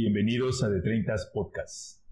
Bienvenidos 0.00 0.62
a 0.62 0.70
The 0.70 0.80
30 0.80 1.12
Podcast. 1.34 2.04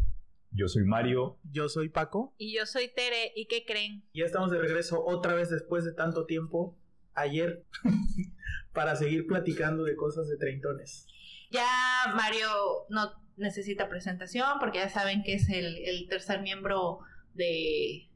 Yo 0.50 0.66
soy 0.66 0.82
Mario. 0.82 1.38
Yo 1.52 1.68
soy 1.68 1.88
Paco. 1.88 2.34
Y 2.36 2.52
yo 2.52 2.66
soy 2.66 2.88
Tere. 2.88 3.30
¿Y 3.36 3.46
qué 3.46 3.64
creen? 3.64 4.02
Ya 4.12 4.24
estamos 4.24 4.50
de 4.50 4.58
regreso 4.58 5.04
otra 5.04 5.34
vez 5.34 5.50
después 5.50 5.84
de 5.84 5.92
tanto 5.92 6.26
tiempo, 6.26 6.76
ayer, 7.14 7.64
para 8.72 8.96
seguir 8.96 9.28
platicando 9.28 9.84
de 9.84 9.94
cosas 9.94 10.26
de 10.26 10.36
treintones. 10.36 11.06
Ya 11.52 11.64
Mario 12.16 12.48
no 12.88 13.12
necesita 13.36 13.88
presentación 13.88 14.58
porque 14.58 14.78
ya 14.78 14.88
saben 14.88 15.22
que 15.22 15.34
es 15.34 15.48
el, 15.48 15.76
el 15.76 16.08
tercer 16.08 16.42
miembro 16.42 16.98
de 17.34 18.10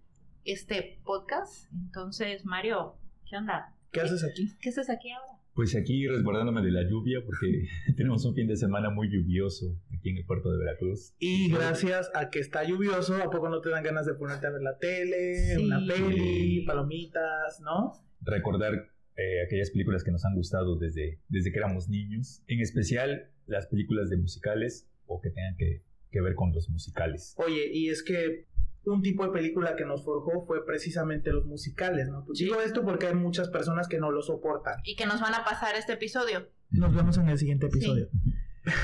este 0.44 1.00
podcast. 1.04 1.72
Entonces, 1.72 2.44
Mario, 2.44 2.96
¿qué 3.24 3.36
onda? 3.36 3.76
¿Qué 3.92 4.00
haces 4.00 4.24
aquí? 4.24 4.52
¿Qué 4.60 4.70
haces 4.70 4.90
aquí 4.90 5.12
ahora? 5.12 5.39
Pues 5.54 5.74
aquí 5.76 6.06
resguardándome 6.06 6.62
de 6.62 6.70
la 6.70 6.82
lluvia 6.88 7.20
porque 7.24 7.66
tenemos 7.96 8.24
un 8.24 8.34
fin 8.34 8.46
de 8.46 8.56
semana 8.56 8.90
muy 8.90 9.08
lluvioso 9.10 9.76
aquí 9.96 10.10
en 10.10 10.18
el 10.18 10.24
puerto 10.24 10.50
de 10.50 10.58
Veracruz. 10.58 11.14
Y 11.18 11.50
gracias 11.50 12.10
a 12.14 12.30
que 12.30 12.38
está 12.38 12.64
lluvioso, 12.64 13.16
¿a 13.16 13.30
poco 13.30 13.48
no 13.48 13.60
te 13.60 13.70
dan 13.70 13.82
ganas 13.82 14.06
de 14.06 14.14
ponerte 14.14 14.46
a 14.46 14.50
ver 14.50 14.62
la 14.62 14.78
tele, 14.78 15.54
Sí. 15.56 15.64
una 15.64 15.80
peli, 15.86 16.64
palomitas, 16.64 17.60
no? 17.60 17.92
Recordar 18.22 18.74
eh, 19.16 19.42
aquellas 19.44 19.70
películas 19.70 20.02
que 20.04 20.12
nos 20.12 20.24
han 20.24 20.34
gustado 20.34 20.78
desde, 20.78 21.20
desde 21.28 21.52
que 21.52 21.58
éramos 21.58 21.88
niños, 21.88 22.42
en 22.46 22.60
especial 22.60 23.30
las 23.46 23.66
películas 23.66 24.08
de 24.08 24.16
musicales 24.16 24.88
o 25.06 25.20
que 25.20 25.30
tengan 25.30 25.56
que, 25.56 25.82
que 26.10 26.20
ver 26.20 26.34
con 26.34 26.52
los 26.52 26.70
musicales. 26.70 27.34
Oye, 27.36 27.70
y 27.72 27.88
es 27.88 28.02
que 28.02 28.46
un 28.84 29.02
tipo 29.02 29.24
de 29.24 29.32
película 29.32 29.76
que 29.76 29.84
nos 29.84 30.04
forjó 30.04 30.44
fue 30.46 30.64
precisamente 30.64 31.32
los 31.32 31.46
musicales, 31.46 32.08
¿no? 32.08 32.24
Pues 32.24 32.38
digo 32.38 32.60
esto 32.60 32.82
porque 32.84 33.06
hay 33.06 33.14
muchas 33.14 33.48
personas 33.48 33.88
que 33.88 33.98
no 33.98 34.10
lo 34.10 34.22
soportan. 34.22 34.76
Y 34.84 34.96
que 34.96 35.06
nos 35.06 35.20
van 35.20 35.34
a 35.34 35.44
pasar 35.44 35.74
este 35.76 35.94
episodio. 35.94 36.48
Nos 36.70 36.94
vemos 36.94 37.18
en 37.18 37.28
el 37.28 37.38
siguiente 37.38 37.66
episodio. 37.66 38.08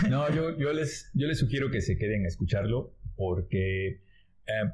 No, 0.09 0.29
yo, 0.35 0.57
yo, 0.57 0.73
les, 0.73 1.11
yo 1.13 1.27
les 1.27 1.39
sugiero 1.39 1.71
que 1.71 1.83
se 1.83 1.99
queden 1.99 2.25
a 2.25 2.29
escucharlo 2.29 2.95
porque, 3.15 3.89
eh, 4.47 4.73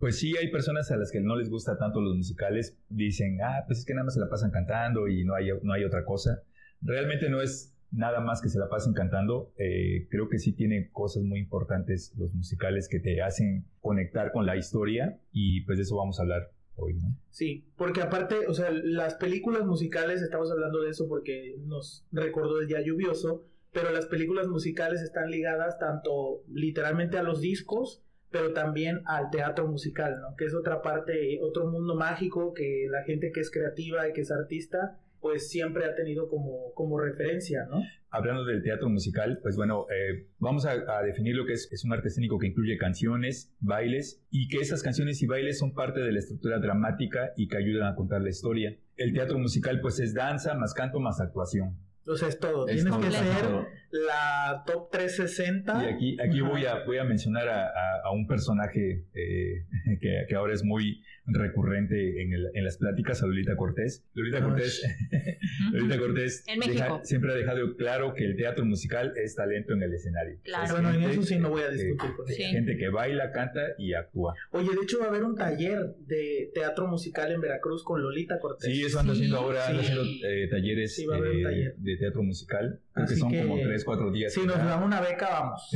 pues 0.00 0.18
sí, 0.18 0.36
hay 0.36 0.50
personas 0.50 0.90
a 0.90 0.96
las 0.96 1.12
que 1.12 1.20
no 1.20 1.36
les 1.36 1.48
gusta 1.48 1.78
tanto 1.78 2.00
los 2.00 2.16
musicales. 2.16 2.76
Dicen, 2.88 3.38
ah, 3.44 3.62
pues 3.68 3.78
es 3.78 3.84
que 3.86 3.94
nada 3.94 4.06
más 4.06 4.14
se 4.14 4.20
la 4.20 4.28
pasan 4.28 4.50
cantando 4.50 5.06
y 5.06 5.24
no 5.24 5.36
hay, 5.36 5.50
no 5.62 5.72
hay 5.72 5.84
otra 5.84 6.04
cosa. 6.04 6.42
Realmente 6.82 7.30
no 7.30 7.40
es 7.40 7.76
nada 7.92 8.20
más 8.20 8.40
que 8.40 8.48
se 8.48 8.58
la 8.58 8.68
pasen 8.68 8.92
cantando. 8.92 9.52
Eh, 9.56 10.06
creo 10.10 10.28
que 10.28 10.38
sí 10.38 10.52
tiene 10.52 10.90
cosas 10.90 11.22
muy 11.22 11.40
importantes 11.40 12.14
los 12.16 12.32
musicales 12.34 12.88
que 12.88 13.00
te 13.00 13.22
hacen 13.22 13.66
conectar 13.80 14.32
con 14.32 14.46
la 14.46 14.56
historia 14.56 15.18
y 15.32 15.62
pues 15.62 15.78
de 15.78 15.82
eso 15.82 15.96
vamos 15.96 16.18
a 16.18 16.22
hablar 16.22 16.52
hoy, 16.76 16.94
¿no? 16.94 17.16
Sí, 17.30 17.66
porque 17.76 18.00
aparte, 18.00 18.46
o 18.46 18.54
sea, 18.54 18.70
las 18.70 19.14
películas 19.14 19.64
musicales, 19.66 20.22
estamos 20.22 20.50
hablando 20.50 20.82
de 20.82 20.90
eso 20.90 21.08
porque 21.08 21.56
nos 21.64 22.06
recordó 22.12 22.60
el 22.60 22.68
día 22.68 22.80
lluvioso, 22.80 23.44
pero 23.72 23.90
las 23.90 24.06
películas 24.06 24.48
musicales 24.48 25.02
están 25.02 25.30
ligadas 25.30 25.78
tanto 25.78 26.42
literalmente 26.48 27.18
a 27.18 27.22
los 27.22 27.40
discos, 27.40 28.02
pero 28.30 28.52
también 28.52 29.02
al 29.06 29.30
teatro 29.30 29.66
musical, 29.66 30.20
¿no? 30.20 30.36
Que 30.36 30.44
es 30.44 30.54
otra 30.54 30.82
parte, 30.82 31.40
otro 31.42 31.66
mundo 31.66 31.96
mágico 31.96 32.54
que 32.54 32.86
la 32.88 33.02
gente 33.02 33.32
que 33.32 33.40
es 33.40 33.50
creativa 33.50 34.08
y 34.08 34.12
que 34.12 34.20
es 34.20 34.30
artista, 34.30 35.00
pues 35.20 35.48
siempre 35.48 35.84
ha 35.84 35.94
tenido 35.94 36.28
como, 36.28 36.72
como 36.74 36.98
referencia, 36.98 37.66
¿no? 37.70 37.82
Hablando 38.10 38.44
del 38.44 38.62
teatro 38.62 38.88
musical, 38.88 39.38
pues 39.42 39.56
bueno, 39.56 39.86
eh, 39.90 40.26
vamos 40.38 40.66
a, 40.66 40.72
a 40.72 41.02
definir 41.02 41.36
lo 41.36 41.46
que 41.46 41.52
es, 41.52 41.70
es 41.70 41.84
un 41.84 41.92
arte 41.92 42.08
escénico 42.08 42.38
que 42.38 42.48
incluye 42.48 42.76
canciones, 42.76 43.54
bailes 43.60 44.24
y 44.30 44.48
que 44.48 44.58
esas 44.58 44.82
canciones 44.82 45.22
y 45.22 45.26
bailes 45.26 45.58
son 45.58 45.74
parte 45.74 46.00
de 46.00 46.10
la 46.10 46.18
estructura 46.18 46.58
dramática 46.58 47.32
y 47.36 47.48
que 47.48 47.56
ayudan 47.56 47.86
a 47.86 47.94
contar 47.94 48.22
la 48.22 48.30
historia. 48.30 48.76
El 48.96 49.12
teatro 49.12 49.38
musical 49.38 49.80
pues 49.80 50.00
es 50.00 50.14
danza 50.14 50.54
más 50.54 50.74
canto 50.74 50.98
más 50.98 51.20
actuación. 51.20 51.76
O 52.06 52.16
sea, 52.16 52.28
es 52.28 52.38
todo. 52.40 52.66
Es 52.66 52.76
Tienes 52.76 52.92
todo, 52.92 53.02
que 53.02 53.10
ser 53.10 53.40
todo. 53.40 53.66
La 53.92 54.62
top 54.66 54.90
360. 54.90 55.84
Y 55.84 55.94
aquí, 55.94 56.16
aquí 56.20 56.40
voy, 56.40 56.64
a, 56.66 56.84
voy 56.84 56.98
a 56.98 57.04
mencionar 57.04 57.48
a, 57.48 57.66
a- 57.66 58.00
a 58.04 58.12
un 58.12 58.26
personaje 58.26 59.04
eh, 59.14 59.64
que, 60.00 60.24
que 60.28 60.34
ahora 60.34 60.54
es 60.54 60.64
muy 60.64 61.02
recurrente 61.26 62.22
en, 62.22 62.32
el- 62.32 62.48
en 62.54 62.64
las 62.64 62.76
pláticas, 62.78 63.22
a 63.22 63.26
Lolita 63.26 63.54
Cortés. 63.56 64.04
Lolita 64.14 64.38
Ay. 64.38 64.42
Cortés, 64.42 64.82
Lolita 65.72 65.98
Cortés 65.98 66.44
deja- 66.66 67.00
siempre 67.04 67.32
ha 67.32 67.36
dejado 67.36 67.76
claro 67.76 68.14
que 68.14 68.24
el 68.24 68.36
teatro 68.36 68.64
musical 68.64 69.12
es 69.16 69.34
talento 69.36 69.74
en 69.74 69.82
el 69.82 69.92
escenario. 69.94 70.38
Claro. 70.42 70.64
Es 70.64 70.72
Bueno, 70.72 70.90
en 70.90 71.02
eso 71.02 71.22
sí 71.22 71.38
no 71.38 71.50
voy 71.50 71.62
a 71.62 71.70
discutir 71.70 72.10
con 72.16 72.26
Sí. 72.26 72.42
Gente 72.42 72.76
que 72.76 72.88
baila, 72.88 73.30
canta 73.32 73.60
y 73.78 73.94
actúa. 73.94 74.34
Oye, 74.52 74.68
de 74.70 74.82
hecho 74.82 74.98
va 75.00 75.06
a 75.06 75.08
haber 75.08 75.24
un 75.24 75.36
taller 75.36 75.94
de 76.06 76.50
teatro 76.54 76.86
musical 76.86 77.30
en 77.32 77.40
Veracruz 77.40 77.84
con 77.84 78.02
Lolita 78.02 78.38
Cortés. 78.38 78.70
Sí, 78.72 78.82
eso 78.84 78.98
anda 79.00 79.12
Sí, 79.14 79.20
haciendo 79.20 79.36
ahora, 79.38 79.66
haciendo 79.66 80.02
eh, 80.26 80.48
talleres 80.50 80.98
eh, 80.98 81.06
taller. 81.42 81.74
de 81.76 81.96
teatro 81.96 82.22
musical. 82.22 82.80
Creo 82.92 83.06
que 83.06 83.12
Así 83.12 83.20
son 83.20 83.30
que- 83.30 83.42
como 83.42 83.56
tres, 83.56 83.84
cuatro 83.84 84.10
días. 84.10 84.32
Si 84.34 84.40
nos 84.44 84.56
dan 84.58 84.82
una 84.82 85.00
beca, 85.00 85.28
vamos. 85.30 85.70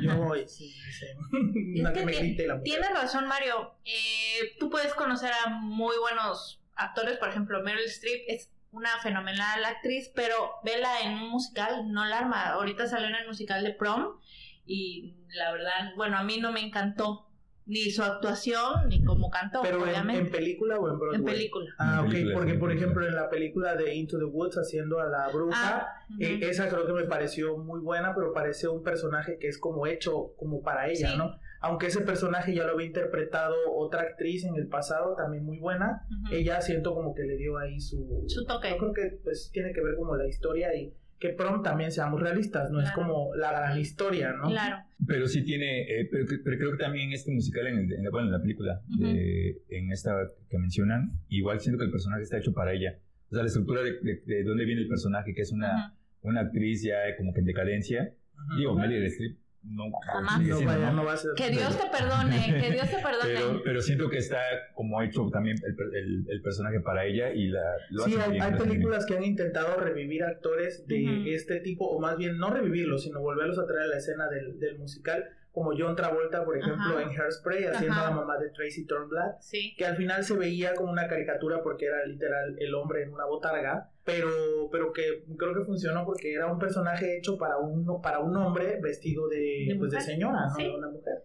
Yo 0.00 0.16
voy, 0.16 0.48
sí, 0.48 0.72
sí. 0.72 1.06
Es 1.74 1.80
Una 1.80 1.92
que 1.92 2.00
que 2.00 2.06
me 2.06 2.12
ti- 2.12 2.18
grite 2.18 2.46
la 2.46 2.54
mujer. 2.54 2.64
Tienes 2.64 2.90
razón, 2.90 3.26
Mario. 3.28 3.74
Eh, 3.84 4.56
tú 4.58 4.70
puedes 4.70 4.94
conocer 4.94 5.30
a 5.44 5.50
muy 5.50 5.96
buenos 5.98 6.62
actores, 6.74 7.18
por 7.18 7.28
ejemplo, 7.28 7.62
Meryl 7.62 7.84
Streep 7.84 8.22
es 8.28 8.50
una 8.72 8.90
fenomenal 9.02 9.64
actriz, 9.64 10.10
pero 10.14 10.52
vela 10.64 11.00
en 11.02 11.12
un 11.14 11.30
musical, 11.30 11.90
no 11.92 12.04
la 12.06 12.18
arma. 12.20 12.50
Ahorita 12.50 12.86
salió 12.86 13.08
en 13.08 13.16
el 13.16 13.26
musical 13.26 13.62
de 13.64 13.72
Prom 13.74 14.18
y 14.64 15.16
la 15.34 15.52
verdad, 15.52 15.92
bueno, 15.96 16.16
a 16.16 16.22
mí 16.22 16.38
no 16.38 16.52
me 16.52 16.60
encantó 16.60 17.29
ni 17.70 17.90
su 17.90 18.02
actuación 18.02 18.88
ni 18.88 19.02
cómo 19.04 19.30
cantó, 19.30 19.60
Pero 19.62 19.78
en, 19.78 19.82
obviamente. 19.84 20.20
en 20.22 20.30
película 20.30 20.78
o 20.78 20.88
en 20.90 20.98
Broadway. 20.98 21.18
En 21.20 21.24
película. 21.24 21.70
Ah, 21.78 22.04
En 22.04 22.26
ok, 22.28 22.32
porque 22.34 22.54
por 22.54 22.72
ejemplo 22.72 23.06
en 23.06 23.14
la 23.14 23.30
película 23.30 23.76
de 23.76 23.94
Into 23.94 24.18
the 24.18 24.24
Woods 24.24 24.56
haciendo 24.58 25.00
a 25.00 25.06
la 25.06 25.28
bruja, 25.28 25.56
Ah, 25.86 26.04
eh, 26.18 26.40
esa 26.42 26.68
creo 26.68 26.86
que 26.86 26.92
me 26.92 27.04
pareció 27.04 27.56
muy 27.56 27.80
buena, 27.80 28.14
pero 28.14 28.32
parece 28.32 28.68
un 28.68 28.82
personaje 28.82 29.38
que 29.38 29.48
es 29.48 29.58
como 29.58 29.86
hecho 29.86 30.32
como 30.36 30.62
para 30.62 30.88
ella, 30.88 31.12
Sí. 31.12 31.16
¿no? 31.16 31.36
Aunque 31.62 31.88
ese 31.88 32.00
personaje 32.00 32.54
ya 32.54 32.64
lo 32.64 32.72
había 32.72 32.86
interpretado 32.86 33.54
otra 33.76 34.00
actriz 34.00 34.44
en 34.46 34.56
el 34.56 34.66
pasado, 34.68 35.14
también 35.14 35.44
muy 35.44 35.58
buena, 35.58 36.06
ella 36.32 36.60
siento 36.62 36.94
como 36.94 37.14
que 37.14 37.22
le 37.22 37.36
dio 37.36 37.58
ahí 37.58 37.78
su... 37.78 38.24
Su 38.28 38.46
toque. 38.46 38.70
Yo 38.70 38.78
creo 38.78 38.92
que 38.94 39.18
pues 39.22 39.50
tiene 39.52 39.72
que 39.74 39.82
ver 39.82 39.94
como 39.96 40.16
la 40.16 40.26
historia 40.26 40.74
y 40.74 40.94
que 41.20 41.28
prom 41.30 41.62
también 41.62 41.92
seamos 41.92 42.20
realistas, 42.20 42.70
no 42.70 42.80
es 42.80 42.90
como 42.92 43.34
la 43.36 43.52
gran 43.52 43.78
historia, 43.78 44.32
¿no? 44.32 44.48
Claro. 44.48 44.78
Pero 45.06 45.28
sí 45.28 45.42
tiene, 45.44 45.82
eh, 45.82 46.08
pero, 46.10 46.24
pero 46.42 46.56
creo 46.58 46.70
que 46.72 46.78
también 46.78 47.08
en 47.08 47.12
este 47.12 47.30
musical, 47.30 47.66
en, 47.66 47.78
el- 47.78 47.92
en 47.92 48.04
la, 48.04 48.10
bueno, 48.10 48.26
en 48.28 48.32
la 48.32 48.40
película, 48.40 48.80
de- 48.88 49.62
en 49.68 49.92
esta 49.92 50.12
que 50.48 50.58
mencionan, 50.58 51.12
igual 51.28 51.60
siento 51.60 51.78
que 51.78 51.84
el 51.84 51.90
personaje 51.92 52.22
está 52.22 52.38
hecho 52.38 52.52
para 52.54 52.72
ella. 52.72 52.98
O 53.30 53.34
sea, 53.34 53.42
la 53.42 53.48
estructura 53.48 53.82
de, 53.82 54.00
de, 54.00 54.22
de 54.26 54.42
dónde 54.44 54.64
viene 54.64 54.80
el 54.80 54.88
personaje, 54.88 55.34
que 55.34 55.42
es 55.42 55.52
una, 55.52 55.94
una 56.22 56.40
actriz 56.40 56.82
ya 56.82 56.96
como 57.18 57.32
que 57.34 57.40
en 57.40 57.46
decadencia. 57.46 58.14
Ajá. 58.36 58.56
Digo, 58.56 58.74
Meryl 58.74 59.04
Streep 59.04 59.36
no, 59.62 59.84
Jamás. 60.06 60.40
no, 60.40 60.44
siendo, 60.56 60.72
vaya, 60.72 60.90
¿no? 60.90 60.96
no 60.96 61.04
va 61.04 61.12
a 61.12 61.16
ser... 61.16 61.32
Que 61.36 61.50
Dios 61.50 61.76
te 61.78 61.86
perdone, 61.90 62.60
que 62.60 62.70
Dios 62.72 62.90
te 62.90 62.96
perdone. 62.96 63.34
Pero, 63.34 63.60
pero 63.62 63.82
siento 63.82 64.08
que 64.08 64.18
está 64.18 64.38
como 64.74 65.02
hecho 65.02 65.28
también 65.30 65.56
el, 65.64 65.76
el- 65.96 66.26
el 66.28 66.42
personaje 66.42 66.80
para 66.80 67.04
ella 67.04 67.30
y 67.32 67.48
la, 67.48 67.62
lo 67.90 68.04
Sí, 68.04 68.14
hay, 68.16 68.52
películas 68.58 69.04
que 69.06 69.16
han 69.16 69.24
intentado 69.24 69.76
revivir 69.76 70.24
actores 70.24 70.86
de 70.86 71.34
este 71.34 71.60
tipo, 71.60 71.86
o 71.86 72.00
más 72.00 72.16
bien 72.16 72.38
no 72.38 72.50
revivirlos, 72.50 73.02
sino 73.04 73.20
volverlos 73.20 73.58
a 73.58 73.66
traer 73.66 73.82
a 73.82 73.86
la 73.88 73.96
escena 73.98 74.28
del, 74.28 74.58
del 74.58 74.78
musical, 74.78 75.24
como 75.52 75.72
John 75.76 75.96
Travolta, 75.96 76.44
por 76.44 76.56
ejemplo, 76.56 76.96
Ajá. 76.96 77.02
en 77.02 77.08
Hairspray, 77.20 77.64
haciendo 77.64 77.92
Ajá. 77.96 78.06
a 78.06 78.10
la 78.10 78.16
mamá 78.16 78.38
de 78.38 78.50
Tracy 78.50 78.86
Turnblad, 78.86 79.32
Sí. 79.40 79.74
que 79.76 79.84
al 79.84 79.96
final 79.96 80.22
se 80.24 80.34
veía 80.36 80.74
como 80.74 80.92
una 80.92 81.08
caricatura 81.08 81.60
porque 81.62 81.86
era 81.86 82.06
literal 82.06 82.56
el 82.60 82.72
hombre 82.74 83.02
en 83.02 83.12
una 83.12 83.24
botarga, 83.26 83.90
pero, 84.10 84.68
pero 84.70 84.92
que 84.92 85.24
creo 85.36 85.54
que 85.54 85.64
funcionó 85.64 86.04
porque 86.04 86.34
era 86.34 86.46
un 86.46 86.58
personaje 86.58 87.18
hecho 87.18 87.36
para 87.38 87.58
un, 87.58 88.00
para 88.02 88.20
un 88.20 88.36
hombre 88.36 88.78
vestido 88.80 89.28
de, 89.28 89.66
De 89.68 89.76
pues, 89.78 89.92
de 89.92 90.00
señora, 90.00 90.46
¿no? 90.46 90.54
Sí. 90.54 90.64
De 90.64 90.70
una 90.70 90.88
mujer. 90.88 91.24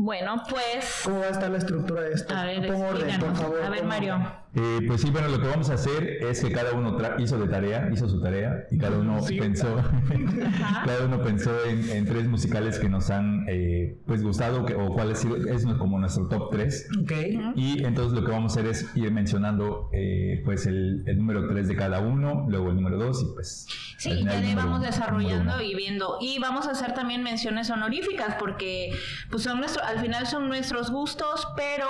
Bueno, 0.00 0.36
pues. 0.48 1.02
¿Cómo 1.04 1.18
va 1.18 1.26
a 1.26 1.30
estar 1.30 1.50
la 1.50 1.58
estructura 1.58 2.02
de 2.02 2.14
esto? 2.14 2.32
A 2.32 2.46
ver, 2.46 2.64
Pon 2.68 2.82
orden, 2.82 3.18
por 3.18 3.34
favor. 3.34 3.62
A 3.62 3.68
ver, 3.68 3.84
Mario. 3.84 4.16
Eh, 4.54 4.80
pues 4.86 5.02
sí, 5.02 5.10
bueno, 5.10 5.28
lo 5.28 5.40
que 5.40 5.46
vamos 5.48 5.68
a 5.70 5.74
hacer 5.74 6.02
es 6.22 6.42
que 6.42 6.50
cada 6.50 6.72
uno 6.72 6.96
hizo 7.18 7.38
de 7.38 7.48
tarea, 7.48 7.90
hizo 7.92 8.08
su 8.08 8.20
tarea 8.20 8.64
y 8.70 8.78
cada 8.78 8.98
uno 8.98 9.20
Sí. 9.22 9.38
pensó, 9.38 9.76
cada 10.84 11.04
uno 11.04 11.22
pensó 11.22 11.52
en, 11.66 11.88
en 11.90 12.06
tres 12.06 12.26
musicales 12.26 12.78
que 12.78 12.88
nos 12.88 13.10
han 13.10 13.44
eh, 13.48 13.98
pues 14.06 14.22
gustado 14.22 14.64
que, 14.64 14.74
o 14.74 14.88
cuál 14.94 15.12
ha 15.12 15.14
sido, 15.14 15.36
es 15.36 15.64
como 15.78 15.98
nuestro 15.98 16.28
top 16.28 16.50
3 16.50 16.88
Ok. 17.02 17.12
Ujú. 17.34 17.52
y 17.56 17.84
entonces 17.84 18.12
lo 18.18 18.24
que 18.24 18.32
vamos 18.32 18.56
a 18.56 18.60
hacer 18.60 18.70
es 18.70 18.96
ir 18.96 19.10
mencionando 19.12 19.90
eh, 19.92 20.40
pues 20.44 20.66
el, 20.66 21.02
el 21.06 21.18
número 21.18 21.46
3 21.48 21.68
de 21.68 21.76
cada 21.76 22.00
uno, 22.00 22.46
luego 22.48 22.70
el 22.70 22.76
número 22.76 22.96
2 22.98 23.22
y 23.22 23.34
pues 23.34 23.66
Sí, 23.98 24.10
final 24.14 24.42
ya 24.44 24.54
vamos 24.54 24.78
uno, 24.78 24.86
desarrollando 24.86 25.60
y 25.60 25.74
viendo. 25.74 26.18
Y 26.20 26.38
vamos 26.38 26.68
a 26.68 26.70
hacer 26.70 26.94
también 26.94 27.24
menciones 27.24 27.68
honoríficas 27.68 28.36
porque 28.38 28.92
pues 29.28 29.42
son 29.42 29.58
nuestros... 29.58 29.84
al 29.84 29.98
final 29.98 30.24
son 30.28 30.46
nuestros 30.48 30.92
gustos, 30.92 31.48
pero 31.56 31.86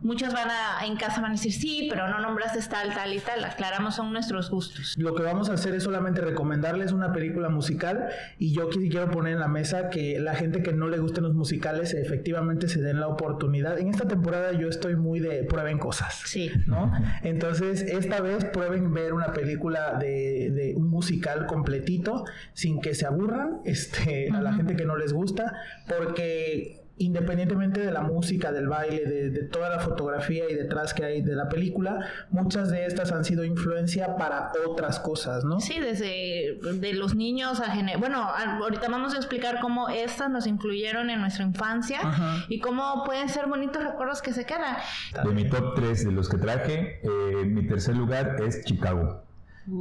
muchos 0.00 0.32
van 0.32 0.48
a, 0.48 0.86
en 0.86 0.96
casa 0.96 1.20
van 1.20 1.32
a 1.32 1.34
decir, 1.34 1.52
sí, 1.52 1.88
pero 1.92 2.08
no 2.08 2.20
nombraste 2.20 2.58
tal, 2.70 2.94
tal 2.94 3.12
y 3.12 3.18
tal. 3.18 3.44
Aclaramos, 3.44 3.96
son 3.96 4.14
nuestros 4.14 4.50
gustos. 4.50 4.94
Lo 4.96 5.14
que 5.14 5.22
vamos 5.22 5.50
a 5.50 5.52
hacer 5.52 5.74
es 5.74 5.82
solamente 5.82 6.22
recomendarles 6.22 6.92
una 6.92 7.12
película 7.12 7.50
musical 7.50 8.08
y 8.38 8.54
yo 8.54 8.70
quiero 8.70 9.10
poner 9.10 9.34
en 9.34 9.40
la 9.40 9.48
mesa 9.48 9.90
que 9.90 10.18
la 10.18 10.34
gente 10.34 10.62
que 10.62 10.72
no 10.72 10.88
le 10.88 10.98
gusten 10.98 11.24
los 11.24 11.34
musicales 11.34 11.92
efectivamente 11.92 12.68
se 12.68 12.80
den 12.80 12.98
la 12.98 13.08
oportunidad. 13.08 13.78
En 13.78 13.88
esta 13.88 14.08
temporada 14.08 14.52
yo 14.52 14.68
estoy 14.68 14.96
muy 14.96 15.20
de 15.20 15.44
prueben 15.44 15.78
cosas. 15.78 16.22
Sí. 16.24 16.50
¿No? 16.66 16.90
Entonces, 17.24 17.82
esta 17.82 18.22
vez 18.22 18.46
prueben 18.46 18.94
ver 18.94 19.12
una 19.12 19.34
película 19.34 19.98
de, 19.98 20.50
de 20.50 20.74
un 20.74 20.88
musical 20.88 21.44
completito 21.44 22.24
sin 22.54 22.80
que 22.80 22.94
se 22.94 23.04
aburran 23.04 23.60
este, 23.66 24.30
a 24.32 24.40
la 24.40 24.54
gente 24.54 24.76
que 24.76 24.86
no 24.86 24.96
les 24.96 25.12
gusta, 25.12 25.52
porque 25.86 26.81
independientemente 27.04 27.80
de 27.80 27.90
la 27.90 28.02
música, 28.02 28.52
del 28.52 28.68
baile, 28.68 29.04
de, 29.04 29.42
toda 29.44 29.68
la 29.68 29.80
fotografía 29.80 30.44
y 30.48 30.54
detrás 30.54 30.94
que 30.94 31.04
hay 31.04 31.22
de 31.22 31.34
la 31.34 31.48
película, 31.48 32.06
muchas 32.30 32.70
de 32.70 32.86
estas 32.86 33.12
han 33.12 33.24
sido 33.24 33.44
influencia 33.44 34.16
para 34.16 34.52
otras 34.66 35.00
cosas, 35.00 35.44
¿no? 35.44 35.60
Sí, 35.60 35.80
desde 35.80 36.58
de 36.62 36.92
los 36.94 37.14
niños 37.14 37.60
a 37.60 37.72
Bueno, 37.98 38.22
ahorita 38.22 38.88
vamos 38.88 39.14
a 39.14 39.16
explicar 39.16 39.60
cómo 39.60 39.88
estas 39.88 40.30
nos 40.30 40.46
influyeron 40.46 41.10
en 41.10 41.20
nuestra 41.20 41.44
infancia 41.44 42.00
y 42.48 42.60
cómo 42.60 43.02
pueden 43.04 43.28
ser 43.28 43.46
bonitos 43.46 43.82
recuerdos 43.82 44.22
que 44.22 44.32
se 44.32 44.44
quedan. 44.44 44.76
De 45.24 45.30
mi 45.32 45.48
top 45.48 45.74
3 45.74 46.06
de 46.06 46.12
los 46.12 46.28
que 46.28 46.38
traje, 46.38 47.00
eh, 47.02 47.44
mi 47.44 47.66
tercer 47.66 47.96
lugar 47.96 48.36
es 48.46 48.64
Chicago. 48.64 49.24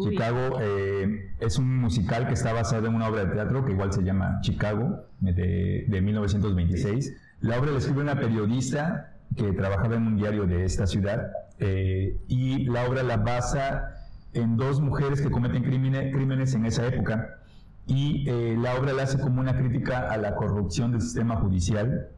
Chicago 0.03 0.59
eh, 0.61 1.31
es 1.39 1.57
un 1.57 1.79
musical 1.79 2.27
que 2.27 2.33
está 2.33 2.53
basado 2.53 2.87
en 2.87 2.95
una 2.95 3.07
obra 3.07 3.25
de 3.25 3.33
teatro 3.33 3.65
que 3.65 3.71
igual 3.71 3.91
se 3.91 4.03
llama 4.03 4.39
Chicago, 4.41 5.05
de, 5.19 5.85
de 5.87 6.01
1926. 6.01 7.17
La 7.41 7.59
obra 7.59 7.71
la 7.71 7.79
escribe 7.79 8.01
una 8.01 8.19
periodista 8.19 9.13
que 9.35 9.51
trabajaba 9.53 9.95
en 9.95 10.07
un 10.07 10.17
diario 10.17 10.45
de 10.45 10.65
esta 10.65 10.85
ciudad 10.85 11.31
eh, 11.57 12.19
y 12.27 12.65
la 12.65 12.85
obra 12.85 13.01
la 13.01 13.17
basa 13.17 13.95
en 14.33 14.55
dos 14.57 14.81
mujeres 14.81 15.21
que 15.21 15.31
cometen 15.31 15.63
crímenes 15.63 16.53
en 16.53 16.65
esa 16.65 16.85
época. 16.85 17.39
Y 17.87 18.29
eh, 18.29 18.55
la 18.57 18.75
obra 18.75 18.93
la 18.93 19.03
hace 19.03 19.19
como 19.19 19.41
una 19.41 19.57
crítica 19.57 20.11
a 20.11 20.17
la 20.17 20.35
corrupción 20.35 20.91
del 20.91 21.01
sistema 21.01 21.37
judicial. 21.37 22.09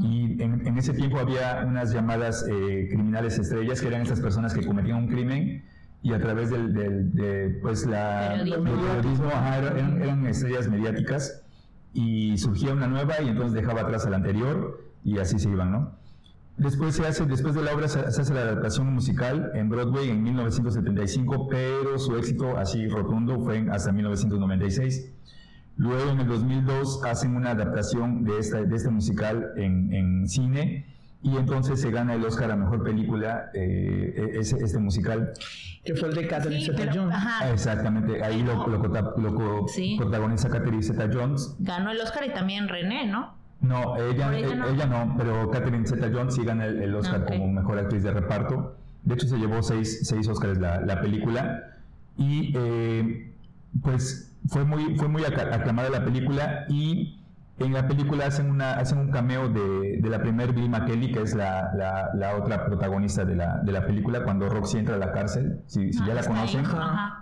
Y 0.00 0.42
en, 0.42 0.66
en, 0.66 0.78
ese 0.78 0.92
tiempo 0.92 1.18
había 1.18 1.62
unas 1.66 1.92
llamadas 1.92 2.44
criminales 2.44 3.38
estrellas 3.38 3.80
que 3.80 3.88
eran 3.88 4.02
esas 4.02 4.20
personas 4.20 4.52
que 4.54 4.66
cometían 4.66 4.96
un 4.96 5.08
crimen 5.08 5.62
y 6.02 6.12
a 6.12 6.20
través 6.20 6.50
del, 6.50 6.72
de, 6.72 7.58
pues 7.62 7.86
la, 7.86 8.36
periodismo, 8.38 9.30
eran, 9.30 10.26
estrellas 10.26 10.68
mediáticas 10.68 11.42
y 11.92 12.36
surgía 12.38 12.72
una 12.72 12.86
nueva 12.86 13.20
y 13.22 13.28
entonces 13.28 13.54
dejaba 13.54 13.82
atrás 13.82 14.06
a 14.06 14.10
la 14.10 14.16
anterior 14.16 14.84
y 15.02 15.18
así 15.18 15.38
se 15.38 15.48
iban, 15.48 15.72
¿no? 15.72 15.96
Después 16.58 16.94
se 16.94 17.06
hace, 17.06 17.26
después 17.26 17.54
de 17.54 17.62
la 17.62 17.74
obra 17.74 17.86
se, 17.88 18.00
hace 18.00 18.32
la 18.32 18.40
adaptación 18.40 18.92
musical 18.92 19.50
en 19.54 19.68
Broadway 19.68 20.08
en 20.08 20.22
1975, 20.22 21.48
pero 21.48 21.98
su 21.98 22.16
éxito 22.16 22.56
así 22.56 22.88
rotundo 22.88 23.40
fue 23.40 23.66
hasta 23.70 23.92
1996. 23.92 25.12
Luego 25.76 26.12
en 26.12 26.20
el 26.20 26.28
2002 26.28 27.04
hacen 27.04 27.36
una 27.36 27.50
adaptación 27.50 28.24
de, 28.24 28.38
esta, 28.38 28.62
de 28.62 28.74
este 28.74 28.88
musical 28.88 29.52
en, 29.56 29.92
en 29.92 30.28
cine 30.28 30.95
y 31.26 31.36
entonces 31.36 31.80
se 31.80 31.90
gana 31.90 32.14
el 32.14 32.24
Oscar 32.24 32.52
a 32.52 32.56
Mejor 32.56 32.84
Película, 32.84 33.50
eh, 33.52 34.38
este 34.38 34.78
musical. 34.78 35.32
Que 35.84 35.96
fue 35.96 36.10
el 36.10 36.14
de 36.14 36.28
Catherine 36.28 36.64
Zeta-Jones. 36.64 37.16
Exactamente, 37.52 38.22
ahí 38.22 38.44
lo, 38.44 38.64
lo, 38.68 38.80
protagoniza 39.98 40.48
Catherine 40.48 40.84
Zeta-Jones. 40.84 41.56
Ganó 41.58 41.90
el 41.90 42.00
Oscar 42.00 42.26
y 42.26 42.32
también 42.32 42.68
René, 42.68 43.06
¿no? 43.06 43.34
No, 43.60 43.96
ella, 43.96 44.38
ella, 44.38 44.86
no. 44.86 45.16
pero 45.18 45.50
Catherine 45.50 45.84
Zeta-Jones 45.84 46.36
sí 46.36 46.44
gana 46.44 46.66
el, 46.66 46.94
Oscar 46.94 47.24
como 47.24 47.48
Mejor 47.48 47.80
Actriz 47.80 48.04
de 48.04 48.12
Reparto. 48.12 48.76
De 49.02 49.14
hecho, 49.14 49.26
se 49.26 49.36
llevó 49.36 49.64
seis, 49.64 50.06
seis 50.06 50.28
Oscars 50.28 50.58
la, 50.58 50.80
la 50.80 51.00
película. 51.00 51.72
Y 52.16 52.52
eh, 52.56 53.34
pues 53.82 54.32
fue 54.48 54.64
muy, 54.64 54.96
fue 54.96 55.08
muy 55.08 55.24
aclamada 55.24 55.90
la 55.90 56.04
película 56.04 56.66
y 56.68 57.18
en 57.58 57.72
la 57.72 57.88
película 57.88 58.26
hacen, 58.26 58.50
una, 58.50 58.72
hacen 58.72 58.98
un 58.98 59.10
cameo 59.10 59.48
de, 59.48 59.98
de 59.98 60.10
la 60.10 60.20
primer 60.20 60.52
Bill 60.52 60.68
McKelly, 60.68 61.12
que 61.12 61.22
es 61.22 61.34
la, 61.34 61.70
la, 62.14 62.36
otra 62.36 62.66
protagonista 62.66 63.24
de 63.24 63.34
la, 63.34 63.58
de 63.62 63.72
la, 63.72 63.86
película, 63.86 64.24
cuando 64.24 64.48
Roxy 64.50 64.78
entra 64.78 64.96
a 64.96 64.98
la 64.98 65.12
cárcel. 65.12 65.62
Si, 65.66 65.92
si 65.92 66.04
ya 66.04 66.12
la 66.12 66.22
conocen, 66.22 66.64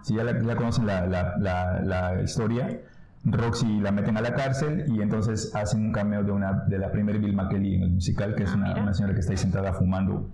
si 0.02 0.14
ya 0.14 0.24
la, 0.24 0.56
conocen 0.56 0.86
la, 0.86 2.20
historia, 2.24 2.80
Roxy 3.24 3.80
la 3.80 3.92
meten 3.92 4.16
a 4.16 4.22
la 4.22 4.34
cárcel 4.34 4.86
y 4.88 5.02
entonces 5.02 5.54
hacen 5.54 5.86
un 5.86 5.92
cameo 5.92 6.24
de, 6.24 6.32
una, 6.32 6.64
de 6.66 6.78
la 6.78 6.90
primer 6.90 7.20
Bill 7.20 7.34
McKelly 7.34 7.76
en 7.76 7.82
el 7.82 7.90
musical, 7.92 8.34
que 8.34 8.42
es 8.42 8.50
ah, 8.50 8.56
una, 8.56 8.74
una, 8.74 8.94
señora 8.94 9.14
que 9.14 9.20
está 9.20 9.32
ahí 9.32 9.38
sentada 9.38 9.72
fumando. 9.72 10.30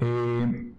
Eh, 0.00 0.72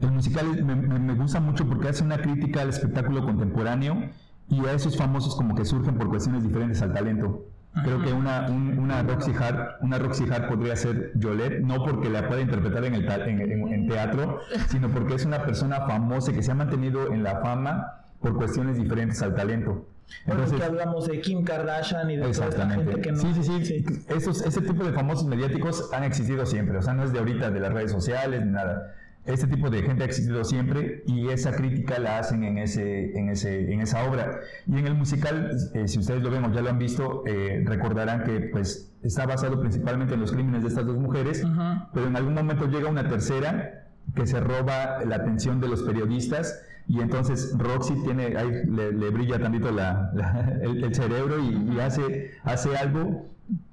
el 0.00 0.10
musical 0.10 0.64
me, 0.64 0.74
me 0.74 1.14
gusta 1.14 1.38
mucho 1.38 1.68
porque 1.68 1.88
hace 1.88 2.02
una 2.02 2.18
crítica 2.18 2.62
al 2.62 2.70
espectáculo 2.70 3.24
contemporáneo 3.24 4.10
y 4.48 4.66
a 4.66 4.72
esos 4.72 4.96
famosos 4.96 5.36
como 5.36 5.54
que 5.54 5.64
surgen 5.64 5.96
por 5.96 6.08
cuestiones 6.08 6.42
diferentes 6.42 6.82
al 6.82 6.92
talento. 6.92 7.46
Creo 7.72 8.02
que 8.02 8.12
una, 8.12 8.48
una, 8.48 9.02
Roxy 9.02 9.32
Hart, 9.32 9.80
una 9.80 9.98
Roxy 9.98 10.24
Hart 10.28 10.48
podría 10.48 10.74
ser 10.74 11.12
Yolette, 11.14 11.60
no 11.60 11.84
porque 11.84 12.10
la 12.10 12.26
pueda 12.26 12.40
interpretar 12.40 12.84
en, 12.84 12.94
el 12.94 13.08
en, 13.08 13.88
teatro, 13.88 14.40
sino 14.68 14.88
porque 14.90 15.14
es 15.14 15.24
una 15.24 15.44
persona 15.44 15.86
famosa 15.86 16.32
que 16.32 16.42
se 16.42 16.50
ha 16.50 16.54
mantenido 16.54 17.12
en 17.12 17.22
la 17.22 17.36
fama 17.36 18.02
por 18.20 18.36
cuestiones 18.36 18.76
diferentes 18.76 19.22
al 19.22 19.36
talento. 19.36 19.86
Entonces, 20.26 20.58
que 20.58 20.64
hablamos 20.64 21.06
de 21.06 21.20
Kim 21.20 21.44
Kardashian 21.44 22.10
y 22.10 22.16
de 22.16 22.28
exactamente. 22.28 22.84
Toda 22.86 23.02
que 23.02 23.12
no, 23.12 23.18
sí, 23.18 23.34
sí, 23.34 23.42
sí, 23.44 23.64
sí. 23.64 24.04
Esos, 24.08 24.44
ese 24.44 24.60
tipo 24.62 24.82
de 24.82 24.92
famosos 24.92 25.24
mediáticos 25.26 25.90
han 25.92 26.02
existido 26.02 26.44
siempre, 26.46 26.76
o 26.76 26.82
sea, 26.82 26.94
no 26.94 27.04
es 27.04 27.12
de 27.12 27.20
ahorita 27.20 27.52
de 27.52 27.60
las 27.60 27.72
redes 27.72 27.92
sociales 27.92 28.44
ni 28.44 28.50
nada 28.50 28.96
este 29.26 29.46
tipo 29.46 29.68
de 29.70 29.82
gente 29.82 30.02
ha 30.02 30.06
existido 30.06 30.44
siempre 30.44 31.02
y 31.06 31.28
esa 31.28 31.52
crítica 31.54 31.98
la 31.98 32.18
hacen 32.18 32.42
en, 32.42 32.58
ese, 32.58 33.16
en, 33.18 33.28
ese, 33.28 33.72
en 33.72 33.80
esa 33.80 34.04
obra. 34.04 34.40
Y 34.66 34.78
en 34.78 34.86
el 34.86 34.94
musical, 34.94 35.50
eh, 35.74 35.88
si 35.88 35.98
ustedes 35.98 36.22
lo 36.22 36.30
ven 36.30 36.44
o 36.44 36.52
ya 36.52 36.62
lo 36.62 36.70
han 36.70 36.78
visto, 36.78 37.22
eh, 37.26 37.62
recordarán 37.66 38.24
que 38.24 38.40
pues, 38.40 38.92
está 39.02 39.26
basado 39.26 39.60
principalmente 39.60 40.14
en 40.14 40.20
los 40.20 40.32
crímenes 40.32 40.62
de 40.62 40.68
estas 40.68 40.86
dos 40.86 40.96
mujeres, 40.96 41.44
pero 41.92 42.06
en 42.06 42.16
algún 42.16 42.34
momento 42.34 42.66
llega 42.66 42.88
una 42.88 43.08
tercera 43.08 43.86
que 44.14 44.26
se 44.26 44.40
roba 44.40 45.04
la 45.04 45.16
atención 45.16 45.60
de 45.60 45.68
los 45.68 45.82
periodistas 45.82 46.62
y 46.88 47.00
entonces 47.00 47.54
Roxy 47.56 47.94
tiene, 48.02 48.36
ahí 48.36 48.50
le, 48.66 49.10
brilla 49.10 49.38
tantito 49.38 49.70
la, 49.70 50.10
el, 50.62 50.94
cerebro 50.94 51.38
y, 51.38 51.74
y, 51.74 51.80
hace, 51.80 52.32
hace 52.42 52.76
algo 52.76 53.30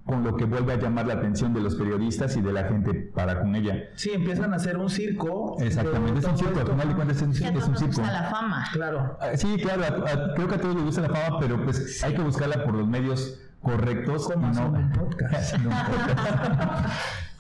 con 0.07 0.23
lo 0.23 0.35
que 0.37 0.45
vuelve 0.45 0.73
a 0.73 0.77
llamar 0.77 1.05
la 1.05 1.15
atención 1.15 1.53
de 1.53 1.59
los 1.59 1.75
periodistas 1.75 2.35
y 2.37 2.41
de 2.41 2.53
la 2.53 2.63
gente 2.63 2.93
para 3.13 3.41
con 3.41 3.53
ella. 3.55 3.89
Sí, 3.95 4.11
empiezan 4.13 4.53
a 4.53 4.55
hacer 4.55 4.77
un 4.77 4.89
circo. 4.89 5.57
Exactamente, 5.59 6.19
es 6.19 6.25
un 6.25 6.37
circo, 6.37 6.59
al 6.59 6.67
final 6.67 6.87
de 6.87 6.95
cuentas 6.95 7.17
es 7.17 7.23
un, 7.23 7.31
es 7.31 7.67
un 7.67 7.77
circo. 7.77 8.01
la 8.01 8.23
fama. 8.23 8.65
Claro. 8.71 9.17
Ah, 9.19 9.35
sí, 9.35 9.57
claro, 9.61 10.05
creo 10.33 10.47
que 10.47 10.55
a 10.55 10.61
todos 10.61 10.75
les 10.75 10.85
gusta 10.85 11.01
la 11.01 11.09
fama, 11.09 11.39
pero 11.39 11.63
pues 11.63 12.03
hay 12.03 12.15
que 12.15 12.21
buscarla 12.21 12.63
por 12.63 12.73
los 12.73 12.87
medios 12.87 13.41
correctos. 13.61 14.31
Como 14.31 14.47
no, 14.47 14.69
un 14.69 14.91
podcast. 14.91 15.55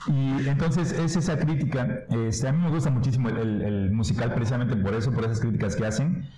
Y 0.09 0.47
entonces 0.47 0.93
es 0.93 1.17
esa 1.17 1.37
crítica. 1.37 2.05
Este, 2.09 2.47
a 2.47 2.53
mí 2.53 2.63
me 2.63 2.69
gusta 2.69 2.89
muchísimo 2.89 3.27
el, 3.27 3.61
el 3.61 3.91
musical 3.91 4.33
precisamente 4.33 4.77
por 4.77 4.93
eso, 4.93 5.11
por 5.11 5.25
esas 5.25 5.41
críticas 5.41 5.75
que 5.75 5.85
hacen 5.85 6.29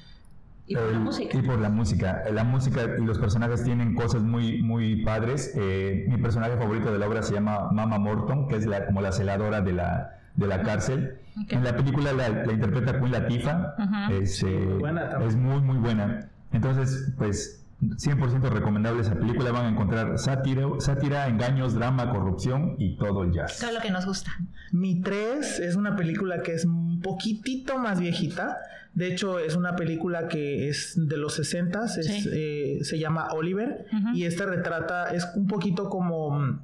y 0.70 0.76
por 0.76 0.92
la 0.92 1.00
música. 1.00 1.38
Y 1.38 1.42
por 1.42 1.60
la 1.60 1.70
música. 1.70 2.24
La 2.32 2.44
música 2.44 2.82
y 3.00 3.04
los 3.04 3.18
personajes 3.18 3.64
tienen 3.64 3.96
cosas 3.96 4.22
muy, 4.22 4.62
muy 4.62 5.04
padres. 5.04 5.54
Eh, 5.56 6.06
mi 6.08 6.18
personaje 6.18 6.58
favorito 6.58 6.92
de 6.92 7.00
la 7.00 7.08
obra 7.08 7.24
se 7.24 7.34
llama 7.34 7.72
Mama 7.72 7.98
Morton, 7.98 8.48
que 8.48 8.58
es 8.58 8.68
la, 8.68 8.86
como 8.86 9.02
la 9.02 9.12
celadora 9.12 9.62
de 9.62 9.74
la, 9.74 10.20
de 10.36 10.46
la 10.46 10.62
cárcel. 10.62 11.18
En 11.48 11.64
la 11.64 11.76
película 11.76 12.14
la, 12.14 12.54
interpreta 12.54 13.00
Queen 13.00 13.12
Latifah. 13.12 13.76
es, 14.12 14.44
eh, 14.44 14.78
es 15.26 15.36
muy, 15.36 15.60
muy 15.60 15.78
buena. 15.78 16.30
Entonces, 16.52 17.14
pues 17.18 17.60
100% 17.82 18.50
recomendable 18.50 19.02
esa 19.02 19.16
película. 19.16 19.52
Van 19.52 19.66
a 19.66 19.70
encontrar 19.70 20.18
sátira, 20.20 20.68
sátira, 20.80 21.28
engaños, 21.28 21.74
drama, 21.74 22.12
corrupción 22.12 22.76
y 22.78 22.98
todo 22.98 23.24
el 23.24 23.32
jazz. 23.32 23.60
Todo 23.60 23.72
lo 23.72 23.80
que 23.80 23.90
nos 23.90 24.06
gusta. 24.06 24.32
Mi 24.72 25.02
3 25.02 25.60
es 25.60 25.76
una 25.76 25.96
película 25.96 26.42
que 26.42 26.54
es 26.54 26.66
un 27.00 27.02
poquitito 27.02 27.78
más 27.78 28.00
viejita. 28.00 28.58
De 28.94 29.08
hecho, 29.08 29.40
es 29.40 29.56
una 29.56 29.76
película 29.76 30.28
que 30.28 30.68
es 30.68 30.94
de 30.96 31.16
los 31.18 31.36
60, 31.36 31.86
eh, 32.34 32.80
se 32.82 33.00
llama 33.00 33.30
Oliver, 33.32 33.86
y 34.14 34.26
esta 34.26 34.46
retrata, 34.46 35.14
es 35.14 35.28
un 35.36 35.48
poquito 35.48 35.90
como 35.90 36.60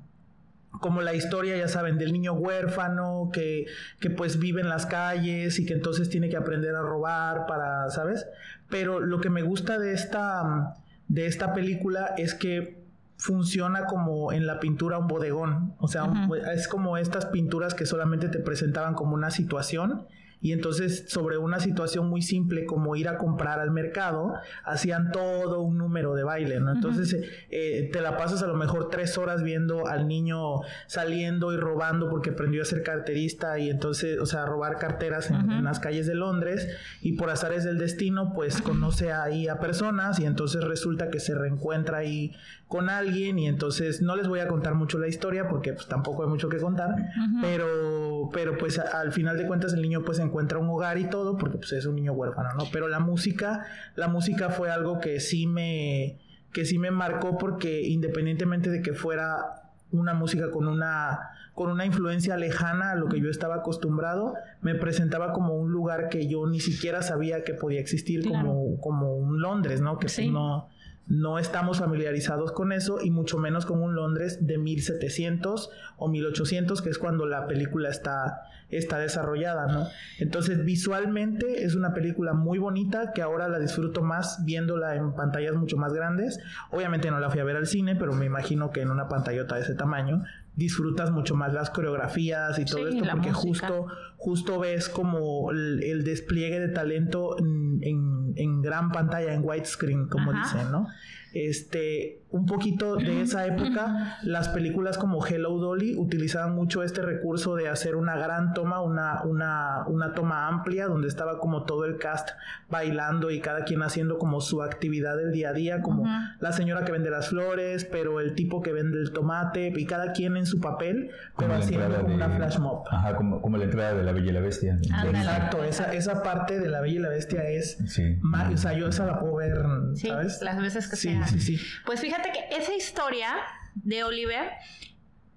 como 0.81 1.01
la 1.01 1.13
historia, 1.13 1.55
ya 1.55 1.69
saben, 1.69 1.97
del 1.97 2.11
niño 2.11 2.33
huérfano 2.33 3.29
que, 3.31 3.65
que 4.01 4.09
pues 4.09 4.39
vive 4.39 4.59
en 4.59 4.67
las 4.67 4.85
calles 4.85 5.57
y 5.57 5.65
que 5.65 5.73
entonces 5.73 6.09
tiene 6.09 6.27
que 6.27 6.35
aprender 6.35 6.75
a 6.75 6.81
robar 6.81 7.45
para, 7.47 7.89
¿sabes? 7.91 8.27
Pero 8.69 8.99
lo 8.99 9.21
que 9.21 9.29
me 9.29 9.41
gusta 9.41 9.79
de 9.79 9.93
esta, 9.93 10.75
de 11.07 11.27
esta 11.27 11.53
película 11.53 12.13
es 12.17 12.33
que 12.33 12.84
funciona 13.17 13.85
como 13.85 14.31
en 14.31 14.45
la 14.45 14.59
pintura 14.59 14.97
un 14.97 15.07
bodegón, 15.07 15.75
o 15.79 15.87
sea, 15.87 16.11
es 16.53 16.67
como 16.67 16.97
estas 16.97 17.25
pinturas 17.27 17.73
que 17.73 17.85
solamente 17.85 18.27
te 18.29 18.39
presentaban 18.39 18.93
como 18.93 19.15
una 19.15 19.31
situación 19.31 20.05
y 20.45 20.51
entonces 20.51 21.05
sobre 21.07 21.39
una 21.39 21.59
situación 21.59 22.07
muy 22.07 22.21
simple 22.21 22.65
como 22.65 22.95
ir 22.95 23.09
a 23.09 23.17
comprar 23.17 23.59
al 23.59 23.71
mercado, 23.71 24.35
hacían 24.63 25.11
todo 25.11 25.61
un 25.61 25.79
número 25.79 26.13
de 26.13 26.23
baile, 26.23 26.59
¿no? 26.59 26.71
Entonces 26.71 27.17
eh, 27.49 27.89
te 27.91 27.99
la 27.99 28.15
pasas 28.15 28.43
a 28.43 28.45
lo 28.45 28.53
mejor 28.53 28.89
tres 28.89 29.17
horas 29.17 29.41
viendo 29.41 29.87
al 29.87 30.07
niño 30.07 30.59
saliendo 30.85 31.51
y 31.51 31.57
robando 31.57 32.11
porque 32.11 32.29
aprendió 32.29 32.61
a 32.61 32.65
ser 32.65 32.83
carterista 32.83 33.57
y 33.57 33.71
entonces, 33.71 34.19
o 34.19 34.27
sea, 34.27 34.45
robar 34.45 34.77
carteras 34.77 35.31
en, 35.31 35.63
las 35.63 35.79
calles 35.79 36.05
de 36.05 36.13
Londres 36.13 36.67
y 37.01 37.13
por 37.13 37.31
azares 37.31 37.63
del 37.63 37.79
destino, 37.79 38.31
pues 38.35 38.61
conoce 38.61 39.11
ahí 39.11 39.47
a 39.47 39.59
personas 39.59 40.19
y 40.19 40.25
entonces 40.25 40.63
resulta 40.63 41.09
que 41.09 41.19
se 41.19 41.33
reencuentra 41.33 41.97
ahí 41.97 42.35
con 42.67 42.89
alguien 42.89 43.39
y 43.39 43.47
entonces 43.47 44.03
no 44.03 44.15
les 44.15 44.27
voy 44.27 44.41
a 44.41 44.47
contar 44.47 44.75
mucho 44.75 44.99
la 44.99 45.07
historia 45.07 45.47
porque 45.47 45.73
pues 45.73 45.87
tampoco 45.87 46.23
hay 46.23 46.29
mucho 46.29 46.49
que 46.49 46.57
contar, 46.57 46.95
pero 47.41 48.29
pero 48.31 48.57
pues 48.57 48.79
al 48.79 49.11
final 49.11 49.37
de 49.37 49.45
cuentas 49.47 49.73
el 49.73 49.81
niño 49.81 50.03
pues 50.03 50.19
encuentra 50.19 50.34
un 50.35 50.69
hogar 50.69 50.97
y 50.97 51.09
todo 51.09 51.37
porque 51.37 51.57
pues 51.57 51.71
es 51.73 51.85
un 51.85 51.95
niño 51.95 52.13
huérfano, 52.13 52.49
¿no? 52.57 52.65
Pero 52.71 52.87
la 52.87 52.99
música, 52.99 53.65
la 53.95 54.07
música 54.07 54.49
fue 54.49 54.69
algo 54.69 54.99
que 54.99 55.19
sí 55.19 55.47
me 55.47 56.19
que 56.51 56.65
sí 56.65 56.79
me 56.79 56.91
marcó 56.91 57.37
porque 57.37 57.81
independientemente 57.81 58.69
de 58.69 58.81
que 58.81 58.93
fuera 58.93 59.65
una 59.91 60.13
música 60.13 60.51
con 60.51 60.67
una 60.67 61.19
con 61.53 61.71
una 61.71 61.85
influencia 61.85 62.35
lejana 62.35 62.91
a 62.91 62.95
lo 62.95 63.07
que 63.07 63.19
yo 63.21 63.29
estaba 63.29 63.55
acostumbrado, 63.55 64.33
me 64.61 64.75
presentaba 64.75 65.31
como 65.31 65.55
un 65.55 65.71
lugar 65.71 66.09
que 66.09 66.27
yo 66.27 66.45
ni 66.47 66.59
siquiera 66.59 67.01
sabía 67.01 67.43
que 67.43 67.53
podía 67.53 67.79
existir 67.79 68.27
como, 68.27 68.77
como 68.81 69.15
un 69.15 69.41
Londres, 69.41 69.79
¿no? 69.79 69.97
Que 69.97 70.07
pues 70.07 70.19
no, 70.29 70.67
no 71.07 71.37
estamos 71.37 71.79
familiarizados 71.79 72.51
con 72.51 72.71
eso 72.71 72.97
y 73.01 73.11
mucho 73.11 73.37
menos 73.37 73.65
con 73.65 73.81
un 73.81 73.95
Londres 73.95 74.45
de 74.45 74.57
1700 74.57 75.69
o 75.97 76.07
1800, 76.09 76.81
que 76.81 76.89
es 76.89 76.97
cuando 76.97 77.25
la 77.25 77.45
película 77.47 77.89
está, 77.89 78.41
está 78.69 78.97
desarrollada, 78.97 79.67
¿no? 79.67 79.87
Entonces, 80.19 80.65
visualmente 80.65 81.63
es 81.63 81.75
una 81.75 81.93
película 81.93 82.33
muy 82.33 82.57
bonita 82.57 83.11
que 83.13 83.21
ahora 83.21 83.47
la 83.47 83.59
disfruto 83.59 84.01
más 84.01 84.43
viéndola 84.45 84.95
en 84.95 85.13
pantallas 85.13 85.55
mucho 85.55 85.77
más 85.77 85.93
grandes. 85.93 86.39
Obviamente 86.71 87.11
no 87.11 87.19
la 87.19 87.29
fui 87.29 87.39
a 87.39 87.43
ver 87.43 87.55
al 87.55 87.67
cine, 87.67 87.95
pero 87.95 88.13
me 88.13 88.25
imagino 88.25 88.71
que 88.71 88.81
en 88.81 88.89
una 88.89 89.07
pantallota 89.07 89.55
de 89.55 89.61
ese 89.61 89.75
tamaño 89.75 90.23
disfrutas 90.55 91.11
mucho 91.11 91.35
más 91.35 91.53
las 91.53 91.69
coreografías 91.69 92.57
y 92.59 92.65
todo 92.65 92.87
esto 92.87 93.03
porque 93.11 93.33
justo 93.33 93.87
justo 94.17 94.59
ves 94.59 94.89
como 94.89 95.51
el, 95.51 96.03
despliegue 96.03 96.59
de 96.59 96.69
talento 96.69 97.37
en, 97.37 97.79
en, 97.81 98.14
gran 98.61 98.91
pantalla 98.91 99.33
en 99.33 99.41
widescreen 99.43 100.07
como 100.07 100.33
dicen 100.33 100.71
no 100.71 100.87
este, 101.35 102.21
un 102.31 102.45
poquito 102.45 102.95
de 102.95 103.21
esa 103.21 103.45
época, 103.45 104.19
las 104.23 104.47
películas 104.47 104.97
como 104.97 105.25
Hello 105.25 105.57
Dolly 105.57 105.97
utilizaban 105.97 106.55
mucho 106.55 106.81
este 106.81 107.01
recurso 107.01 107.55
de 107.55 107.67
hacer 107.67 107.97
una 107.97 108.15
gran 108.15 108.53
toma, 108.53 108.81
una, 108.81 109.21
una, 109.23 109.83
una 109.87 110.13
toma 110.13 110.47
amplia, 110.47 110.87
donde 110.87 111.09
estaba 111.09 111.39
como 111.39 111.63
todo 111.63 111.83
el 111.83 111.97
cast 111.97 112.29
bailando 112.69 113.31
y 113.31 113.41
cada 113.41 113.65
quien 113.65 113.83
haciendo 113.83 114.17
como 114.17 114.39
su 114.39 114.63
actividad 114.63 115.17
del 115.17 115.33
día 115.33 115.49
a 115.49 115.53
día, 115.53 115.81
como 115.81 116.05
la 116.39 116.53
señora 116.53 116.85
que 116.85 116.93
vende 116.93 117.09
las 117.09 117.27
flores, 117.27 117.83
pero 117.83 118.21
el 118.21 118.33
tipo 118.33 118.61
que 118.61 118.71
vende 118.71 118.97
el 118.97 119.11
tomate, 119.11 119.73
y 119.75 119.85
cada 119.85 120.13
quien 120.13 120.37
en 120.37 120.45
su 120.45 120.61
papel, 120.61 121.11
pero 121.37 121.53
haciendo 121.53 121.97
como 121.97 122.15
una 122.15 122.29
flash 122.29 122.59
mob. 122.59 122.85
Ajá, 122.89 123.17
como, 123.17 123.41
como, 123.41 123.57
la 123.57 123.65
entrada 123.65 123.93
de 123.93 124.03
la 124.03 124.13
Bella 124.13 124.29
y 124.29 124.33
la 124.33 124.39
Bestia. 124.39 124.79
Exacto, 124.81 125.65
esa, 125.65 125.93
esa 125.93 126.23
parte 126.23 126.61
de 126.61 126.69
la 126.69 126.79
Bella 126.79 126.95
y 126.95 126.99
la 126.99 127.09
Bestia 127.09 127.43
es... 127.43 127.77
Sí. 127.87 128.19
o 128.53 128.57
sea, 128.57 128.71
yo 128.71 128.87
esa 128.87 129.05
la 129.05 129.19
puedo 129.19 129.35
ver, 129.35 129.65
¿sabes? 129.95 130.41
las 130.41 130.61
veces 130.61 130.87
que 130.87 130.95
sea 130.95 131.24
sí, 131.27 131.39
sí. 131.39 131.59
Pues 131.85 131.99
fíjate 131.99 132.31
que 132.31 132.55
esa 132.55 132.73
historia 132.73 133.35
de 133.75 134.03
Oliver 134.03 134.51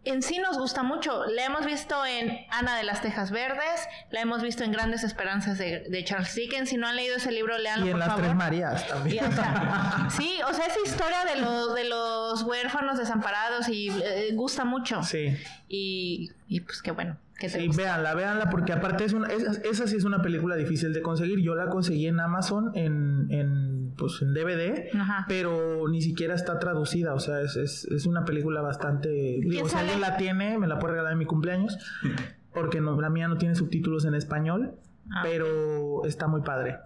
en 0.04 0.23
sí 0.23 0.38
nos 0.38 0.59
gusta 0.59 0.83
mucho. 0.83 1.25
La 1.26 1.45
hemos 1.45 1.66
visto 1.66 2.07
en 2.07 2.47
Ana 2.50 2.76
de 2.76 2.85
las 2.85 3.02
Tejas 3.02 3.30
Verdes, 3.30 3.87
la 4.11 4.21
hemos 4.21 4.42
visto 4.42 4.64
en 4.64 4.73
Grandes 4.73 5.04
Esperanzas 5.04 5.59
de, 5.59 6.04
Charles 6.04 6.35
Dickens. 6.35 6.71
Si 6.71 6.76
no 6.76 6.87
han 6.87 6.97
leído 6.97 7.16
ese 7.16 7.30
libro, 7.30 7.59
leanlo 7.59 7.87
y 7.87 7.90
en 7.90 7.99
las 7.99 8.16
Tres 8.16 8.35
Marías 8.35 8.88
también. 8.88 9.25
sí, 10.16 10.38
o 10.49 10.54
sea, 10.54 10.66
esa 10.66 10.80
historia 10.85 11.25
de, 11.25 11.40
los 11.40 11.75
de 11.75 11.85
los 11.85 12.42
huérfanos 12.42 12.99
desamparados 12.99 13.68
y 13.68 13.88
eh, 13.90 14.30
gusta 14.35 14.64
mucho. 14.64 15.02
Sí. 15.02 15.37
Y, 15.68 16.30
y 16.47 16.61
pues 16.61 16.80
qué 16.80 16.92
bueno 16.92 17.18
sí, 17.47 17.68
véanla, 17.68 18.14
véanla, 18.14 18.50
porque 18.50 18.73
aparte 18.73 19.04
es 19.04 19.12
una, 19.12 19.28
esa, 19.28 19.87
sí 19.87 19.97
es 19.97 20.04
una 20.04 20.21
película 20.21 20.57
difícil 20.57 20.92
de 20.92 21.02
conseguir. 21.02 21.40
Yo 21.40 21.54
la 21.54 21.68
conseguí 21.68 22.09
en 22.09 22.18
Amazon 22.18 22.73
en, 22.75 23.28
en 23.30 23.77
pues 23.97 24.21
en 24.23 24.35
DVD, 24.35 24.88
pero 25.26 25.88
ni 25.88 26.02
siquiera 26.02 26.35
está 26.35 26.59
traducida. 26.59 27.14
O 27.14 27.21
sea, 27.21 27.40
es, 27.40 27.57
es, 27.57 27.85
es 27.85 28.07
una 28.07 28.25
película 28.25 28.61
bastante. 28.61 29.09
Digo, 29.09 29.68
si 29.68 29.76
alguien 29.76 30.00
la 30.00 30.16
tiene, 30.16 30.59
me 30.59 30.66
la 30.66 30.78
puede 30.78 30.92
regalar 30.92 31.12
en 31.12 31.18
mi 31.18 31.26
cumpleaños. 31.26 31.78
Porque 32.52 32.80
no, 32.80 33.00
la 33.00 33.11
mía 33.11 33.28
no 33.28 33.37
tiene 33.37 33.54
subtítulos 33.54 34.04
en 34.04 34.14
español, 34.14 34.75
ah, 35.12 35.21
pero 35.23 36.04
está 36.04 36.26
muy 36.26 36.40
padre. 36.40 36.78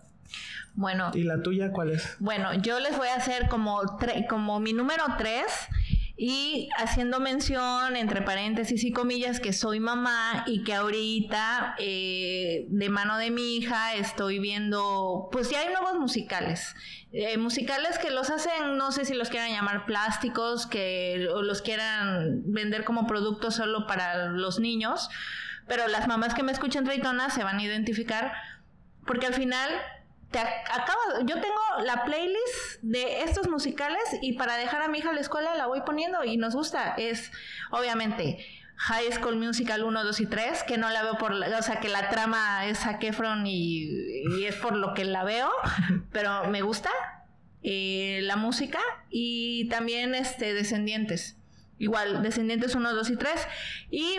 Bueno. 0.74 1.10
¿Y 1.14 1.22
la 1.22 1.42
tuya 1.42 1.70
cuál 1.72 1.90
es? 1.90 2.16
Bueno, 2.18 2.52
yo 2.54 2.80
les 2.80 2.96
voy 2.96 3.08
a 3.08 3.16
hacer 3.16 3.48
como, 3.48 3.80
como 4.28 4.60
mi 4.60 4.72
número 4.72 5.04
tres 5.18 5.44
y 6.24 6.68
haciendo 6.78 7.18
mención, 7.18 7.96
entre 7.96 8.22
paréntesis 8.22 8.84
y 8.84 8.92
comillas, 8.92 9.40
que 9.40 9.52
soy 9.52 9.80
mamá 9.80 10.44
y 10.46 10.62
que 10.62 10.72
ahorita, 10.72 11.74
eh, 11.80 12.66
de 12.68 12.88
mano 12.90 13.18
de 13.18 13.32
mi 13.32 13.56
hija, 13.56 13.96
estoy 13.96 14.38
viendo, 14.38 15.28
pues 15.32 15.50
ya 15.50 15.58
hay 15.58 15.72
nuevos 15.72 15.98
musicales. 15.98 16.76
Eh, 17.10 17.38
musicales 17.38 17.98
que 17.98 18.12
los 18.12 18.30
hacen, 18.30 18.76
no 18.78 18.92
sé 18.92 19.04
si 19.04 19.14
los 19.14 19.30
quieran 19.30 19.50
llamar 19.50 19.84
plásticos, 19.84 20.68
que 20.68 21.26
o 21.34 21.42
los 21.42 21.60
quieran 21.60 22.42
vender 22.44 22.84
como 22.84 23.08
producto 23.08 23.50
solo 23.50 23.88
para 23.88 24.28
los 24.28 24.60
niños, 24.60 25.10
pero 25.66 25.88
las 25.88 26.06
mamás 26.06 26.34
que 26.34 26.44
me 26.44 26.52
escuchan 26.52 26.84
Traytona 26.84 27.30
se 27.30 27.42
van 27.42 27.58
a 27.58 27.64
identificar 27.64 28.32
porque 29.06 29.26
al 29.26 29.34
final 29.34 29.70
te 30.32 30.40
yo 31.24 31.40
tengo 31.40 31.60
la 31.84 32.04
playlist 32.04 32.80
de 32.82 33.22
estos 33.22 33.48
musicales 33.48 34.02
y 34.20 34.32
para 34.34 34.56
dejar 34.56 34.82
a 34.82 34.88
mi 34.88 34.98
hija 34.98 35.10
a 35.10 35.12
la 35.12 35.20
escuela 35.20 35.54
la 35.54 35.66
voy 35.66 35.82
poniendo 35.82 36.24
y 36.24 36.36
nos 36.36 36.54
gusta. 36.54 36.94
Es 36.96 37.30
obviamente 37.70 38.44
High 38.76 39.12
School 39.12 39.36
Musical 39.36 39.84
1, 39.84 40.04
2 40.04 40.20
y 40.20 40.26
3, 40.26 40.64
que 40.64 40.78
no 40.78 40.90
la 40.90 41.02
veo 41.02 41.16
por, 41.16 41.32
o 41.32 41.62
sea, 41.62 41.78
que 41.80 41.88
la 41.88 42.08
trama 42.08 42.66
es 42.66 42.84
a 42.86 42.98
Kefron 42.98 43.46
y, 43.46 43.88
es 44.44 44.56
por 44.56 44.74
lo 44.74 44.94
que 44.94 45.04
la 45.04 45.22
veo, 45.22 45.50
pero 46.12 46.48
me 46.48 46.62
gusta 46.62 46.90
eh, 47.62 48.20
la 48.22 48.36
música 48.36 48.80
y 49.08 49.68
también 49.68 50.14
este 50.14 50.52
Descendientes. 50.54 51.36
Igual, 51.78 52.22
Descendientes 52.22 52.74
1, 52.74 52.94
2 52.94 53.10
y 53.10 53.16
3. 53.16 53.48
Y 53.90 54.16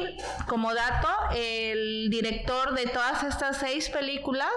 como 0.47 0.73
dato, 0.73 1.09
el 1.33 2.09
director 2.09 2.73
de 2.73 2.87
todas 2.87 3.23
estas 3.23 3.57
seis 3.57 3.89
películas 3.89 4.51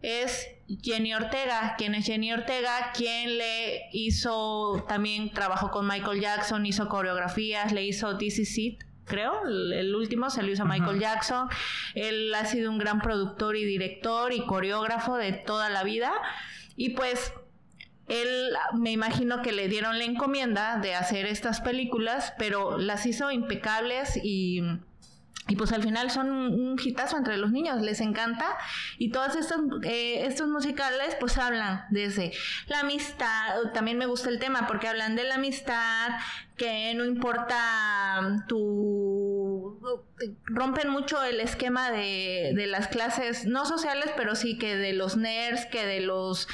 es 0.00 0.48
Jenny 0.80 1.14
Ortega. 1.14 1.74
¿Quién 1.76 1.94
es 1.94 2.06
Jenny 2.06 2.32
Ortega? 2.32 2.92
Quien 2.94 3.38
le 3.38 3.88
hizo, 3.92 4.84
también 4.88 5.32
trabajó 5.32 5.70
con 5.70 5.86
Michael 5.86 6.20
Jackson, 6.20 6.64
hizo 6.66 6.88
coreografías, 6.88 7.72
le 7.72 7.84
hizo 7.84 8.16
This 8.16 8.38
Is 8.38 8.58
It, 8.58 8.84
creo, 9.04 9.42
el 9.46 9.94
último 9.94 10.30
se 10.30 10.42
lo 10.42 10.50
hizo 10.50 10.62
a 10.62 10.66
Michael 10.66 11.00
Jackson. 11.00 11.48
Él 11.94 12.32
ha 12.34 12.44
sido 12.46 12.70
un 12.70 12.78
gran 12.78 13.00
productor 13.00 13.56
y 13.56 13.64
director 13.64 14.32
y 14.32 14.44
coreógrafo 14.46 15.16
de 15.16 15.32
toda 15.32 15.70
la 15.70 15.82
vida. 15.82 16.12
Y 16.76 16.90
pues 16.90 17.32
él 18.08 18.52
me 18.74 18.90
imagino 18.90 19.42
que 19.42 19.52
le 19.52 19.68
dieron 19.68 19.98
la 19.98 20.04
encomienda 20.04 20.78
de 20.78 20.94
hacer 20.94 21.26
estas 21.26 21.60
películas, 21.60 22.34
pero 22.38 22.78
las 22.78 23.06
hizo 23.06 23.30
impecables 23.30 24.18
y 24.22 24.62
y 25.48 25.56
pues 25.56 25.72
al 25.72 25.82
final 25.82 26.10
son 26.10 26.30
un 26.30 26.80
hitazo 26.82 27.16
entre 27.16 27.36
los 27.36 27.50
niños, 27.50 27.82
les 27.82 28.00
encanta. 28.00 28.56
Y 28.96 29.10
todos 29.10 29.34
estos, 29.34 29.60
eh, 29.82 30.24
estos 30.24 30.48
musicales 30.48 31.16
pues 31.18 31.36
hablan 31.36 31.84
desde 31.90 32.32
la 32.68 32.80
amistad, 32.80 33.72
también 33.74 33.98
me 33.98 34.06
gusta 34.06 34.28
el 34.28 34.38
tema 34.38 34.68
porque 34.68 34.86
hablan 34.86 35.16
de 35.16 35.24
la 35.24 35.34
amistad, 35.34 36.10
que 36.56 36.94
no 36.94 37.04
importa 37.04 38.44
tu... 38.46 39.80
rompen 40.44 40.90
mucho 40.90 41.22
el 41.24 41.40
esquema 41.40 41.90
de, 41.90 42.52
de 42.54 42.66
las 42.68 42.86
clases, 42.86 43.44
no 43.44 43.66
sociales, 43.66 44.12
pero 44.16 44.36
sí 44.36 44.58
que 44.58 44.76
de 44.76 44.92
los 44.92 45.16
nerds, 45.16 45.66
que 45.66 45.84
de 45.84 46.02
los 46.02 46.46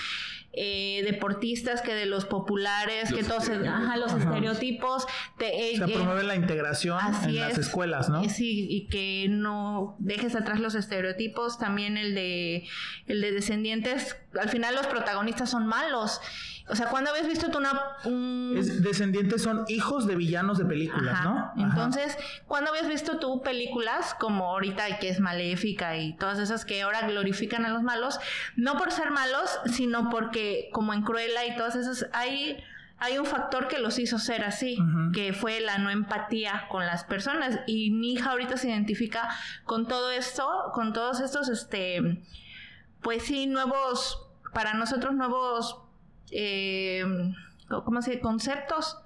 eh, 0.61 1.03
deportistas 1.05 1.83
que 1.83 1.95
de 1.95 2.07
los 2.07 2.25
populares, 2.25 3.13
que 3.13 3.23
todos, 3.23 3.49
ajá, 3.49 3.97
los 3.97 4.13
estereotipos. 4.13 5.07
De, 5.39 5.75
eh, 5.75 5.81
promueve 5.81 6.25
la 6.25 6.35
integración 6.35 6.99
en 7.25 7.37
las 7.37 7.59
escuelas, 7.59 8.09
¿no? 8.09 8.29
Sí, 8.29 8.67
y 8.69 8.89
que 8.89 9.29
no 9.31 9.97
dejes 10.01 10.35
atrás 10.35 10.59
los 10.59 10.75
estereotipos, 10.75 11.59
también 11.59 11.97
el 11.97 12.15
de, 12.15 12.67
el 13.07 13.21
de 13.21 13.33
descendientes, 13.33 14.17
al 14.39 14.49
final 14.49 14.75
los 14.75 14.87
protagonistas 14.89 15.51
son 15.51 15.67
malos 15.67 16.21
o 16.71 16.77
sea, 16.77 16.87
¿cuándo 16.87 17.11
habías 17.11 17.27
visto 17.27 17.51
tú 17.51 17.59
una... 17.59 17.73
descendientes 18.05 19.43
son 19.43 19.65
hijos 19.69 20.07
de 20.07 20.17
villanos 20.17 20.59
de 20.59 20.65
películas, 20.65 21.25
¿no? 21.25 21.53
Entonces, 21.57 22.17
¿cuándo 22.47 22.71
habías 22.71 22.89
visto 22.89 23.19
tú 23.19 23.43
películas 23.43 24.15
como 24.15 24.45
ahorita 24.45 24.99
que 24.99 25.09
es 25.09 25.21
maléfica 25.21 25.97
y 25.97 26.15
todas 26.15 26.39
esas 26.39 26.65
que 26.65 26.83
ahora 26.83 27.07
glorifican 27.07 27.65
a 27.65 27.71
los 27.71 27.83
malos? 27.83 28.21
No 28.57 28.77
por 28.77 28.93
ser 28.93 29.11
malos, 29.11 29.59
sino 29.67 30.11
porque 30.11 30.69
como 30.73 30.93
en 30.93 31.03
Cruella 31.03 31.47
y 31.47 31.57
todas 31.57 31.77
esas 31.77 32.07
hay 32.13 32.63
hay 33.01 33.17
un 33.17 33.27
factor 33.27 33.69
que 33.69 33.79
los 33.79 33.99
hizo 33.99 34.19
ser 34.19 34.45
así, 34.45 34.77
que 35.15 35.33
fue 35.33 35.61
la 35.61 35.79
no 35.79 35.89
empatía 35.89 36.67
con 36.69 36.85
las 36.85 37.05
personas. 37.05 37.61
Y 37.67 37.91
mi 37.93 38.15
hija 38.15 38.31
ahorita 38.31 38.57
se 38.57 38.71
identifica 38.71 39.29
con 39.65 39.87
todo 39.87 40.11
esto, 40.11 40.73
con 40.75 40.93
todos 40.93 41.21
estos, 41.21 41.49
este, 41.49 42.25
pues 43.01 43.23
sí, 43.23 43.47
nuevos, 43.47 44.27
para 44.53 44.75
nosotros 44.75 45.15
nuevos, 45.15 45.81
eh, 46.33 47.05
¿cómo 47.69 48.03
se 48.03 48.11
dice? 48.13 48.23
Conceptos 48.23 48.99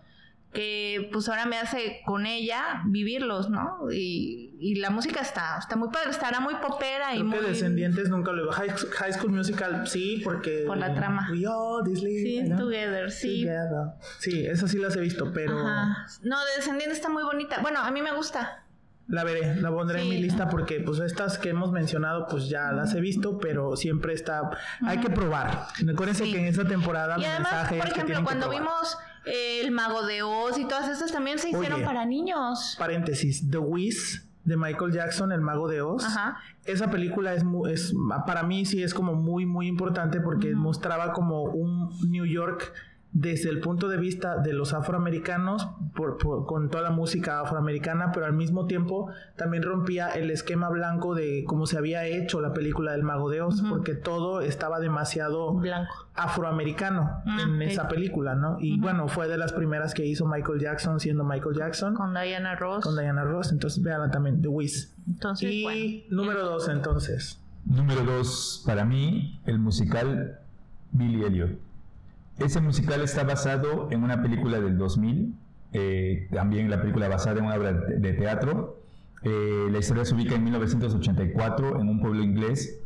que 0.52 1.08
pues 1.12 1.28
ahora 1.30 1.46
me 1.46 1.56
hace 1.56 2.02
con 2.04 2.26
ella 2.26 2.82
vivirlos, 2.86 3.48
¿no? 3.48 3.90
Y, 3.90 4.54
y 4.60 4.74
la 4.74 4.90
música 4.90 5.20
está, 5.20 5.56
está 5.58 5.76
muy 5.76 5.88
padre, 5.88 6.10
estará 6.10 6.40
muy 6.40 6.54
popera 6.56 7.14
y 7.14 7.18
Creo 7.20 7.26
muy... 7.26 7.38
que 7.38 7.46
Descendientes 7.46 8.10
nunca 8.10 8.32
lo 8.32 8.52
High, 8.52 8.68
High 8.70 9.12
School 9.14 9.32
Musical 9.32 9.86
sí, 9.86 10.20
porque... 10.22 10.64
Por 10.66 10.76
la 10.76 10.92
trama. 10.94 11.28
We 11.32 11.46
all 11.46 11.82
this 11.84 12.02
live, 12.02 12.22
Sí, 12.22 12.42
¿no? 12.42 12.58
Together, 12.58 13.10
sí. 13.10 13.44
Together. 13.44 13.86
Sí, 14.18 14.46
esas 14.46 14.70
sí 14.70 14.78
las 14.78 14.94
he 14.96 15.00
visto, 15.00 15.32
pero 15.32 15.58
Ajá. 15.58 16.06
No, 16.22 16.38
de 16.44 16.56
Descendientes 16.56 16.98
está 16.98 17.08
muy 17.08 17.22
bonita. 17.22 17.60
Bueno, 17.62 17.80
a 17.80 17.90
mí 17.90 18.02
me 18.02 18.14
gusta. 18.14 18.61
La 19.12 19.24
veré, 19.24 19.56
la 19.60 19.70
pondré 19.70 20.00
en 20.02 20.08
mi 20.08 20.16
lista 20.16 20.48
porque 20.48 20.80
pues 20.80 20.98
estas 20.98 21.36
que 21.36 21.50
hemos 21.50 21.70
mencionado 21.70 22.26
pues 22.30 22.48
ya 22.48 22.72
las 22.72 22.94
he 22.94 23.00
visto, 23.02 23.36
pero 23.38 23.76
siempre 23.76 24.14
está... 24.14 24.48
Hay 24.86 25.00
que 25.00 25.10
probar. 25.10 25.66
Acuérdense 25.92 26.24
Sí. 26.24 26.32
que 26.32 26.38
en 26.38 26.46
esa 26.46 26.64
temporada 26.64 27.16
Y 27.18 27.24
además, 27.26 27.52
mensaje 27.52 27.78
por 27.78 27.88
ejemplo, 27.88 28.16
que 28.18 28.24
cuando 28.24 28.48
vimos 28.48 28.96
eh, 29.26 29.60
El 29.62 29.70
Mago 29.70 30.06
de 30.06 30.22
Oz 30.22 30.56
y 30.58 30.64
todas 30.66 30.88
estas 30.88 31.12
también 31.12 31.38
se 31.38 31.50
hicieron 31.50 31.74
Oye. 31.80 31.84
para 31.84 32.06
niños. 32.06 32.74
Paréntesis, 32.78 33.50
The 33.50 33.58
Wiz 33.58 34.26
de 34.44 34.56
Michael 34.56 34.92
Jackson, 34.92 35.30
El 35.30 35.42
Mago 35.42 35.68
de 35.68 35.82
Oz. 35.82 36.04
Ajá. 36.06 36.38
Esa 36.64 36.90
película 36.90 37.34
es, 37.34 37.44
es 37.68 37.92
para 38.26 38.44
mí 38.44 38.64
sí 38.64 38.82
es 38.82 38.94
como 38.94 39.14
muy 39.14 39.44
muy 39.44 39.66
importante 39.66 40.22
porque 40.22 40.54
mostraba 40.54 41.12
como 41.12 41.42
un 41.42 41.90
New 42.10 42.24
York 42.24 42.72
desde 43.14 43.50
el 43.50 43.60
punto 43.60 43.88
de 43.88 43.98
vista 43.98 44.38
de 44.38 44.54
los 44.54 44.72
afroamericanos 44.72 45.68
por- 45.94 46.16
por- 46.16 46.46
con 46.46 46.70
toda 46.70 46.82
la 46.82 46.90
música 46.90 47.40
afroamericana 47.40 48.10
pero 48.10 48.24
al 48.24 48.32
mismo 48.32 48.64
tiempo 48.66 49.10
también 49.36 49.62
rompía 49.62 50.08
el 50.08 50.30
esquema 50.30 50.70
blanco 50.70 51.14
de 51.14 51.44
cómo 51.46 51.66
se 51.66 51.76
había 51.76 52.06
hecho 52.06 52.40
la 52.40 52.54
película 52.54 52.92
del 52.92 53.02
Mago 53.02 53.28
de 53.28 53.42
Oz 53.42 53.62
porque 53.68 53.94
todo 53.94 54.40
estaba 54.40 54.80
demasiado 54.80 55.52
Blanco. 55.54 55.92
afroamericano 56.14 57.22
Ah, 57.26 57.38
en 57.42 57.60
esa 57.60 57.86
película 57.88 58.34
no 58.34 58.56
y 58.60 58.80
bueno 58.80 59.08
fue 59.08 59.28
de 59.28 59.36
las 59.36 59.52
primeras 59.52 59.92
que 59.92 60.06
hizo 60.06 60.26
Michael 60.26 60.58
Jackson 60.60 60.98
siendo 60.98 61.22
Michael 61.24 61.54
Jackson 61.54 61.94
Con 61.94 62.14
Diana 62.14 62.54
Ross. 62.56 62.82
con 62.82 62.96
Diana 62.96 63.24
Ross 63.24 63.52
entonces 63.52 63.82
véanla 63.82 64.10
también 64.10 64.40
The 64.40 64.48
Wiz 64.48 64.94
Entonces, 65.06 65.50
y 65.52 65.62
bueno. 65.64 66.04
número 66.22 66.44
dos 66.46 66.68
entonces 66.68 67.38
Número 67.64 68.02
dos, 68.02 68.64
para 68.66 68.84
mí, 68.84 69.40
el 69.46 69.60
musical 69.60 70.40
Billy 70.90 71.22
Elliot. 71.22 71.50
Ese 72.38 72.60
musical 72.60 73.00
está 73.02 73.24
basado 73.24 73.88
en 73.90 74.02
una 74.02 74.22
película 74.22 74.60
del 74.60 74.78
2000, 74.78 75.34
eh, 75.72 76.28
también 76.32 76.70
la 76.70 76.80
película 76.80 77.08
basada 77.08 77.38
en 77.38 77.46
una 77.46 77.54
obra 77.56 77.72
de, 77.72 78.12
teatro. 78.14 78.80
Eh, 79.22 79.68
la 79.70 79.78
historia 79.78 80.04
se 80.04 80.14
ubica 80.14 80.34
en 80.34 80.44
1984 80.44 81.80
en 81.80 81.88
un 81.88 82.00
pueblo 82.00 82.22
inglés 82.22 82.78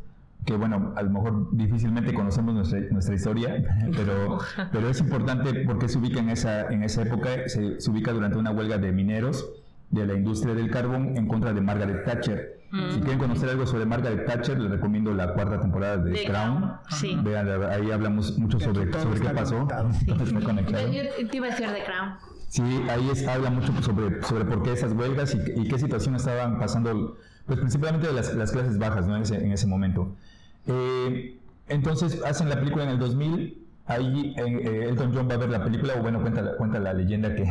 que 0.45 0.55
bueno, 0.57 0.93
a 0.95 1.03
lo 1.03 1.11
mejor 1.11 1.57
difícilmente 1.57 2.15
conocemos 2.15 2.55
nuestra, 2.55 3.15
historia, 3.15 3.65
pero, 3.97 4.38
pero 4.71 4.88
es 4.88 5.00
importante 5.00 5.65
porque 5.67 5.88
se 5.88 5.99
ubica 5.99 6.21
en 6.21 6.29
esa, 6.29 6.69
en 6.69 6.85
esa 6.85 7.03
época, 7.03 7.49
se 7.49 7.91
ubica 7.91 8.12
durante 8.12 8.38
una 8.38 8.53
huelga 8.53 8.79
de 8.79 8.93
mineros 8.93 9.45
de 9.90 10.07
la 10.07 10.14
industria 10.14 10.55
del 10.55 10.71
carbón 10.71 11.16
en 11.16 11.26
contra 11.28 11.52
de 11.52 11.61
Margaret 11.61 12.05
Thatcher. 12.05 12.57
Si 12.93 13.00
quieren 13.00 13.19
conocer 13.19 13.49
algo 13.49 13.64
sobre 13.66 13.87
Margaret 13.87 14.26
Thatcher, 14.26 14.59
les 14.59 14.71
recomiendo 14.71 15.14
la 15.14 15.33
cuarta 15.33 15.59
temporada 15.61 15.97
de, 15.97 16.11
De 16.11 16.25
Crown. 16.25 16.59
Crown, 16.59 16.73
sí. 16.90 17.19
Vean, 17.23 17.49
ahí 17.71 17.90
hablamos 17.90 18.37
mucho 18.38 18.61
sobre, 18.61 18.87
todo 18.87 19.02
sobre 19.02 19.21
qué 19.21 19.28
pasó. 19.31 19.66
conectado. 20.45 20.93
Yo, 20.93 21.02
yo 21.19 21.28
te 21.28 21.37
iba 21.37 21.47
a 21.47 21.50
decir 21.50 21.69
de 21.71 21.85
Crown. 21.85 22.14
Sí, 22.49 22.62
ahí 22.90 23.09
es- 23.11 23.26
habla 23.26 23.50
mucho 23.50 23.73
sobre, 23.83 24.23
sobre 24.23 24.45
por 24.45 24.62
qué 24.62 24.73
esas 24.73 24.93
huelgas 24.93 25.35
y, 25.35 25.61
y 25.61 25.69
qué 25.69 25.78
situación 25.78 26.16
estaban 26.16 26.59
pasando, 26.59 27.16
pues 27.47 27.59
principalmente 27.61 28.09
de 28.09 28.12
las, 28.12 28.35
las 28.35 28.52
clases 28.52 28.78
bajas 28.78 29.07
¿no? 29.07 29.16
en, 29.16 29.23
ese, 29.23 29.37
en 29.43 29.52
ese 29.52 29.66
momento. 29.66 30.14
Eh, 30.66 31.38
entonces 31.69 32.23
hacen 32.25 32.49
la 32.49 32.57
película 32.59 32.85
en 32.85 32.90
el 32.90 32.99
2000, 32.99 33.65
ahí 33.87 34.35
eh, 34.37 34.43
eh, 34.45 34.87
Elton 34.88 35.12
John 35.14 35.28
va 35.31 35.35
a 35.35 35.38
ver 35.38 35.49
la 35.50 35.62
película, 35.64 35.95
o 35.99 36.02
bueno, 36.02 36.21
cuenta, 36.21 36.43
la- 36.43 36.57
cuenta 36.57 36.78
la 36.78 36.93
leyenda 36.93 37.35
que, 37.35 37.45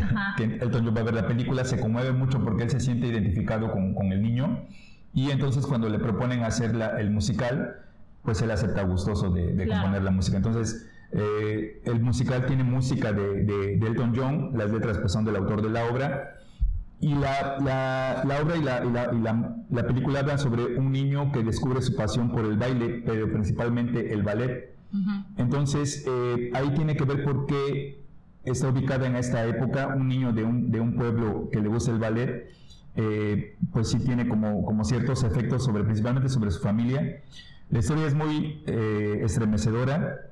Elton 0.62 0.86
John 0.86 0.96
va 0.96 1.02
a 1.02 1.04
ver 1.04 1.14
la 1.14 1.28
película, 1.28 1.64
se 1.66 1.80
conmueve 1.80 2.12
mucho 2.12 2.44
porque 2.44 2.64
él 2.64 2.70
se 2.70 2.80
siente 2.80 3.08
identificado 3.08 3.72
con, 3.72 3.94
con 3.94 4.12
el 4.12 4.22
niño 4.22 4.66
y 5.14 5.32
entonces 5.32 5.66
cuando 5.66 5.88
le 5.90 5.98
proponen 6.00 6.44
hacer 6.44 6.76
la- 6.76 7.00
el 7.00 7.10
musical, 7.12 7.78
pues 8.24 8.42
él 8.42 8.52
acepta 8.52 8.84
gustoso 8.84 9.30
de, 9.30 9.54
de 9.54 9.66
Claro. 9.66 9.84
componer 9.84 10.04
la 10.04 10.12
música. 10.12 10.38
Entonces, 10.38 10.90
eh, 11.12 11.82
el 11.86 12.02
musical 12.02 12.46
tiene 12.48 12.64
música 12.64 13.14
de, 13.14 13.44
de- 13.44 13.78
de 13.78 13.88
Elton 13.88 14.14
John, 14.16 14.52
las 14.58 14.72
letras 14.72 14.98
pues, 14.98 15.14
son 15.14 15.24
del 15.24 15.36
autor 15.38 15.62
de 15.62 15.70
la 15.70 15.86
obra, 15.86 16.32
y 17.00 17.14
la, 17.14 17.58
la- 17.64 18.24
la 18.26 18.42
obra 18.42 18.58
y, 18.58 18.62
la, 18.64 18.84
y 18.84 18.92
la- 18.92 19.14
y 19.14 19.22
la- 19.22 19.56
la 19.70 19.88
película 19.88 20.20
hablan 20.22 20.40
sobre 20.40 20.78
un 20.78 20.92
niño 20.92 21.32
que 21.32 21.44
descubre 21.44 21.82
su 21.82 21.96
pasión 21.96 22.32
por 22.32 22.44
el 22.44 22.58
baile, 22.58 23.04
pero 23.06 23.32
principalmente 23.32 24.12
el 24.12 24.24
ballet. 24.24 24.75
Entonces, 25.38 26.04
eh, 26.08 26.52
ahí 26.54 26.70
tiene 26.76 26.96
que 26.96 27.04
ver 27.06 27.24
por 27.24 27.46
qué 27.46 28.04
está 28.44 28.70
ubicada 28.70 29.08
en 29.08 29.16
esta 29.16 29.46
época 29.46 29.88
un 29.88 30.08
niño 30.08 30.32
de 30.34 30.44
un, 30.44 30.72
de 30.72 30.80
un 30.80 30.96
pueblo 30.96 31.50
que 31.52 31.60
le 31.62 31.68
gusta 31.68 31.92
el 31.92 32.00
ballet, 32.00 32.50
eh, 32.96 33.56
pues 33.74 33.90
sí 33.90 34.00
tiene 34.00 34.28
como, 34.28 34.64
como 34.64 34.84
ciertos 34.86 35.24
efectos 35.24 35.64
sobre, 35.66 35.84
principalmente 35.84 36.30
sobre 36.30 36.52
su 36.52 36.62
familia. 36.62 37.22
La 37.72 37.80
historia 37.80 38.06
es 38.06 38.14
muy 38.14 38.64
eh, 38.68 39.22
estremecedora 39.24 40.32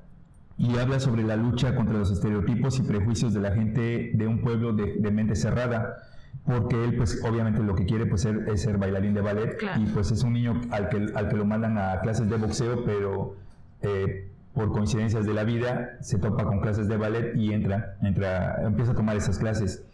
y 0.56 0.78
habla 0.78 1.00
sobre 1.00 1.24
la 1.24 1.36
lucha 1.36 1.74
contra 1.74 1.98
los 1.98 2.10
estereotipos 2.12 2.78
y 2.78 2.82
prejuicios 2.82 3.34
de 3.34 3.40
la 3.40 3.50
gente 3.52 4.12
de 4.14 4.26
un 4.28 4.40
pueblo 4.40 4.72
de, 4.72 4.94
de 4.98 5.10
mente 5.10 5.34
cerrada, 5.34 5.96
porque 6.46 6.82
él 6.84 6.96
pues 6.96 7.20
obviamente 7.28 7.60
lo 7.62 7.74
que 7.74 7.84
quiere 7.86 8.06
pues 8.06 8.22
ser- 8.22 8.48
es 8.48 8.62
ser 8.62 8.78
bailarín 8.78 9.14
de 9.14 9.20
ballet 9.20 9.56
Claro. 9.58 9.82
y 9.82 9.86
pues 9.86 10.12
es 10.12 10.22
un 10.22 10.34
niño 10.34 10.60
al 10.70 10.88
que, 10.88 11.06
al 11.14 11.28
que 11.28 11.36
lo 11.36 11.44
mandan 11.44 11.76
a 11.76 12.00
clases 12.00 12.30
de 12.30 12.36
boxeo, 12.36 12.84
pero 12.84 13.34
eh, 13.82 14.30
por 14.54 14.70
coincidencias 14.70 15.26
de 15.26 15.34
la 15.34 15.44
vida 15.44 15.98
se 16.00 16.18
topa 16.18 16.44
con 16.44 16.60
clases 16.60 16.88
de 16.88 16.96
ballet 16.96 17.34
y 17.34 17.52
entra, 17.52 17.96
entra, 18.02 18.62
empieza 18.64 18.92
a 18.92 18.94
tomar 18.94 19.16
esas 19.16 19.38
clases. 19.38 19.84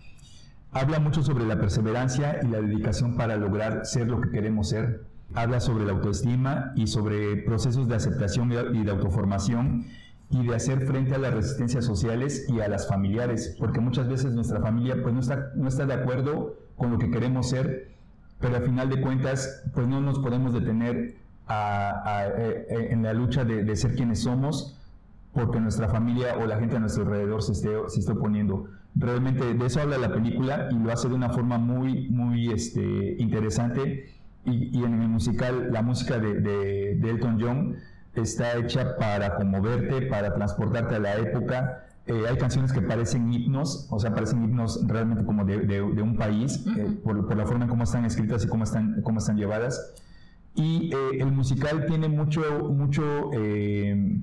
Habla 0.70 1.00
mucho 1.00 1.22
sobre 1.22 1.46
la 1.46 1.58
perseverancia 1.58 2.40
y 2.42 2.46
la 2.46 2.60
dedicación 2.60 3.16
para 3.16 3.36
lograr 3.36 3.86
ser 3.86 4.06
lo 4.06 4.20
que 4.20 4.30
queremos 4.30 4.68
ser. 4.68 5.06
Habla 5.34 5.60
sobre 5.60 5.84
la 5.84 5.92
autoestima 5.92 6.72
y 6.76 6.86
sobre 6.86 7.38
procesos 7.38 7.88
de 7.88 7.96
aceptación 7.96 8.52
y 8.52 8.84
de 8.84 8.90
autoformación 8.90 9.86
y 10.28 10.46
de 10.46 10.54
hacer 10.54 10.86
frente 10.86 11.14
a 11.14 11.18
las 11.18 11.34
resistencias 11.34 11.84
sociales 11.84 12.46
y 12.48 12.60
a 12.60 12.68
las 12.68 12.86
familiares, 12.86 13.56
porque 13.58 13.80
muchas 13.80 14.08
veces 14.08 14.32
nuestra 14.32 14.60
familia 14.60 15.02
pues 15.02 15.12
no 15.12 15.20
está, 15.20 15.50
no 15.56 15.68
está 15.68 15.86
de 15.86 15.94
acuerdo 15.94 16.56
con 16.76 16.92
lo 16.92 16.98
que 16.98 17.10
queremos 17.10 17.48
ser, 17.48 17.90
pero 18.38 18.56
al 18.56 18.62
final 18.62 18.90
de 18.90 19.00
cuentas 19.00 19.64
pues 19.74 19.88
no 19.88 20.00
nos 20.00 20.20
podemos 20.20 20.52
detener 20.52 21.16
a- 21.50 22.02
a- 22.04 22.26
eh, 22.28 22.66
eh, 22.70 22.88
en 22.90 23.02
la 23.02 23.12
lucha 23.12 23.44
de, 23.44 23.64
de 23.64 23.76
ser 23.76 23.94
quienes 23.94 24.20
somos 24.22 24.76
porque 25.32 25.60
nuestra 25.60 25.88
familia 25.88 26.34
o 26.40 26.46
la 26.46 26.58
gente 26.58 26.76
a 26.76 26.80
nuestro 26.80 27.04
alrededor 27.04 27.42
se 27.42 27.52
esté, 27.52 27.68
se 27.88 28.00
esté 28.00 28.12
oponiendo. 28.12 28.66
Realmente 28.96 29.54
de 29.54 29.66
eso 29.66 29.80
habla 29.80 29.96
la 29.98 30.12
película 30.12 30.68
y 30.70 30.74
lo 30.74 30.90
hace 30.92 31.08
de 31.08 31.14
una 31.14 31.28
forma 31.30 31.56
muy, 31.58 32.08
muy 32.08 32.50
este, 32.50 33.14
interesante. 33.18 34.10
Y, 34.44 34.76
y 34.76 34.82
en 34.84 35.00
el 35.02 35.08
musical, 35.08 35.70
la 35.72 35.82
música 35.82 36.18
de, 36.18 36.40
de- 36.40 36.94
de 36.96 37.10
Elton 37.10 37.38
John 37.40 37.76
está 38.14 38.56
hecha 38.56 38.96
para 38.96 39.36
conmoverte, 39.36 40.02
para 40.02 40.34
transportarte 40.34 40.96
a 40.96 40.98
la 40.98 41.14
época. 41.16 41.84
Eh, 42.06 42.24
hay 42.28 42.36
canciones 42.38 42.72
que 42.72 42.80
parecen 42.80 43.32
himnos, 43.32 43.86
o 43.90 44.00
sea, 44.00 44.12
parecen 44.12 44.42
himnos 44.42 44.84
realmente 44.88 45.24
como 45.24 45.44
de, 45.44 45.58
de- 45.58 45.92
de 45.94 46.02
un 46.02 46.16
país, 46.16 46.64
eh, 46.76 46.98
por, 47.04 47.24
por 47.28 47.36
la 47.36 47.46
forma 47.46 47.64
en 47.64 47.70
cómo 47.70 47.84
están 47.84 48.04
escritas 48.04 48.44
y 48.44 48.48
cómo 48.48 48.64
están, 48.64 49.02
cómo 49.02 49.18
están 49.20 49.36
llevadas. 49.36 49.94
Y 50.54 50.92
eh, 50.92 51.20
el 51.20 51.32
musical 51.32 51.86
tiene 51.86 52.08
mucho, 52.08 52.42
mucho 52.70 53.30
eh, 53.32 54.20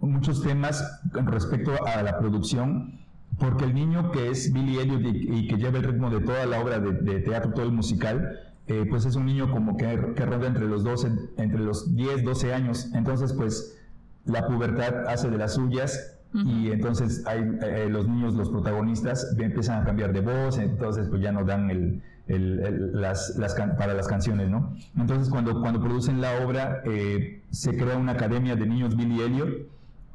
muchos 0.00 0.42
temas 0.42 1.00
respecto 1.12 1.72
a 1.86 2.02
la 2.02 2.18
producción, 2.18 3.00
porque 3.38 3.64
el 3.64 3.74
niño 3.74 4.10
que 4.10 4.30
es 4.30 4.52
Billy 4.52 4.78
Elliot 4.78 5.02
y, 5.02 5.38
y 5.38 5.48
que 5.48 5.56
lleva 5.56 5.78
el 5.78 5.84
ritmo 5.84 6.10
de 6.10 6.20
toda 6.20 6.46
la 6.46 6.60
obra 6.60 6.78
de, 6.78 6.92
de 6.92 7.20
teatro, 7.20 7.52
todo 7.52 7.66
el 7.66 7.72
musical, 7.72 8.48
eh, 8.68 8.84
pues 8.88 9.06
es 9.06 9.16
un 9.16 9.24
niño 9.24 9.50
como 9.50 9.78
que, 9.78 10.12
que 10.14 10.26
ronda 10.26 10.46
entre 10.46 10.66
los 10.66 10.84
12, 10.84 11.10
entre 11.38 11.60
los 11.60 11.96
10, 11.96 12.22
12 12.22 12.52
años. 12.52 12.90
Entonces, 12.94 13.32
pues 13.32 13.78
la 14.26 14.46
pubertad 14.46 15.06
hace 15.08 15.30
de 15.30 15.38
las 15.38 15.54
suyas 15.54 16.14
y 16.34 16.70
entonces 16.70 17.24
hay, 17.26 17.40
eh, 17.62 17.88
los 17.88 18.06
niños, 18.06 18.34
los 18.34 18.50
protagonistas, 18.50 19.34
empiezan 19.38 19.80
a 19.80 19.84
cambiar 19.86 20.12
de 20.12 20.20
voz, 20.20 20.58
entonces 20.58 21.08
pues 21.08 21.22
ya 21.22 21.32
no 21.32 21.44
dan 21.44 21.70
el, 21.70 22.02
el- 22.28 22.60
el- 22.60 23.00
las, 23.00 23.36
las 23.36 23.54
para 23.54 23.94
las 23.94 24.06
canciones, 24.06 24.48
¿no? 24.50 24.74
Entonces 24.96 25.28
cuando, 25.30 25.60
cuando 25.60 25.80
producen 25.80 26.20
la 26.20 26.44
obra, 26.44 26.82
eh, 26.84 27.42
se 27.50 27.76
crea 27.76 27.96
una 27.96 28.12
academia 28.12 28.54
de 28.56 28.66
niños 28.66 28.96
Billy 28.96 29.20
Elliot 29.22 29.48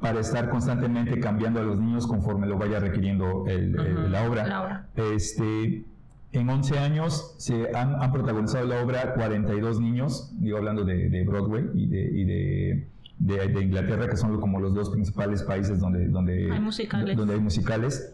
para 0.00 0.20
estar 0.20 0.48
constantemente 0.50 1.18
cambiando 1.20 1.60
a 1.60 1.62
los 1.64 1.78
niños 1.78 2.06
conforme 2.06 2.46
lo 2.46 2.56
vaya 2.58 2.78
requiriendo 2.80 3.44
el- 3.48 3.78
el- 3.78 4.12
la 4.12 4.28
obra. 4.28 4.46
la 4.46 4.62
obra. 4.62 4.86
Este, 4.96 5.84
en 6.32 6.48
11 6.50 6.78
años 6.78 7.34
se 7.38 7.74
han, 7.76 8.02
han 8.02 8.12
protagonizado 8.12 8.66
la 8.66 8.82
obra 8.82 9.14
42 9.14 9.80
niños, 9.80 10.32
digo 10.40 10.58
hablando 10.58 10.84
de, 10.84 11.08
de 11.08 11.24
Broadway 11.24 11.64
y 11.74 11.86
de, 11.88 12.02
y 12.02 12.24
de 12.24 12.88
de, 13.18 13.62
Inglaterra, 13.62 14.08
que 14.08 14.16
son 14.16 14.38
como 14.40 14.58
los 14.60 14.74
dos 14.74 14.90
principales 14.90 15.42
países 15.44 15.78
donde, 15.80 16.08
donde, 16.08 16.50
hay, 16.50 16.60
musicales. 16.60 17.16
donde 17.16 17.34
hay 17.34 17.40
musicales. 17.40 18.12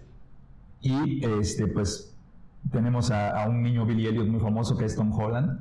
Y 0.82 1.24
este, 1.24 1.66
pues 1.66 2.14
tenemos 2.70 3.10
a, 3.10 3.46
un 3.48 3.62
niño 3.62 3.86
Billy 3.86 4.06
Elliot 4.06 4.26
muy 4.26 4.40
famoso 4.40 4.76
que 4.76 4.84
es 4.84 4.96
Tom 4.96 5.12
Holland, 5.12 5.60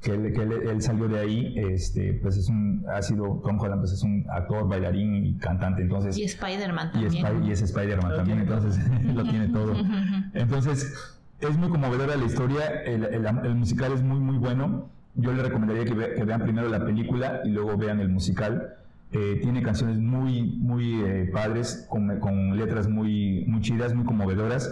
que, 0.00 0.12
él, 0.12 0.32
que 0.32 0.42
él, 0.42 0.80
salió 0.80 1.08
de 1.08 1.18
ahí, 1.18 1.54
este, 1.56 2.14
pues 2.14 2.36
es 2.36 2.48
un, 2.48 2.84
ha 2.92 3.02
sido, 3.02 3.40
Tom 3.44 3.58
Holland 3.58 3.80
pues 3.80 3.92
es 3.92 4.02
un 4.02 4.24
actor, 4.30 4.68
bailarín 4.68 5.26
y 5.26 5.34
cantante, 5.38 5.82
entonces... 5.82 6.16
Y 6.16 6.24
Spider-Man 6.24 6.92
también. 6.92 7.44
Y, 7.44 7.50
es 7.50 7.62
Spider-Man 7.62 8.16
también, 8.16 8.40
entonces 8.40 8.78
lo 9.14 9.24
tiene 9.24 9.48
todo. 9.48 9.74
Entonces, 10.34 11.16
es 11.40 11.56
muy 11.56 11.68
conmovedora 11.68 12.16
la 12.16 12.24
historia, 12.24 12.66
el, 12.84 13.04
el, 13.04 13.54
musical 13.54 13.92
es 13.92 14.02
muy, 14.02 14.18
muy 14.18 14.36
bueno. 14.36 14.88
Yo 15.14 15.32
le 15.32 15.42
recomendaría 15.42 15.84
que, 15.84 16.24
vean 16.24 16.42
primero 16.42 16.68
la 16.68 16.84
película 16.84 17.40
y 17.44 17.50
luego 17.50 17.76
vean 17.76 18.00
el 18.00 18.08
musical. 18.08 18.76
Eh, 19.12 19.38
tiene 19.40 19.62
canciones 19.62 19.98
muy, 19.98 20.42
muy 20.42 21.00
eh, 21.02 21.30
padres, 21.32 21.86
con, 21.88 22.20
con, 22.20 22.56
letras 22.56 22.88
muy, 22.88 23.44
muy 23.46 23.60
chidas, 23.62 23.94
muy 23.94 24.04
conmovedoras. 24.04 24.70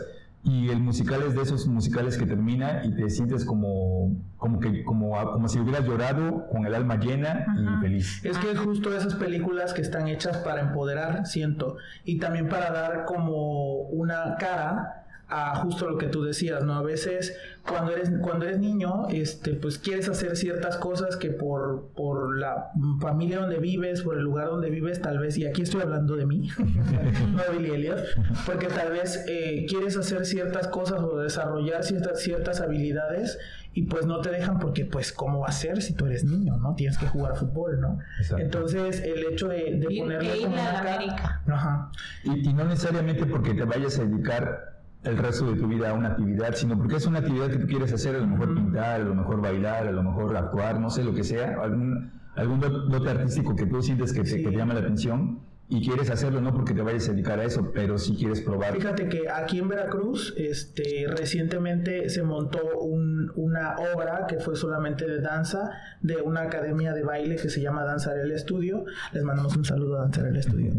Y 0.48 0.68
el 0.68 0.78
musical 0.78 1.24
es 1.26 1.34
de 1.34 1.42
esos 1.42 1.66
musicales 1.66 2.16
que 2.16 2.24
termina 2.24 2.84
y 2.84 2.94
te 2.94 3.10
sientes 3.10 3.44
como, 3.44 4.16
como, 4.36 4.60
que, 4.60 4.84
como, 4.84 5.12
como 5.32 5.48
si 5.48 5.58
hubieras 5.58 5.84
llorado 5.84 6.46
con 6.52 6.64
el 6.66 6.74
alma 6.74 7.00
llena 7.00 7.46
y 7.58 7.80
feliz. 7.80 8.24
Es 8.24 8.38
que 8.38 8.52
es 8.52 8.58
justo 8.60 8.96
esas 8.96 9.16
películas 9.16 9.74
que 9.74 9.82
están 9.82 10.06
hechas 10.06 10.36
para 10.38 10.60
empoderar, 10.60 11.26
siento, 11.26 11.78
y 12.04 12.20
también 12.20 12.48
para 12.48 12.70
dar 12.70 13.06
como 13.06 13.88
una 13.88 14.36
cara 14.38 15.05
a 15.28 15.56
justo 15.56 15.88
lo 15.88 15.98
que 15.98 16.06
tú 16.06 16.22
decías, 16.22 16.64
¿no? 16.64 16.74
A 16.74 16.82
veces 16.82 17.36
cuando 17.66 17.92
eres, 17.92 18.12
cuando 18.22 18.44
eres 18.44 18.60
niño, 18.60 19.08
este, 19.08 19.54
pues 19.54 19.78
quieres 19.78 20.08
hacer 20.08 20.36
ciertas 20.36 20.76
cosas 20.76 21.16
que 21.16 21.30
por, 21.30 21.88
por 21.96 22.38
la 22.38 22.70
familia 23.00 23.40
donde 23.40 23.58
vives, 23.58 24.02
por 24.02 24.16
el 24.16 24.22
lugar 24.22 24.46
donde 24.46 24.70
vives, 24.70 25.00
tal 25.00 25.18
vez, 25.18 25.36
y 25.36 25.46
aquí 25.46 25.62
estoy 25.62 25.82
hablando 25.82 26.14
de 26.14 26.26
mí, 26.26 26.48
no 26.58 27.42
de 27.42 27.58
Billy 27.58 27.74
Elliot, 27.74 27.98
porque 28.46 28.68
tal 28.68 28.92
vez 28.92 29.24
eh, 29.26 29.66
quieres 29.68 29.96
hacer 29.96 30.26
ciertas 30.26 30.68
cosas 30.68 31.00
o 31.00 31.18
desarrollar 31.18 31.82
ciertas, 31.82 32.20
ciertas 32.20 32.60
habilidades 32.60 33.38
y 33.72 33.82
pues 33.82 34.06
no 34.06 34.20
te 34.20 34.30
dejan 34.30 34.58
porque 34.58 34.84
pues 34.86 35.12
cómo 35.12 35.40
va 35.40 35.48
a 35.48 35.52
ser 35.52 35.82
si 35.82 35.94
tú 35.94 36.06
eres 36.06 36.24
niño, 36.24 36.56
¿no? 36.56 36.74
Tienes 36.76 36.96
que 36.98 37.08
jugar 37.08 37.36
fútbol, 37.36 37.80
¿no? 37.80 37.98
Entonces 38.38 39.02
el 39.02 39.24
hecho 39.24 39.48
de, 39.48 39.76
de 39.76 39.98
ponerle 39.98 40.40
como 40.40 40.54
una 40.54 40.80
América. 40.80 41.42
Ajá. 41.46 41.90
Y, 42.24 42.48
y 42.48 42.52
no 42.54 42.64
necesariamente 42.64 43.26
porque 43.26 43.52
te 43.54 43.64
vayas 43.64 43.98
a 43.98 44.04
dedicar 44.04 44.75
el 45.06 45.16
resto 45.16 45.52
de 45.52 45.60
tu 45.60 45.66
vida 45.66 45.90
a 45.90 45.92
una 45.94 46.08
actividad, 46.08 46.54
sino 46.54 46.76
porque 46.76 46.96
es 46.96 47.06
una 47.06 47.20
actividad 47.20 47.48
que 47.48 47.58
tú 47.58 47.66
quieres 47.66 47.92
hacer, 47.92 48.16
a 48.16 48.18
lo 48.18 48.26
mejor 48.26 48.54
pintar, 48.54 49.00
a 49.00 49.04
lo 49.04 49.14
mejor 49.14 49.40
bailar, 49.40 49.86
a 49.86 49.92
lo 49.92 50.02
mejor 50.02 50.36
actuar, 50.36 50.80
no 50.80 50.90
sé, 50.90 51.04
lo 51.04 51.14
que 51.14 51.24
sea, 51.24 51.56
algún, 51.62 52.10
algún 52.34 52.60
dote 52.60 53.10
artístico 53.10 53.54
que 53.54 53.66
tú 53.66 53.82
sientes 53.82 54.12
que 54.12 54.22
que 54.22 54.42
te 54.42 54.50
llama 54.50 54.74
la 54.74 54.80
atención 54.80 55.40
y 55.68 55.84
quieres 55.84 56.10
hacerlo 56.10 56.40
no 56.40 56.52
porque 56.52 56.74
te 56.74 56.82
vayas 56.82 57.08
a 57.08 57.12
dedicar 57.12 57.40
a 57.40 57.44
eso, 57.44 57.72
pero 57.74 57.98
si 57.98 58.14
quieres 58.14 58.40
probar. 58.40 58.74
Fíjate 58.74 59.08
que 59.08 59.28
aquí 59.28 59.58
en 59.58 59.68
Veracruz, 59.68 60.32
este, 60.36 61.06
recientemente 61.08 62.08
se 62.08 62.22
montó 62.22 62.78
una 62.78 63.74
obra 63.94 64.26
que 64.28 64.38
fue 64.38 64.54
solamente 64.54 65.06
de 65.06 65.20
danza 65.20 65.70
de 66.02 66.16
una 66.16 66.42
academia 66.42 66.92
de 66.92 67.02
baile 67.02 67.36
que 67.36 67.50
se 67.50 67.60
llama 67.60 67.84
Danzar 67.84 68.16
el 68.18 68.30
Estudio. 68.30 68.84
Les 69.12 69.24
mandamos 69.24 69.56
un 69.56 69.64
saludo 69.64 69.96
a 69.96 70.02
Danzar 70.02 70.26
el 70.26 70.36
Estudio. 70.36 70.74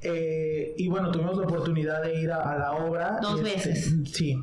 Eh, 0.00 0.74
y 0.78 0.88
bueno, 0.88 1.10
tuvimos 1.10 1.36
la 1.36 1.44
oportunidad 1.44 2.02
de 2.02 2.20
ir 2.20 2.32
a, 2.32 2.56
la 2.56 2.72
obra. 2.72 3.18
Dos 3.20 3.42
este, 3.42 3.68
veces. 3.68 3.94
Sí, 4.10 4.42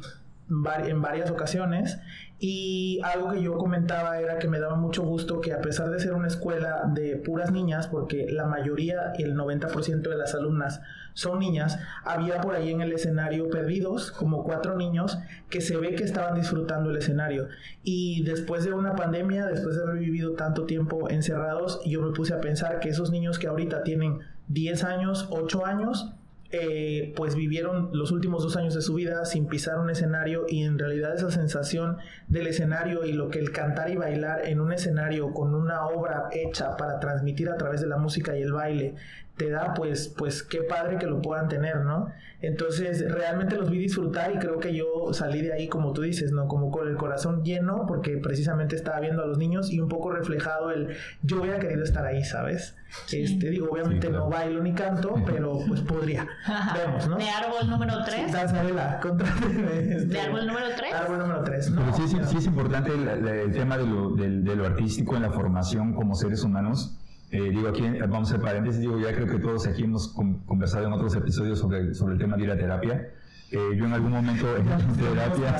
en 0.50 1.02
varias 1.02 1.32
ocasiones 1.32 1.98
y 2.39 3.00
algo 3.04 3.32
que 3.32 3.41
yo 3.41 3.58
comentaba 3.58 4.19
era 4.19 4.38
que 4.38 4.47
me 4.47 4.60
daba 4.60 4.76
mucho 4.76 5.02
gusto 5.04 5.41
que 5.41 5.54
a 5.54 5.62
pesar 5.62 5.89
de 5.89 6.00
ser 6.00 6.13
una 6.13 6.28
escuela 6.28 6.84
de 6.93 7.15
puras 7.15 7.52
niñas, 7.52 7.88
porque 7.88 8.28
la 8.30 8.45
mayoría, 8.45 9.13
el 9.17 9.36
90% 9.36 10.02
de 10.02 10.15
las 10.15 10.36
alumnas 10.36 10.82
son 11.13 11.39
niñas, 11.39 11.80
había 12.04 12.39
por 12.41 12.54
ahí 12.54 12.69
en 12.69 12.82
el 12.82 12.91
escenario 12.91 13.50
perdidos, 13.50 14.12
como 14.12 14.43
cuatro 14.43 14.76
niños, 14.76 15.17
que 15.50 15.62
se 15.62 15.78
ve 15.78 15.95
que 15.95 16.04
estaban 16.04 16.36
disfrutando 16.36 16.91
el 16.91 16.97
escenario. 16.97 17.47
Y 17.84 18.23
después 18.23 18.63
de 18.63 18.73
una 18.73 18.95
pandemia, 18.95 19.47
después 19.47 19.76
de 19.76 19.82
haber 19.82 19.97
vivido 19.97 20.34
tanto 20.34 20.65
tiempo 20.65 21.10
encerrados, 21.10 21.82
yo 21.88 22.04
me 22.04 22.13
puse 22.13 22.36
a 22.36 22.41
pensar 22.41 22.80
que 22.80 22.89
esos 22.89 23.10
niños 23.10 23.39
que 23.39 23.47
ahorita 23.47 23.82
tienen 23.82 24.19
10 24.50 24.84
años, 24.84 25.28
8 25.32 25.65
años, 25.65 26.13
eh, 26.52 27.14
pues 27.16 27.36
vivieron 27.36 27.90
los 27.92 28.12
últimos 28.12 28.44
dos 28.44 28.56
años 28.56 28.74
de 28.74 28.82
su 28.82 28.94
vida 28.94 29.26
sin 29.26 29.48
pisar 29.48 29.80
un 29.80 29.90
escenario 29.90 30.46
y 30.48 30.64
en 30.64 30.80
realidad 30.80 31.14
esa 31.14 31.30
sensación 31.30 31.98
del 32.28 32.48
escenario 32.48 33.06
y 33.06 33.12
lo 33.12 33.30
que 33.30 33.40
el 33.40 33.52
cantar 33.52 33.90
y 33.90 33.98
bailar 33.98 34.48
en 34.48 34.62
un 34.62 34.72
escenario 34.72 35.34
con 35.34 35.54
una 35.54 35.86
obra 35.88 36.30
hecha 36.32 36.78
para 36.78 37.00
transmitir 37.00 37.50
a 37.50 37.58
través 37.58 37.82
de 37.82 37.88
la 37.88 37.98
música 37.98 38.38
y 38.38 38.42
el 38.42 38.54
baile 38.54 38.96
te 39.38 39.52
da, 39.52 39.73
pues, 39.76 40.13
pues 40.17 40.41
qué 40.43 40.63
padre 40.63 40.97
que 40.97 41.06
lo 41.06 41.21
puedan 41.21 41.47
tener, 41.47 41.78
¿no? 41.86 42.12
Entonces, 42.41 43.10
realmente 43.12 43.56
los 43.56 43.69
vi 43.69 43.80
disfrutar 43.80 44.32
y 44.36 44.38
creo 44.38 44.60
que 44.60 44.76
yo 44.76 45.12
salí 45.12 45.41
de 45.41 45.54
ahí, 45.54 45.67
como 45.67 45.93
tú 45.93 46.02
dices, 46.02 46.32
¿no? 46.32 46.47
Como 46.47 46.69
con 46.71 46.88
el 46.88 46.95
corazón 46.95 47.43
lleno, 47.43 47.86
porque 47.88 48.17
precisamente 48.17 48.76
estaba 48.76 49.00
viendo 49.00 49.23
a 49.23 49.28
los 49.28 49.38
niños 49.38 49.71
y 49.71 49.80
un 49.80 49.89
poco 49.89 50.12
reflejado 50.12 50.71
el, 50.71 50.89
yo 51.21 51.41
hubiera 51.41 51.60
querido 51.60 51.84
estar 51.84 52.06
ahí, 52.06 52.23
¿sabes? 52.23 52.76
Este, 53.12 53.50
digo, 53.50 53.69
obviamente 53.71 54.10
no 54.10 54.30
bailo 54.30 54.62
ni 54.62 54.73
canto, 54.73 55.15
pero 55.26 55.60
pues 55.67 55.82
podría. 55.82 56.28
Vemos, 56.76 57.08
¿no? 57.08 57.17
¿De 57.17 57.30
árbol 57.30 57.69
número 57.69 58.04
3? 58.06 58.26
Sí, 58.28 58.32
¿De 58.32 60.19
árbol 60.19 60.47
número 60.47 60.67
3? 60.76 60.93
Árbol 60.93 61.19
número 61.19 61.43
3, 61.43 61.71
¿no? 61.71 61.82
Pero 61.82 62.08
sí, 62.08 62.17
sí, 62.28 62.38
es 62.38 62.45
importante 62.45 62.91
el, 62.91 63.52
tema 63.52 63.78
de 63.78 63.86
lo, 63.86 64.15
de 64.15 64.56
lo 64.56 64.65
artístico 64.65 65.15
en 65.15 65.23
la 65.23 65.32
formación 65.32 65.93
como 65.93 66.15
seres 66.15 66.43
humanos 66.43 66.97
eh, 67.32 67.50
digo, 67.50 67.68
aquí 67.68 67.84
vamos 68.08 68.32
a 68.32 68.36
hacer 68.36 68.42
paréntesis, 68.42 68.82
digo, 68.82 69.00
ya 69.00 69.13
creo 69.13 69.28
que 69.28 69.40
todos 69.40 69.68
aquí 69.68 69.84
hemos 69.84 70.08
conversado 70.46 70.88
en 70.88 70.94
otros 70.94 71.16
episodios 71.16 71.60
sobre, 71.60 71.94
sobre 71.94 72.13
el 72.13 72.20
tema 72.20 72.38
de 72.38 72.44
ir 72.44 72.52
a 72.52 72.58
terapia. 72.58 73.10
Eh, 73.52 73.76
yo 73.76 73.86
en 73.86 73.94
algún 73.94 74.12
momento 74.12 74.46
en 74.58 74.66
terapia... 74.98 75.58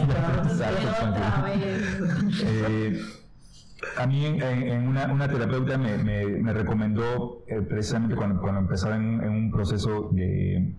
eh, 2.43 3.01
a 3.97 4.08
mí 4.08 4.25
en, 4.25 4.88
una, 4.88 5.12
una, 5.12 5.27
terapeuta 5.27 5.77
me, 5.77 5.97
me, 5.97 6.53
recomendó 6.53 7.43
eh, 7.47 7.62
precisamente 7.62 8.15
cuando, 8.15 8.41
cuando 8.41 8.62
empezaba 8.62 8.95
en, 8.95 9.21
en, 9.21 9.30
un 9.30 9.51
proceso 9.51 10.10
de 10.13 10.73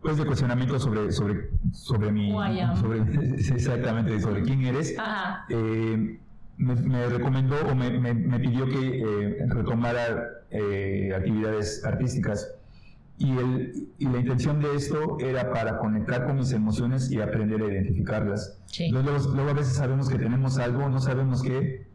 pues 0.00 0.16
de 0.16 0.24
cuestionamiento 0.24 0.78
sobre 0.78 1.10
sobre 1.10 1.50
sobre 1.72 2.12
mi 2.12 2.30
sobre, 2.76 3.00
exactamente 3.36 4.20
sobre 4.20 4.42
quién 4.42 4.64
eres. 4.64 4.94
Eh, 5.48 6.18
me, 6.58 7.06
recomendó 7.06 7.56
o 7.70 7.74
me, 7.74 7.90
me, 7.98 8.40
pidió 8.40 8.68
que 8.68 9.00
eh, 9.00 9.46
retomara 9.48 10.28
eh, 10.50 11.12
actividades 11.16 11.84
artísticas. 11.84 12.52
Y, 13.16 13.36
el, 13.36 13.88
y, 13.98 14.04
la 14.06 14.18
intención 14.18 14.60
de 14.60 14.76
esto 14.76 15.18
era 15.20 15.52
para 15.52 15.78
conectar 15.78 16.26
con 16.26 16.36
mis 16.36 16.52
emociones 16.52 17.10
y 17.10 17.20
aprender 17.20 17.62
a 17.62 17.66
identificarlas. 17.66 18.60
Luego, 18.90 19.10
luego, 19.34 19.50
a 19.50 19.54
veces 19.54 19.74
sabemos 19.74 20.08
que 20.08 20.18
tenemos 20.18 20.58
algo, 20.58 20.88
no 20.88 21.00
sabemos 21.00 21.42
qué, 21.42 21.86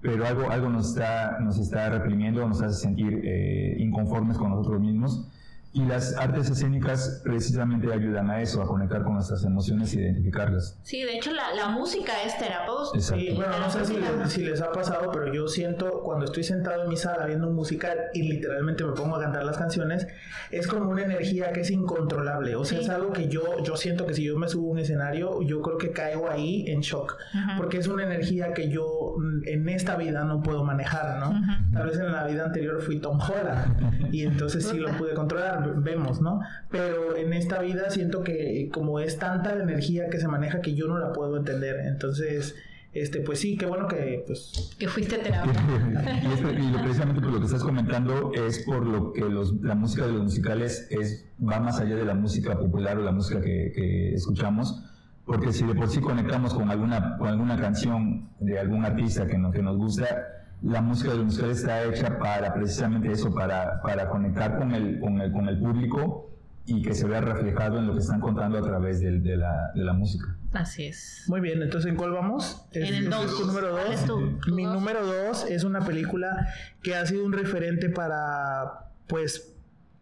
pero 0.00 0.26
algo, 0.26 0.50
algo 0.50 0.68
nos, 0.70 0.90
está, 0.90 1.38
nos 1.40 1.58
está 1.58 1.90
reprimiendo, 1.90 2.46
nos 2.48 2.62
hace 2.62 2.80
sentir 2.80 3.20
eh, 3.22 3.76
inconformes 3.78 4.38
con 4.38 4.50
nosotros 4.50 4.80
mismos. 4.80 5.28
Y 5.74 5.86
las 5.86 6.14
artes 6.18 6.50
escénicas 6.50 7.22
precisamente 7.24 7.90
ayudan 7.90 8.30
a 8.30 8.42
eso, 8.42 8.60
a 8.60 8.66
conectar 8.66 9.02
con 9.02 9.14
nuestras 9.14 9.42
emociones 9.44 9.94
e 9.94 10.00
identificarlas. 10.00 10.78
Sí, 10.82 11.02
de 11.02 11.16
hecho 11.16 11.32
la, 11.32 11.54
la 11.54 11.68
música 11.68 12.12
es 12.26 12.36
terapéutica. 12.36 13.00
Sí, 13.00 13.32
bueno, 13.34 13.58
no 13.58 13.70
sé 13.70 13.86
si 13.86 13.96
les, 13.96 14.32
si 14.32 14.44
les, 14.44 14.60
ha 14.60 14.70
pasado, 14.70 15.10
pero 15.10 15.32
yo 15.32 15.48
siento 15.48 16.02
cuando 16.02 16.26
estoy 16.26 16.44
sentado 16.44 16.82
en 16.82 16.90
mi 16.90 16.96
sala 16.98 17.24
viendo 17.24 17.48
un 17.48 17.54
musical 17.54 17.96
y 18.12 18.22
literalmente 18.22 18.84
me 18.84 18.92
pongo 18.92 19.16
a 19.16 19.20
cantar 19.20 19.44
las 19.44 19.56
canciones, 19.56 20.06
es 20.50 20.66
como 20.66 20.90
una 20.90 21.04
energía 21.04 21.52
que 21.52 21.62
es 21.62 21.70
incontrolable. 21.70 22.54
O 22.54 22.66
sea, 22.66 22.78
es 22.78 22.90
algo 22.90 23.10
que 23.12 23.28
yo, 23.28 23.62
yo 23.64 23.76
siento 23.76 24.06
que 24.06 24.12
si 24.12 24.24
yo 24.24 24.38
me 24.38 24.48
subo 24.48 24.68
a 24.68 24.72
un 24.72 24.78
escenario, 24.78 25.40
yo 25.40 25.62
creo 25.62 25.78
que 25.78 25.90
caigo 25.92 26.28
ahí 26.28 26.66
en 26.68 26.80
shock. 26.80 27.16
Porque 27.56 27.78
es 27.78 27.88
una 27.88 28.04
energía 28.04 28.52
que 28.52 28.68
yo 28.68 29.14
mm, 29.16 29.48
en 29.48 29.68
esta 29.70 29.96
vida 29.96 30.24
no 30.24 30.42
puedo 30.42 30.64
manejar, 30.64 31.18
¿no? 31.18 31.40
Tal 31.72 31.86
vez 31.86 31.98
en 31.98 32.12
la 32.12 32.26
vida 32.26 32.44
anterior 32.44 32.82
fui 32.82 32.98
Tom 32.98 33.18
Holland 33.18 34.12
y 34.12 34.24
entonces 34.24 34.66
sí 34.66 34.78
lo 34.78 34.90
pude 34.98 35.14
controlar 35.14 35.61
vemos, 35.76 36.20
¿no? 36.20 36.40
Pero 36.70 37.16
en 37.16 37.32
esta 37.32 37.60
vida 37.60 37.90
siento 37.90 38.22
que 38.22 38.70
como 38.72 39.00
es 39.00 39.18
tanta 39.18 39.54
la 39.54 39.64
energía 39.64 40.08
que 40.08 40.18
se 40.18 40.28
maneja 40.28 40.60
que 40.60 40.74
yo 40.74 40.88
no 40.88 40.98
la 40.98 41.12
puedo 41.12 41.36
entender. 41.36 41.80
Entonces, 41.86 42.54
este, 42.92 43.20
pues 43.20 43.40
sí, 43.40 43.56
qué 43.56 43.64
bueno 43.64 43.88
que 43.88 44.22
pues 44.26 44.74
que 44.78 44.86
fuiste 44.86 45.16
terapia. 45.18 45.52
y, 46.22 46.82
precisamente 46.82 47.22
por 47.22 47.32
lo 47.32 47.38
que 47.38 47.46
estás 47.46 47.62
comentando 47.62 48.32
es 48.34 48.58
por 48.60 48.86
lo 48.86 49.12
que 49.12 49.22
los, 49.22 49.54
la 49.62 49.74
música 49.74 50.06
de 50.06 50.12
los 50.12 50.24
musicales 50.24 50.88
es 50.90 51.26
va 51.40 51.58
más 51.58 51.80
allá 51.80 51.96
de 51.96 52.04
la 52.04 52.14
música 52.14 52.58
popular 52.58 52.98
o 52.98 53.02
la 53.02 53.12
música 53.12 53.40
que, 53.40 54.12
escuchamos. 54.14 54.84
Porque 55.24 55.52
si 55.52 55.64
de 55.64 55.74
por 55.74 55.88
sí 55.88 56.00
conectamos 56.00 56.52
con 56.52 56.68
alguna, 56.68 57.16
con 57.16 57.28
alguna 57.28 57.56
canción 57.56 58.28
de 58.40 58.58
algún 58.58 58.84
artista 58.84 59.26
que, 59.26 59.40
que 59.52 59.62
nos 59.62 59.76
gusta, 59.76 60.41
la 60.62 60.80
música 60.80 61.10
de 61.10 61.16
los 61.16 61.26
musicales 61.26 61.58
está 61.58 61.82
hecha 61.84 62.18
para 62.18 62.54
precisamente 62.54 63.10
eso, 63.10 63.34
para, 63.34 63.80
para 63.82 64.08
conectar 64.08 64.58
con 64.58 64.72
el, 64.72 65.00
con, 65.00 65.20
el, 65.20 65.32
con 65.32 65.48
el 65.48 65.58
público 65.58 66.30
y 66.64 66.82
que 66.82 66.94
se 66.94 67.08
vea 67.08 67.20
reflejado 67.20 67.78
en 67.78 67.88
lo 67.88 67.94
que 67.94 67.98
están 67.98 68.20
contando 68.20 68.58
a 68.58 68.62
través 68.62 69.00
de, 69.00 69.18
de, 69.18 69.36
la, 69.36 69.72
de 69.74 69.82
la, 69.82 69.92
música. 69.92 70.36
Así 70.52 70.84
es. 70.86 71.24
Muy 71.26 71.40
bien, 71.40 71.60
entonces 71.60 71.90
¿en 71.90 71.96
cuál 71.96 72.12
vamos? 72.12 72.64
En 72.72 72.94
el 72.94 73.10
2. 73.10 73.46
número 73.46 73.76
2. 74.06 74.48
Mi 74.52 74.64
número 74.64 75.04
2 75.04 75.46
es 75.50 75.64
una 75.64 75.80
película 75.80 76.48
que 76.82 76.94
ha 76.94 77.04
sido 77.06 77.24
un 77.24 77.32
referente 77.32 77.88
para 77.88 78.90
pues 79.08 79.51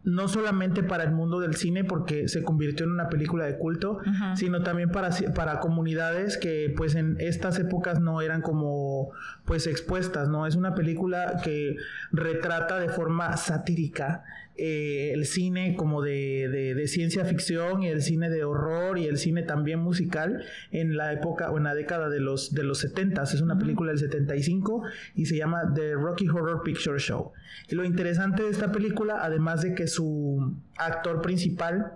no 0.02 0.28
solamente 0.28 0.82
para 0.82 1.04
el 1.04 1.12
mundo 1.12 1.40
del 1.40 1.56
cine 1.56 1.84
porque 1.84 2.28
se 2.28 2.42
convirtió 2.42 2.86
en 2.86 2.92
una 2.92 3.08
película 3.08 3.44
de 3.44 3.58
culto, 3.58 3.98
sino 4.34 4.62
también 4.62 4.90
para, 4.90 5.10
para 5.34 5.60
comunidades 5.60 6.38
que 6.38 6.72
pues 6.74 6.94
en 6.94 7.16
estas 7.20 7.58
épocas 7.58 8.00
no 8.00 8.22
eran 8.22 8.40
como 8.40 9.10
pues 9.44 9.66
expuestas, 9.66 10.28
¿no? 10.28 10.46
Es 10.46 10.56
una 10.56 10.74
película 10.74 11.40
que 11.44 11.76
retrata 12.12 12.78
de 12.78 12.88
forma 12.88 13.36
satírica 13.36 14.24
eh, 14.62 15.14
el 15.14 15.24
cine 15.24 15.74
como 15.74 16.02
de, 16.02 16.74
de, 16.76 16.86
ciencia 16.86 17.24
ficción 17.24 17.82
y 17.82 17.88
el 17.88 18.02
cine 18.02 18.28
de 18.28 18.44
horror 18.44 18.98
y 18.98 19.06
el 19.06 19.16
cine 19.16 19.42
también 19.42 19.78
musical 19.78 20.44
en 20.70 20.98
la 20.98 21.14
época 21.14 21.50
o 21.50 21.56
en 21.56 21.64
la 21.64 21.74
década 21.74 22.10
de 22.10 22.20
los, 22.20 22.52
de 22.52 22.62
los 22.62 22.80
70. 22.80 23.22
Es 23.22 23.40
una 23.40 23.58
película 23.58 23.90
del 23.90 23.98
75 23.98 24.82
y 25.14 25.24
se 25.24 25.38
llama 25.38 25.72
The 25.74 25.94
Rocky 25.94 26.28
Horror 26.28 26.62
Picture 26.62 26.98
Show. 26.98 27.32
Y 27.70 27.74
lo 27.74 27.84
interesante 27.84 28.42
de 28.42 28.50
esta 28.50 28.70
película, 28.70 29.20
además 29.22 29.62
de 29.62 29.74
que 29.74 29.86
su 29.86 30.54
actor 30.76 31.22
principal 31.22 31.92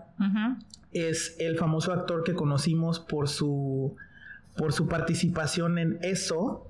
es 0.92 1.36
el 1.40 1.58
famoso 1.58 1.92
actor 1.92 2.24
que 2.24 2.32
conocimos 2.32 2.98
por 2.98 3.28
su, 3.28 3.94
por 4.56 4.72
su 4.72 4.88
participación 4.88 5.76
en 5.76 5.98
eso. 6.00 6.66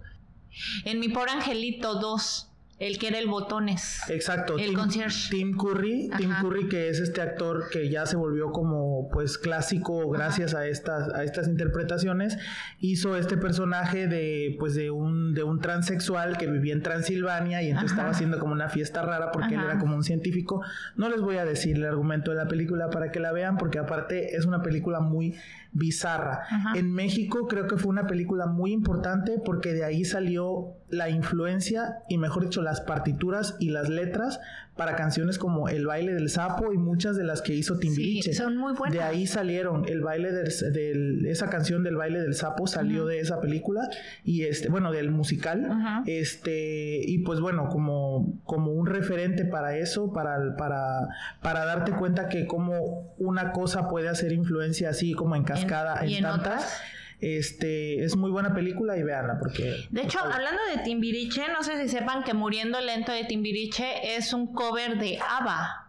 En 0.84 0.98
Mi 0.98 1.08
Pobre 1.08 1.30
Angelito 1.30 2.00
2. 2.00 2.50
El 2.78 2.98
que 2.98 3.08
era 3.08 3.18
el 3.18 3.28
botones. 3.28 4.00
Exacto. 4.08 4.58
El 4.58 4.70
Tim, 4.70 4.78
concierge. 4.78 5.30
Tim 5.30 5.56
Curry. 5.56 6.10
Tim 6.16 6.30
Curry, 6.40 6.68
que 6.68 6.88
es 6.88 6.98
este 6.98 7.20
actor 7.22 7.68
que 7.70 7.88
ya 7.88 8.04
se 8.06 8.16
volvió 8.16 8.50
como 8.50 9.08
pues 9.10 9.38
clásico 9.38 10.10
gracias 10.10 10.54
a 10.54 10.66
estas, 10.66 11.08
a 11.14 11.22
estas 11.22 11.46
interpretaciones. 11.46 12.36
Hizo 12.80 13.16
este 13.16 13.36
personaje 13.36 14.08
de 14.08 14.56
pues 14.58 14.74
de 14.74 14.90
un, 14.90 15.34
de 15.34 15.44
un 15.44 15.60
transexual 15.60 16.36
que 16.36 16.46
vivía 16.46 16.72
en 16.72 16.82
Transilvania 16.82 17.62
y 17.62 17.68
entonces 17.68 17.92
estaba 17.92 18.10
haciendo 18.10 18.38
como 18.38 18.52
una 18.52 18.68
fiesta 18.68 19.02
rara 19.02 19.30
porque 19.32 19.54
él 19.54 19.60
era 19.60 19.78
como 19.78 19.94
un 19.94 20.02
científico. 20.02 20.62
No 20.96 21.08
les 21.08 21.20
voy 21.20 21.36
a 21.36 21.44
decir 21.44 21.76
el 21.76 21.84
argumento 21.84 22.32
de 22.32 22.38
la 22.38 22.48
película 22.48 22.90
para 22.90 23.12
que 23.12 23.20
la 23.20 23.32
vean, 23.32 23.56
porque 23.56 23.78
aparte 23.78 24.36
es 24.36 24.46
una 24.46 24.62
película 24.62 25.00
muy 25.00 25.36
bizarra. 25.72 26.44
En 26.74 26.92
México 26.92 27.46
creo 27.48 27.66
que 27.66 27.76
fue 27.76 27.90
una 27.90 28.06
película 28.06 28.46
muy 28.46 28.72
importante 28.72 29.40
porque 29.44 29.72
de 29.72 29.84
ahí 29.84 30.04
salió 30.04 30.76
la 30.94 31.10
influencia 31.10 31.98
y 32.08 32.18
mejor 32.18 32.44
dicho 32.44 32.62
las 32.62 32.80
partituras 32.80 33.56
y 33.58 33.70
las 33.70 33.88
letras 33.88 34.40
para 34.76 34.96
canciones 34.96 35.38
como 35.38 35.68
El 35.68 35.86
baile 35.86 36.14
del 36.14 36.28
sapo 36.28 36.72
y 36.72 36.78
muchas 36.78 37.16
de 37.16 37.24
las 37.24 37.42
que 37.42 37.54
hizo 37.54 37.78
Timbiriche. 37.78 38.32
Sí, 38.32 38.38
son 38.38 38.56
muy 38.56 38.72
buenas. 38.72 38.96
De 38.96 39.02
ahí 39.02 39.26
salieron 39.26 39.84
el 39.88 40.00
baile 40.00 40.32
del, 40.32 41.26
esa 41.26 41.48
canción 41.48 41.84
del 41.84 41.96
baile 41.96 42.20
del 42.20 42.34
sapo 42.34 42.66
salió 42.66 43.06
de 43.06 43.20
esa 43.20 43.40
película 43.40 43.88
y 44.24 44.42
este 44.42 44.68
bueno 44.68 44.90
del 44.90 45.10
musical. 45.10 46.02
Este 46.06 47.00
y 47.06 47.18
pues 47.18 47.40
bueno 47.40 47.68
como 47.68 48.40
como 48.44 48.72
un 48.72 48.86
referente 48.86 49.44
para 49.44 49.76
eso 49.76 50.12
para 50.12 50.56
para 50.56 51.08
para 51.40 51.64
darte 51.64 51.92
cuenta 51.92 52.28
que 52.28 52.46
como 52.46 53.14
una 53.18 53.52
cosa 53.52 53.88
puede 53.88 54.08
hacer 54.08 54.32
influencia 54.32 54.90
así 54.90 55.12
como 55.12 55.36
en 55.36 55.44
cascada 55.44 56.04
en, 56.04 56.22
tantas 56.22 56.80
este, 57.24 58.04
es 58.04 58.16
muy 58.16 58.30
buena 58.30 58.54
película 58.54 58.96
y 58.96 59.02
véanla 59.02 59.38
porque... 59.38 59.86
De 59.90 60.02
hecho, 60.02 60.18
hablando 60.20 60.60
de 60.74 60.82
Timbiriche, 60.82 61.48
no 61.48 61.62
sé 61.62 61.80
si 61.80 61.88
sepan 61.88 62.22
que 62.22 62.34
Muriendo 62.34 62.80
Lento 62.80 63.12
de 63.12 63.24
Timbiriche 63.24 64.16
es 64.16 64.32
un 64.32 64.52
cover 64.52 64.98
de 64.98 65.18
ABBA. 65.18 65.84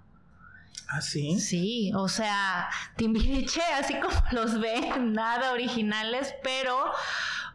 ¿Ah, 0.87 1.01
sí? 1.01 1.39
Sí, 1.39 1.91
o 1.95 2.07
sea, 2.07 2.69
Timbiriche, 2.95 3.61
así 3.79 3.95
como 3.99 4.15
los 4.31 4.59
ven, 4.59 5.13
nada 5.13 5.51
originales, 5.51 6.33
pero 6.41 6.91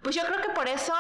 pues 0.03 0.15
yo 0.17 0.23
creo 0.25 0.41
que 0.41 0.51
por 0.51 0.69
eso 0.69 0.93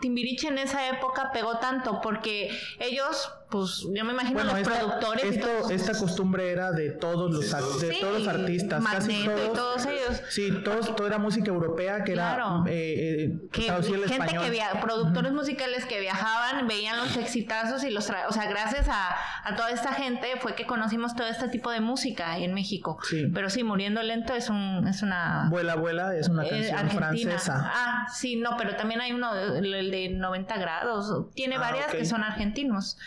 Timbiriche 0.00 0.48
en 0.48 0.58
esa 0.58 0.88
época 0.88 1.30
pegó 1.32 1.58
tanto, 1.58 2.00
porque 2.00 2.50
ellos 2.78 3.32
pues 3.50 3.86
yo 3.94 4.04
me 4.04 4.12
imagino 4.12 4.44
los 4.44 4.60
productores. 4.60 5.40
esta 5.70 5.98
costumbre 5.98 6.50
era 6.50 6.70
de 6.72 6.90
todos 6.90 7.30
los, 7.32 7.80
de 7.80 7.94
todos 7.94 8.20
los 8.20 8.28
artistas, 8.28 8.84
casi 8.84 9.24
todos, 9.24 9.40
y 9.40 9.54
todos 9.54 9.86
ellos. 9.86 10.22
Sí, 10.28 10.52
todos, 10.64 10.94
todo 10.94 11.06
era 11.06 11.18
música 11.18 11.48
europea 11.48 12.04
que 12.04 12.12
era 12.12 12.62
eh, 12.66 13.30
eh 13.30 13.48
que, 13.50 13.62
gente 13.62 14.36
que 14.38 14.50
via 14.50 14.80
productores 14.80 15.32
musicales 15.32 15.86
que 15.86 16.00
viajaban, 16.00 16.66
veían 16.66 16.98
los 16.98 17.16
exitazos 17.16 17.84
y 17.84 17.90
los 17.90 18.10
o 18.28 18.32
sea, 18.32 18.48
gracias 18.48 18.88
a, 18.88 19.16
a, 19.44 19.56
toda 19.56 19.70
esta 19.70 19.92
gente 19.92 20.28
fue 20.40 20.54
que 20.54 20.66
conocimos 20.66 21.14
todo 21.14 21.26
este 21.26 21.48
tipo 21.48 21.70
de 21.70 21.80
música 21.80 22.38
en 22.38 22.52
México. 22.52 22.98
Sí. 23.08 23.30
Pero 23.32 23.48
sí, 23.48 23.64
Muriendo 23.64 24.02
Lento 24.02 24.34
es 24.34 24.50
un 24.50 24.86
es 24.86 25.02
una 25.02 25.48
Vuela 25.50 25.74
Vuela 25.74 26.14
es 26.14 26.28
una 26.28 26.44
eh, 26.44 26.50
canción 26.50 26.90
francesa. 26.90 27.72
Ah, 27.74 28.06
sí, 28.12 28.36
no, 28.36 28.56
pero 28.58 28.76
también 28.76 29.00
hay 29.00 29.12
uno 29.12 29.34
el 29.34 29.90
de 29.90 30.10
90 30.10 30.58
grados, 30.58 31.26
tiene 31.34 31.56
ah, 31.56 31.60
varias 31.60 31.86
que 31.86 32.04
son 32.04 32.22
argentinos. 32.22 32.98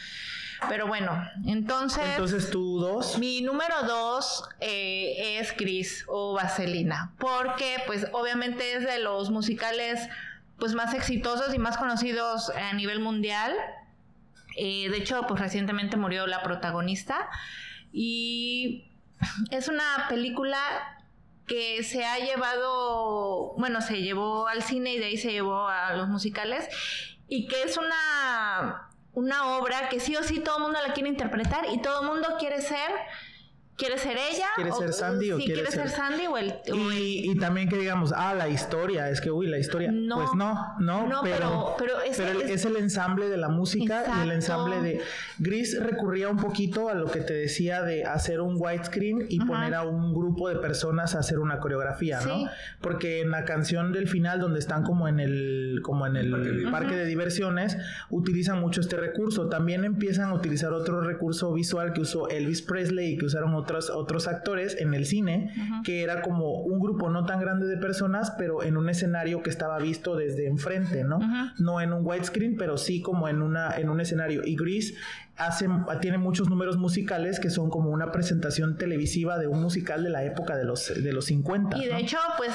Pero 0.70 0.88
bueno, 0.88 1.12
entonces. 1.46 2.04
Entonces 2.12 2.50
tú 2.52 2.80
dos. 2.80 3.18
Mi 3.18 3.42
número 3.42 3.84
dos 3.84 4.44
eh, 4.60 5.40
es 5.40 5.56
Gris 5.58 6.06
o 6.08 6.34
Vaselina. 6.34 7.14
Porque, 7.20 7.78
pues, 7.88 8.08
obviamente 8.14 8.74
es 8.74 8.84
de 8.86 9.00
los 9.00 9.30
musicales 9.30 10.08
pues 10.60 10.76
más 10.76 10.94
exitosos 10.94 11.56
y 11.56 11.58
más 11.58 11.78
conocidos 11.78 12.52
a 12.52 12.74
nivel 12.74 13.00
mundial. 13.00 13.56
Eh, 14.56 14.90
de 14.90 14.98
hecho, 14.98 15.26
pues 15.28 15.40
recientemente 15.42 15.98
murió 15.98 16.28
la 16.28 16.44
protagonista. 16.44 17.30
Y 17.92 18.92
es 19.50 19.68
una 19.68 20.06
película 20.08 20.60
que 21.48 21.84
se 21.84 22.06
ha 22.06 22.20
llevado, 22.20 23.56
bueno, 23.58 23.82
se 23.82 24.04
llevó 24.04 24.48
al 24.48 24.62
cine 24.62 24.94
y 24.94 25.00
de 25.00 25.06
ahí 25.06 25.18
se 25.18 25.32
llevó 25.32 25.68
a 25.68 25.96
los 25.96 26.08
musicales. 26.10 26.70
Y 27.28 27.48
que 27.48 27.64
es 27.64 27.78
una 27.78 28.91
una 29.14 29.58
obra 29.58 29.90
que 29.90 30.00
sí 30.00 30.16
o 30.16 30.24
sí 30.24 30.40
todo 30.40 30.58
el 30.58 30.64
mundo 30.64 30.80
la 30.86 30.94
quiere 30.94 31.10
interpretar 31.10 31.66
y 31.72 31.82
todo 31.82 32.02
el 32.02 32.08
mundo 32.08 32.38
quiere 32.40 32.62
ser 32.62 32.92
¿Quiere 33.78 33.98
ser 33.98 34.16
ella? 34.18 34.46
¿Quiere 34.56 34.72
ser 34.72 34.94
Sandy 34.94 35.32
o 35.32 35.38
sí, 35.38 35.46
quiere, 35.46 35.66
ser... 35.72 35.90
Sandy 35.90 36.28
o 36.28 36.38
el, 36.38 36.54
y, 36.96 37.36
también 37.40 37.68
que 37.68 37.78
digamos, 37.78 38.14
ah, 38.16 38.34
la 38.36 38.48
historia, 38.48 39.10
es 39.10 39.22
que, 39.22 39.32
uy, 39.32 39.48
la 39.48 39.58
historia. 39.58 39.92
No, 39.92 40.18
pues 40.18 40.30
no, 40.36 40.76
no, 40.80 41.22
pero, 41.24 41.76
pero, 41.80 42.02
es, 42.02 42.20
el 42.20 42.76
ensamble 42.76 43.28
de 43.30 43.38
la 43.38 43.50
música 43.50 44.04
y 44.20 44.22
el 44.24 44.32
ensamble 44.34 44.82
de... 44.82 45.02
Gris 45.40 45.82
recurría 45.82 46.30
un 46.30 46.38
poquito 46.38 46.90
a 46.90 46.94
lo 46.94 47.10
que 47.10 47.22
te 47.22 47.34
decía 47.34 47.82
de 47.82 48.04
hacer 48.06 48.42
un 48.42 48.56
widescreen 48.58 49.26
y 49.30 49.40
poner 49.40 49.74
a 49.74 49.84
un 49.84 50.14
grupo 50.14 50.50
de 50.50 50.58
personas 50.58 51.16
a 51.16 51.20
hacer 51.20 51.40
una 51.40 51.60
coreografía, 51.60 52.20
¿no? 52.22 52.46
Porque 52.82 53.22
en 53.22 53.32
la 53.32 53.46
canción 53.46 53.92
del 53.92 54.08
final, 54.08 54.40
donde 54.40 54.60
están 54.60 54.84
como 54.84 55.08
en 55.08 55.20
el, 55.20 55.80
como 55.84 56.06
en 56.06 56.18
el 56.18 56.70
parque, 56.72 56.96
de 56.96 57.06
diversiones, 57.06 57.78
utilizan 58.10 58.60
mucho 58.60 58.82
este 58.82 58.98
recurso. 58.98 59.50
También 59.50 59.86
empiezan 59.86 60.30
a 60.30 60.34
utilizar 60.34 60.74
otro 60.74 61.02
recurso 61.02 61.54
visual 61.54 61.94
que 61.94 62.02
usó 62.02 62.30
Elvis 62.30 62.62
Presley 62.62 63.14
y 63.14 63.18
que 63.18 63.26
usaron 63.26 63.56
otros 63.62 63.90
otros, 63.90 64.28
actores 64.28 64.78
en 64.80 64.94
el 64.94 65.06
cine, 65.06 65.54
que 65.84 66.04
era 66.04 66.22
como 66.22 66.62
un 66.62 66.80
grupo 66.80 67.10
no 67.10 67.26
tan 67.26 67.40
grande 67.40 67.68
de 67.68 67.78
personas, 67.78 68.32
pero 68.38 68.64
en 68.64 68.78
un 68.78 68.90
escenario 68.90 69.42
que 69.42 69.50
estaba 69.50 69.78
visto 69.80 70.16
desde 70.16 70.48
enfrente, 70.48 71.04
¿no? 71.04 71.20
No 71.58 71.82
en 71.82 71.94
un 71.94 72.06
widescreen, 72.06 72.58
pero 72.58 72.78
sí 72.78 73.02
como 73.02 73.28
en, 73.28 73.42
una, 73.42 73.78
en 73.78 73.90
un 73.90 74.02
escenario. 74.02 74.42
Y 74.46 74.56
Grease 74.56 74.96
hace, 75.38 75.68
tiene 76.02 76.18
muchos 76.18 76.50
números 76.50 76.78
musicales 76.78 77.40
que 77.40 77.50
son 77.50 77.70
como 77.70 77.90
una 77.90 78.12
presentación 78.12 78.78
televisiva 78.78 79.38
de 79.38 79.48
un 79.48 79.62
musical 79.62 80.04
de 80.04 80.10
la 80.10 80.24
época 80.24 80.56
de 80.56 80.66
los, 80.66 80.92
de 80.94 81.14
los 81.14 81.26
50. 81.26 81.78
Y 81.78 81.88
de 81.88 81.98
hecho, 81.98 82.18
pues 82.38 82.52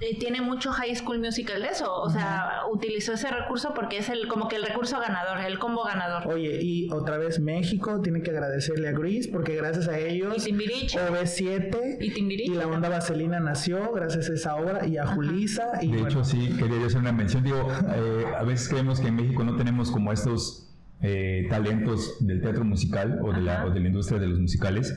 eh, 0.00 0.18
tiene 0.18 0.40
mucho 0.40 0.72
High 0.72 0.96
School 0.96 1.20
Musical 1.20 1.62
de 1.62 1.68
eso, 1.68 1.94
o 1.94 2.08
sea, 2.08 2.62
utilizó 2.72 3.12
ese 3.12 3.28
recurso 3.28 3.72
porque 3.74 3.98
es 3.98 4.08
el 4.08 4.26
como 4.26 4.48
que 4.48 4.56
el 4.56 4.64
recurso 4.64 4.98
ganador, 4.98 5.38
el 5.40 5.58
combo 5.58 5.84
ganador. 5.84 6.26
Oye, 6.32 6.60
y 6.62 6.90
otra 6.90 7.18
vez 7.18 7.40
México 7.40 8.00
tiene 8.00 8.22
que 8.22 8.30
agradecerle 8.30 8.88
a 8.88 8.92
Gris 8.92 9.28
porque 9.28 9.54
gracias 9.54 9.88
a 9.88 9.98
ellos 9.98 10.46
OV7 10.46 11.98
y, 12.00 12.50
y 12.50 12.54
la 12.54 12.66
onda 12.66 12.88
Vaselina 12.88 13.38
nació 13.38 13.92
gracias 13.92 14.30
a 14.30 14.34
esa 14.34 14.56
obra 14.56 14.86
y 14.86 14.96
a 14.96 15.06
Julisa. 15.06 15.78
Y 15.82 15.92
de 15.92 16.02
hecho, 16.02 16.24
sí, 16.24 16.56
quería 16.58 16.86
hacer 16.86 17.00
una 17.00 17.12
mención, 17.12 17.44
digo, 17.44 17.68
eh, 17.94 18.24
a 18.36 18.42
veces 18.44 18.68
creemos 18.68 18.98
que 18.98 19.08
en 19.08 19.16
México 19.16 19.44
no 19.44 19.56
tenemos 19.56 19.90
como 19.90 20.10
estos 20.10 20.74
eh, 21.02 21.46
talentos 21.50 22.16
del 22.26 22.40
teatro 22.40 22.64
musical 22.64 23.20
o 23.22 23.32
de, 23.32 23.42
la, 23.42 23.66
o 23.66 23.70
de 23.70 23.80
la 23.80 23.88
industria 23.88 24.18
de 24.18 24.28
los 24.28 24.40
musicales 24.40 24.96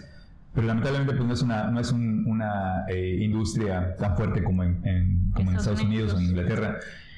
pero 0.56 0.68
lamentablemente 0.68 1.13
pues 1.13 1.28
no 1.28 1.34
es 1.34 1.41
una, 1.41 1.70
no 1.70 1.80
es 1.82 1.91
una 1.91 2.86
eh, 2.88 3.20
industria 3.22 3.96
tan 3.98 4.15
fuerte 4.15 4.41
como 4.41 4.63
en, 4.63 5.32
como 5.36 5.52
en 5.52 5.58
Estados 5.58 5.84
Unidos 5.84 6.13
o 6.13 6.18
en 6.18 6.26
Inglaterra. 6.28 6.78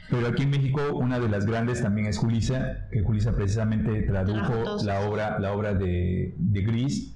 Pero 0.09 0.27
aquí 0.27 0.43
en 0.43 0.49
México 0.49 0.81
una 0.93 1.19
de 1.19 1.29
las 1.29 1.45
grandes 1.45 1.83
también 1.83 2.07
es 2.07 2.17
Julisa, 2.17 2.87
que 2.91 3.01
Julisa 3.01 3.35
precisamente 3.35 4.01
tradujo 4.03 4.77
la 4.83 5.01
obra, 5.01 5.37
la 5.39 5.53
obra 5.53 5.73
de, 5.75 6.33
de 6.35 6.61
Gris, 6.61 7.13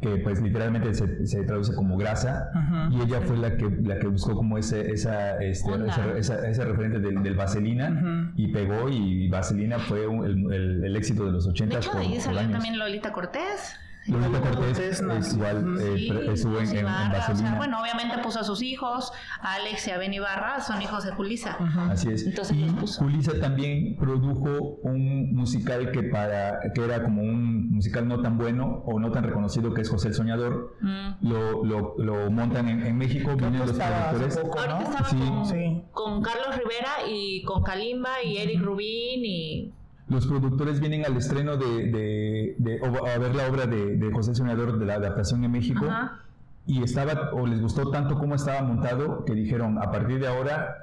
que 0.00 0.16
pues 0.16 0.40
literalmente 0.40 0.92
se, 0.94 1.26
se 1.26 1.42
traduce 1.42 1.74
como 1.74 1.96
grasa, 1.96 2.50
y 2.90 3.02
ella 3.02 3.20
fue 3.20 3.36
la 3.36 3.56
que, 3.56 3.68
la 3.82 3.98
que 3.98 4.06
buscó 4.06 4.34
como 4.34 4.56
ese, 4.56 4.90
esa, 4.90 5.36
este, 5.42 5.70
esa, 6.16 6.48
ese 6.48 6.64
referente 6.64 6.98
del, 6.98 7.22
del 7.22 7.34
vaselina, 7.34 8.32
y 8.34 8.48
pegó, 8.48 8.88
y 8.88 9.28
vaselina 9.28 9.78
fue 9.78 10.04
el, 10.04 10.82
el, 10.84 10.96
éxito 10.96 11.26
de 11.26 11.32
los 11.32 11.46
80. 11.46 11.74
De 11.74 11.80
hecho, 11.80 11.98
ahí 11.98 12.18
salió 12.18 12.50
también 12.50 12.78
Lolita 12.78 13.12
Cortés 13.12 13.76
Lolita 14.10 14.40
Cortés 14.40 14.78
es 14.78 15.02
nació. 15.02 15.36
igual, 15.36 15.76
eh, 15.80 15.94
Sí, 15.96 16.10
estuvo 16.32 16.58
en, 16.58 16.68
en- 16.68 16.76
en 16.76 16.78
Ibarra, 16.80 17.08
o 17.08 17.10
sea, 17.10 17.28
Vaselina. 17.28 17.56
bueno, 17.56 17.80
obviamente 17.80 18.18
puso 18.18 18.40
a 18.40 18.44
sus 18.44 18.62
hijos, 18.62 19.12
a 19.40 19.54
Alex 19.54 19.86
y 19.88 19.90
a 19.90 19.98
Ben 19.98 20.12
Ibarra, 20.14 20.60
son 20.60 20.80
hijos 20.82 21.04
de 21.04 21.12
Julisa. 21.12 21.56
Ajá. 21.58 21.90
Así 21.92 22.08
es. 22.10 22.26
Entonces 22.26 22.56
y 22.56 22.64
puso. 22.70 23.02
Julissa 23.02 23.38
también 23.40 23.96
produjo 23.96 24.78
un 24.82 25.34
musical 25.34 25.90
que 25.92 26.02
para 26.04 26.58
que 26.74 26.84
era 26.84 27.02
como 27.02 27.22
un 27.22 27.70
musical 27.72 28.06
no 28.08 28.20
tan 28.20 28.36
bueno 28.38 28.82
o 28.86 28.98
no 29.00 29.10
tan 29.12 29.24
reconocido 29.24 29.72
que 29.74 29.82
es 29.82 29.88
José 29.90 30.08
el 30.08 30.14
Soñador. 30.14 30.76
Mm. 30.80 31.28
Lo, 31.28 31.64
lo, 31.64 31.94
lo 31.98 32.30
montan 32.30 32.68
en, 32.68 32.86
en 32.86 32.96
México, 32.96 33.36
vienen 33.36 33.60
los 33.60 33.72
productores. 33.72 34.38
poco, 34.38 34.58
Ahorita 34.58 34.78
¿no? 34.78 34.82
estaba 34.90 35.08
Sí. 35.10 35.16
con, 35.18 35.46
Sí. 35.46 35.82
con 35.92 36.22
Carlos 36.22 36.56
Rivera 36.56 36.90
y 37.08 37.42
con 37.44 37.62
Kalimba 37.62 38.22
y 38.24 38.38
Eric 38.38 38.60
Rubin 38.62 39.24
y 39.24 39.72
Los 40.10 40.26
productores 40.26 40.80
vienen 40.80 41.06
al 41.06 41.16
estreno 41.16 41.56
de, 41.56 41.86
de, 41.86 42.54
de- 42.58 42.80
o 42.82 43.06
a 43.06 43.16
ver 43.18 43.34
la 43.34 43.48
obra 43.48 43.66
de, 43.66 43.96
de 43.96 44.12
José 44.12 44.34
Soñador 44.34 44.78
de 44.78 44.84
la 44.86 44.94
adaptación 44.94 45.42
en 45.44 45.52
México. 45.52 45.86
Ajá. 45.88 46.20
y 46.66 46.82
estaba 46.82 47.30
o 47.32 47.46
les 47.46 47.60
gustó 47.60 47.90
tanto 47.90 48.18
cómo 48.18 48.34
estaba 48.34 48.60
montado 48.62 49.24
que 49.24 49.34
dijeron 49.34 49.78
a 49.78 49.90
partir 49.90 50.20
de 50.20 50.28
ahora 50.28 50.76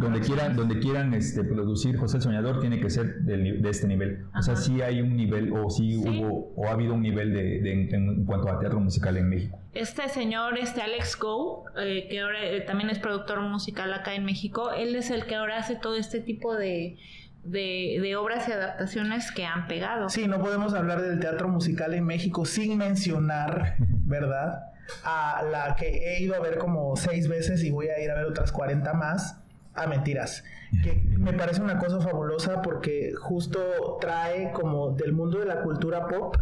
donde 0.00 0.20
quieran 0.20 0.56
donde 0.56 0.78
quieran 0.78 1.12
este 1.14 1.44
producir 1.44 1.96
José 1.98 2.16
el 2.16 2.22
Soñador 2.22 2.60
tiene 2.60 2.80
que 2.80 2.90
ser 2.90 3.20
de, 3.20 3.60
este 3.68 3.86
nivel 3.86 4.24
o 4.36 4.42
sea 4.42 4.56
sí 4.56 4.80
hay 4.82 5.00
un 5.00 5.16
nivel 5.16 5.52
o 5.52 5.68
sí, 5.70 5.92
Sí. 6.02 6.08
hubo 6.08 6.52
o 6.56 6.66
ha 6.66 6.72
habido 6.72 6.94
un 6.94 7.02
nivel 7.02 7.32
de, 7.32 7.60
de- 7.60 7.72
en, 7.72 7.94
en 7.94 8.24
cuanto 8.24 8.48
a 8.50 8.58
teatro 8.58 8.80
musical 8.80 9.16
en 9.18 9.28
México 9.28 9.58
Este 9.74 10.08
señor, 10.08 10.58
este 10.58 10.80
Alex 10.82 11.16
Go, 11.18 11.64
eh, 11.80 12.08
que 12.10 12.20
ahora 12.20 12.42
eh, 12.44 12.60
también 12.62 12.90
es 12.90 12.98
productor 12.98 13.40
musical 13.42 13.92
acá 13.94 14.14
en 14.14 14.24
México, 14.24 14.70
él 14.72 14.96
es 14.96 15.10
el 15.10 15.24
que 15.26 15.36
ahora 15.36 15.58
hace 15.58 15.76
todo 15.76 15.94
este 15.96 16.20
tipo 16.20 16.56
de, 16.56 16.96
de, 17.44 17.98
de 18.00 18.16
obras 18.16 18.48
y 18.48 18.52
adaptaciones 18.52 19.32
que 19.32 19.44
han 19.44 19.66
pegado. 19.66 20.08
Sí, 20.08 20.26
no 20.26 20.40
podemos 20.40 20.74
hablar 20.74 21.02
del 21.02 21.20
teatro 21.20 21.48
musical 21.48 21.94
en 21.94 22.04
México 22.04 22.44
sin 22.44 22.78
mencionar, 22.78 23.76
¿verdad? 23.78 24.72
A 25.04 25.42
la 25.50 25.76
que 25.76 25.88
he 25.88 26.22
ido 26.22 26.34
a 26.34 26.40
ver 26.40 26.58
como 26.58 26.96
seis 26.96 27.28
veces 27.28 27.62
y 27.62 27.70
voy 27.70 27.88
a 27.88 28.00
ir 28.00 28.10
a 28.10 28.14
ver 28.14 28.26
otras 28.26 28.52
40 28.52 28.92
más. 28.94 29.36
A 29.72 29.86
mentiras. 29.86 30.42
Que 30.82 30.94
me 30.94 31.32
parece 31.32 31.62
una 31.62 31.78
cosa 31.78 32.00
fabulosa 32.00 32.60
porque 32.60 33.12
justo 33.16 33.98
trae 34.00 34.50
como 34.50 34.90
del 34.90 35.12
mundo 35.12 35.38
de 35.38 35.46
la 35.46 35.62
cultura 35.62 36.08
pop 36.08 36.36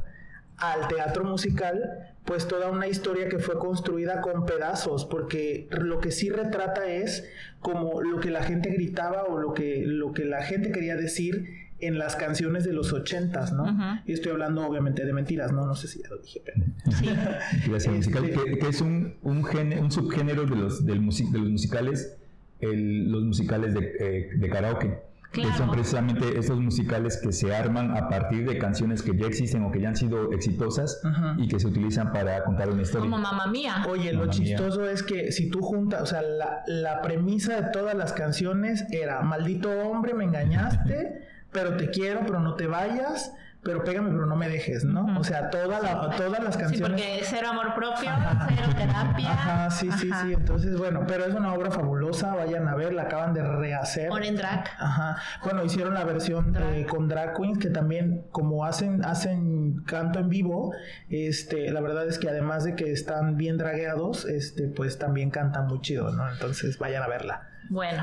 al 0.58 0.88
teatro 0.88 1.24
musical, 1.24 2.14
pues 2.24 2.46
toda 2.48 2.70
una 2.70 2.86
historia 2.88 3.28
que 3.28 3.38
fue 3.38 3.58
construida 3.58 4.20
con 4.20 4.44
pedazos, 4.44 5.04
porque 5.06 5.68
lo 5.70 6.00
que 6.00 6.10
sí 6.10 6.30
retrata 6.30 6.86
es 6.90 7.24
como 7.60 8.02
lo 8.02 8.20
que 8.20 8.30
la 8.30 8.42
gente 8.42 8.70
gritaba 8.70 9.24
o 9.24 9.38
lo 9.38 9.54
que, 9.54 9.82
lo 9.86 10.12
que 10.12 10.24
la 10.24 10.42
gente 10.42 10.70
quería 10.72 10.96
decir 10.96 11.48
en 11.80 11.96
las 11.96 12.16
canciones 12.16 12.64
de 12.64 12.72
los 12.72 12.92
ochentas, 12.92 13.52
¿no? 13.52 14.02
Y 14.04 14.12
estoy 14.12 14.32
hablando 14.32 14.66
obviamente 14.66 15.04
de 15.06 15.12
mentiras, 15.12 15.52
¿no? 15.52 15.64
No 15.64 15.76
sé 15.76 15.86
si 15.86 16.02
ya 16.02 16.08
lo 16.08 16.18
dije, 16.18 16.42
pero... 16.44 16.64
Sí. 16.96 17.08
Musical 17.90 18.24
Este- 18.24 18.44
que, 18.44 18.58
que 18.58 18.68
es 18.68 18.80
un, 18.80 19.14
un, 19.22 19.44
géne- 19.44 19.80
un 19.80 19.92
subgénero 19.92 20.44
de 20.44 20.56
los, 20.56 20.84
del 20.84 21.00
musi- 21.00 21.30
de 21.30 21.38
los 21.38 21.48
musicales 21.50 22.16
el- 22.60 23.08
los 23.12 23.22
musicales 23.22 23.74
de, 23.74 23.92
eh, 24.00 24.30
de 24.36 24.48
karaoke 24.50 24.98
Claro. 25.30 25.50
que 25.50 25.58
son 25.58 25.70
precisamente 25.70 26.38
estos 26.38 26.58
musicales 26.58 27.18
que 27.22 27.32
se 27.32 27.54
arman 27.54 27.94
a 27.96 28.08
partir 28.08 28.48
de 28.48 28.56
canciones 28.58 29.02
que 29.02 29.14
ya 29.14 29.26
existen 29.26 29.62
o 29.64 29.70
que 29.70 29.80
ya 29.80 29.88
han 29.90 29.96
sido 29.96 30.32
exitosas 30.32 31.00
Ajá. 31.04 31.34
y 31.38 31.48
que 31.48 31.60
se 31.60 31.66
utilizan 31.66 32.12
para 32.12 32.42
contar 32.44 32.70
una 32.70 32.80
historia. 32.82 33.10
Como 33.10 33.18
mamá 33.22 33.46
mía. 33.46 33.84
Oye, 33.90 34.12
lo 34.12 34.22
mía. 34.22 34.30
chistoso 34.30 34.88
es 34.88 35.02
que 35.02 35.30
si 35.30 35.50
tú 35.50 35.60
juntas, 35.60 36.00
o 36.02 36.06
sea, 36.06 36.22
la, 36.22 36.62
la 36.66 37.02
premisa 37.02 37.60
de 37.60 37.70
todas 37.72 37.94
las 37.94 38.14
canciones 38.14 38.86
era, 38.90 39.20
maldito 39.20 39.70
hombre, 39.70 40.14
me 40.14 40.24
engañaste, 40.24 41.20
pero 41.52 41.76
te 41.76 41.90
quiero, 41.90 42.20
pero 42.26 42.40
no 42.40 42.54
te 42.54 42.66
vayas, 42.66 43.32
pero 43.62 43.82
pégame, 43.84 44.10
pero 44.10 44.24
no 44.26 44.36
me 44.36 44.48
dejes, 44.48 44.84
¿no? 44.84 45.18
O 45.18 45.24
sea, 45.24 45.50
toda 45.50 45.80
la, 45.80 46.10
todas 46.16 46.42
las 46.42 46.54
Sí, 46.54 46.60
canciones... 46.60 46.90
porque 47.02 47.20
cero 47.24 47.48
amor 47.50 47.74
propio, 47.74 48.08
Ajá. 48.08 48.46
cero 48.48 48.68
terapia. 48.76 49.30
Ajá, 49.32 49.70
sí, 49.70 49.90
sí, 49.92 50.08
Ajá. 50.10 50.22
sí. 50.24 50.32
Entonces, 50.32 50.78
bueno, 50.78 51.04
pero 51.06 51.24
es 51.24 51.34
una 51.34 51.52
obra 51.52 51.70
fabulosa, 51.70 52.34
vayan 52.34 52.66
a 52.68 52.74
ver, 52.76 52.94
la 52.94 53.02
acaban 53.02 53.34
de 53.34 53.42
rehacer. 53.42 54.10
Oren 54.10 54.36
Drag. 54.36 54.64
Ajá. 54.78 55.16
Bueno, 55.44 55.64
hicieron 55.64 55.94
la 55.94 56.04
versión 56.04 56.52
de- 56.52 56.86
con 56.86 57.08
drag 57.08 57.36
queens 57.36 57.58
que 57.58 57.68
también 57.70 58.24
como 58.30 58.64
hacen 58.64 59.04
hacen 59.04 59.82
canto 59.86 60.18
en 60.20 60.28
vivo, 60.28 60.72
este, 61.08 61.70
la 61.70 61.80
verdad 61.80 62.06
es 62.06 62.18
que 62.18 62.28
además 62.28 62.64
de 62.64 62.74
que 62.76 62.92
están 62.92 63.36
bien 63.36 63.58
dragueados, 63.58 64.24
este, 64.24 64.68
pues 64.68 64.98
también 64.98 65.30
cantan 65.30 65.66
muy 65.66 65.80
chido, 65.80 66.10
¿no? 66.12 66.30
Entonces 66.30 66.78
vayan 66.78 67.02
a 67.02 67.08
verla. 67.08 67.48
Bueno, 67.70 68.02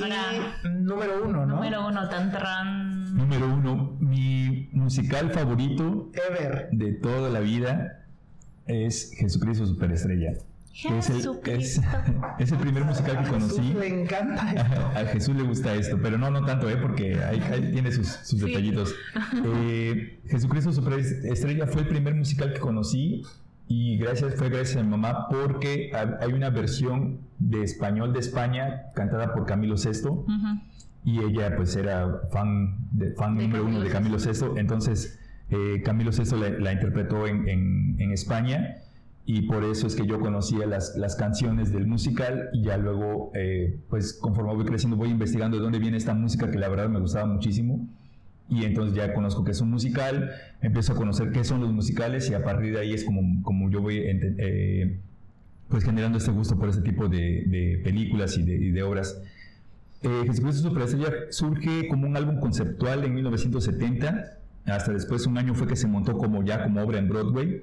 ahora 0.00 0.16
Y 0.64 0.68
número 0.68 1.24
uno, 1.24 1.46
¿no? 1.46 1.56
número 1.56 1.86
uno, 1.86 2.08
tan 2.08 2.30
tran. 2.30 3.16
Número 3.16 3.46
uno, 3.52 3.96
mi 4.00 4.68
musical 4.72 5.30
favorito 5.30 6.10
Ever. 6.28 6.68
de 6.72 6.92
toda 6.92 7.28
la 7.28 7.40
vida 7.40 8.04
es 8.66 9.12
Jesucristo 9.18 9.66
Superestrella. 9.66 10.34
que 10.80 10.98
Es 10.98 11.10
el, 11.10 11.28
es, 12.38 12.52
el 12.52 12.58
primer 12.58 12.84
musical 12.84 13.12
que 13.24 13.28
A 13.28 13.32
Jesús 13.40 13.56
conocí. 13.56 13.74
le 13.74 14.02
encanta 14.02 14.52
esto. 14.54 14.86
A 14.94 15.04
Jesús 15.06 15.34
le 15.36 15.42
gusta 15.42 15.74
esto, 15.74 15.98
pero 16.00 16.16
no, 16.18 16.30
no 16.30 16.44
tanto, 16.44 16.70
¿eh? 16.70 16.76
porque 16.76 17.20
ahí, 17.24 17.40
ahí 17.52 17.72
tiene 17.72 17.90
sus, 17.90 18.06
sus 18.06 18.38
Sí. 18.40 18.46
detallitos. 18.46 18.94
Eh, 19.44 20.20
Jesucristo 20.28 20.72
Superestrella 20.72 21.66
fue 21.66 21.82
el 21.82 21.88
primer 21.88 22.14
musical 22.14 22.52
que 22.52 22.60
conocí 22.60 23.22
y 23.72 23.96
gracias 23.98 24.34
fue 24.34 24.48
gracias 24.50 24.78
a 24.78 24.82
mi 24.82 24.88
mamá 24.90 25.28
porque 25.30 25.90
ha- 25.94 26.18
hay 26.20 26.32
una 26.32 26.50
versión 26.50 27.20
de 27.38 27.62
español 27.62 28.12
de 28.12 28.18
España 28.18 28.90
cantada 28.94 29.32
por 29.32 29.46
Camilo 29.46 29.76
VI 29.76 30.08
Ujú. 30.08 30.28
y 31.04 31.20
ella 31.20 31.54
pues 31.56 31.76
era 31.76 32.20
fan, 32.32 32.76
de, 32.90 33.12
fan 33.14 33.36
De 33.36 33.44
número 33.44 33.64
uno 33.64 33.78
Camilo 33.78 33.84
de 33.84 33.90
Camilo 33.90 34.18
VI, 34.54 34.58
entonces 34.60 35.18
eh, 35.50 35.82
Camilo 35.84 36.10
VI 36.10 36.36
la, 36.40 36.48
la 36.58 36.72
interpretó 36.72 37.26
en, 37.26 37.48
en- 37.48 37.96
en 38.00 38.10
España. 38.12 38.76
Y 39.26 39.42
por 39.42 39.62
eso 39.62 39.86
es 39.86 39.94
que 39.94 40.06
yo 40.06 40.18
conocía 40.18 40.66
las, 40.66 40.96
las 40.96 41.14
canciones 41.14 41.70
del 41.72 41.86
musical. 41.86 42.48
Y 42.52 42.62
ya 42.64 42.76
luego 42.78 43.30
eh, 43.34 43.78
pues 43.88 44.14
conforme 44.14 44.54
voy 44.54 44.64
creciendo 44.64 44.96
voy 44.96 45.10
investigando 45.10 45.56
de 45.56 45.62
dónde 45.62 45.78
viene 45.78 45.96
esta 45.98 46.14
música 46.14 46.50
que 46.50 46.58
la 46.58 46.68
verdad 46.68 46.88
me 46.88 46.98
gustaba 46.98 47.26
muchísimo 47.26 47.86
y 48.50 48.64
entonces 48.64 48.96
ya 48.96 49.14
conozco 49.14 49.44
que 49.44 49.52
es 49.52 49.60
un 49.60 49.70
musical, 49.70 50.32
empiezo 50.60 50.92
a 50.92 50.96
conocer 50.96 51.30
qué 51.30 51.44
son 51.44 51.60
los 51.60 51.72
musicales 51.72 52.28
y 52.28 52.34
a 52.34 52.42
partir 52.42 52.72
de 52.72 52.80
ahí 52.80 52.92
es 52.92 53.04
como, 53.04 53.42
como 53.42 53.70
yo 53.70 53.80
voy 53.80 54.02
eh, 54.04 54.98
pues 55.68 55.84
generando 55.84 56.18
este 56.18 56.32
gusto 56.32 56.58
por 56.58 56.68
este 56.68 56.82
tipo 56.82 57.08
de, 57.08 57.44
de 57.46 57.80
películas 57.84 58.36
y 58.36 58.42
de, 58.42 58.54
y 58.56 58.70
de 58.72 58.82
obras. 58.82 59.22
Eh, 60.02 60.24
Jesucristo 60.26 60.68
Superestrella 60.68 61.12
surge 61.30 61.86
como 61.88 62.08
un 62.08 62.16
álbum 62.16 62.40
conceptual 62.40 63.04
en 63.04 63.14
1970, 63.14 64.38
hasta 64.64 64.92
después 64.92 65.26
un 65.26 65.38
año 65.38 65.54
fue 65.54 65.68
que 65.68 65.76
se 65.76 65.86
montó 65.86 66.18
como 66.18 66.42
ya 66.42 66.64
como 66.64 66.82
obra 66.82 66.98
en 66.98 67.08
Broadway 67.08 67.62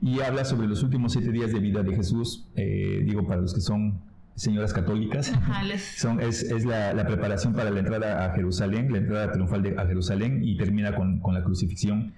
y 0.00 0.20
habla 0.20 0.44
sobre 0.44 0.66
los 0.66 0.82
últimos 0.82 1.12
siete 1.12 1.30
días 1.30 1.52
de 1.52 1.60
vida 1.60 1.82
de 1.82 1.94
Jesús, 1.94 2.46
eh, 2.56 3.02
digo 3.04 3.26
para 3.26 3.40
los 3.40 3.52
que 3.52 3.60
son 3.60 4.00
señoras 4.34 4.72
católicas. 4.72 5.32
Ajá, 5.32 5.62
les- 5.62 5.98
Son, 5.98 6.20
es 6.20 6.42
es 6.42 6.64
la, 6.64 6.92
la 6.94 7.06
preparación 7.06 7.52
para 7.52 7.70
la 7.70 7.80
entrada 7.80 8.24
a 8.26 8.34
Jerusalén, 8.34 8.90
la 8.92 8.98
entrada 8.98 9.32
triunfal 9.32 9.62
de, 9.62 9.78
a 9.78 9.86
Jerusalén 9.86 10.42
y 10.44 10.56
termina 10.56 10.94
con, 10.94 11.20
con 11.20 11.34
la 11.34 11.42
crucifixión. 11.44 12.12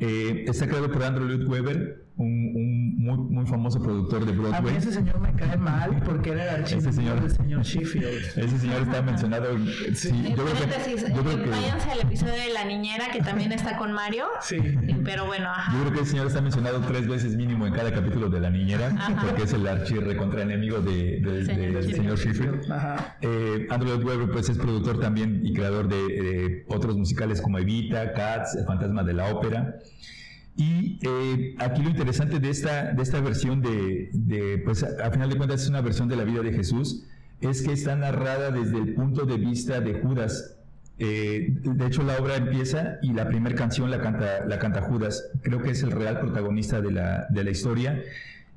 Eh, 0.00 0.44
está 0.46 0.66
creado 0.68 0.90
por 0.90 1.02
Andrew 1.02 1.26
Lloyd 1.28 1.46
Webber, 1.48 2.04
un, 2.18 2.52
un 2.54 2.96
muy, 2.98 3.16
muy 3.16 3.46
famoso 3.46 3.80
productor 3.80 4.24
de 4.26 4.32
A 4.32 4.34
mí 4.34 4.40
Broadway. 4.42 4.76
ese 4.76 4.92
señor 4.92 5.20
me 5.20 5.32
cae 5.34 5.56
mal 5.56 6.02
porque 6.04 6.30
era 6.30 6.56
el 6.56 6.62
archivo 6.62 6.92
señor- 6.92 7.20
del 7.22 7.30
señor 7.30 7.62
Sheffield. 7.62 8.06
Ese 8.36 8.58
señor 8.58 8.82
está 8.82 9.02
mencionado. 9.02 9.50
en- 9.52 9.94
sí, 9.96 10.08
En 10.08 10.34
yo 10.36 10.44
creo 10.44 10.46
que- 10.46 11.12
yo 11.14 11.22
creo 11.22 11.44
que- 11.44 11.50
váyanse 11.50 11.90
al 11.92 12.00
episodio 12.00 12.32
de 12.34 12.52
La 12.52 12.64
Niñera 12.64 13.04
que 13.12 13.20
también 13.20 13.52
está 13.52 13.76
con 13.78 13.92
Mario. 13.92 14.26
Sí. 14.40 14.58
Pero 15.04 15.26
bueno, 15.26 15.48
ajá. 15.48 15.72
Yo 15.72 15.80
creo 15.82 15.92
que 15.94 16.00
el 16.00 16.06
señor 16.06 16.26
está 16.26 16.40
mencionado 16.42 16.80
tres 16.80 17.06
veces 17.06 17.36
mínimo 17.36 17.66
en 17.66 17.72
cada 17.72 17.92
capítulo 17.92 18.28
de 18.28 18.40
La 18.40 18.50
Niñera, 18.50 18.88
Ajá. 18.88 19.22
porque 19.24 19.44
es 19.44 19.52
el 19.52 19.66
archirre 19.66 20.16
contra 20.16 20.42
enemigo 20.42 20.80
de, 20.80 21.20
de- 21.20 21.44
Señor 21.46 21.60
del 21.72 21.86
Sheffield. 21.86 21.96
señor 21.96 22.18
Sheffield. 22.18 22.72
Ajá. 22.72 23.16
Eh, 23.22 23.66
Andrew 23.70 23.96
Webber 24.04 24.30
pues, 24.32 24.48
es 24.48 24.58
productor 24.58 24.98
también 25.00 25.40
y 25.44 25.52
creador 25.54 25.88
de, 25.88 25.96
de 25.96 26.64
otros 26.68 26.96
musicales 26.96 27.40
como 27.40 27.58
Evita, 27.58 28.12
Cats, 28.12 28.56
El 28.56 28.64
Fantasma 28.66 29.04
de 29.04 29.12
la 29.14 29.32
Ópera. 29.32 29.76
Y 30.58 30.98
eh, 31.02 31.54
aquí 31.58 31.82
lo 31.82 31.88
interesante 31.88 32.40
de 32.40 32.50
esta, 32.50 32.92
de 32.92 33.00
esta 33.00 33.20
versión 33.20 33.62
de, 33.62 34.10
de, 34.12 34.58
pues 34.58 34.82
a, 34.82 35.08
final 35.12 35.30
de 35.30 35.36
cuentas 35.36 35.62
es 35.62 35.68
una 35.68 35.80
versión 35.82 36.08
de 36.08 36.16
la 36.16 36.24
vida 36.24 36.42
de 36.42 36.52
Jesús, 36.52 37.04
es 37.40 37.62
que 37.62 37.72
está 37.72 37.94
narrada 37.94 38.50
desde 38.50 38.76
el 38.76 38.94
punto 38.94 39.24
de 39.24 39.36
vista 39.36 39.80
de 39.80 40.00
Judas. 40.00 40.56
Eh, 40.98 41.54
de 41.62 41.86
hecho, 41.86 42.02
la 42.02 42.16
obra 42.16 42.34
empieza 42.34 42.98
y 43.02 43.12
la 43.12 43.28
primera 43.28 43.54
canción 43.54 43.88
la 43.88 44.00
canta, 44.00 44.44
la 44.46 44.58
canta 44.58 44.82
Judas. 44.82 45.30
Creo 45.42 45.62
que 45.62 45.70
es 45.70 45.84
el 45.84 45.92
real 45.92 46.18
protagonista 46.18 46.80
de 46.80 46.90
la, 46.90 47.28
de 47.30 47.44
la 47.44 47.50
historia. 47.50 48.02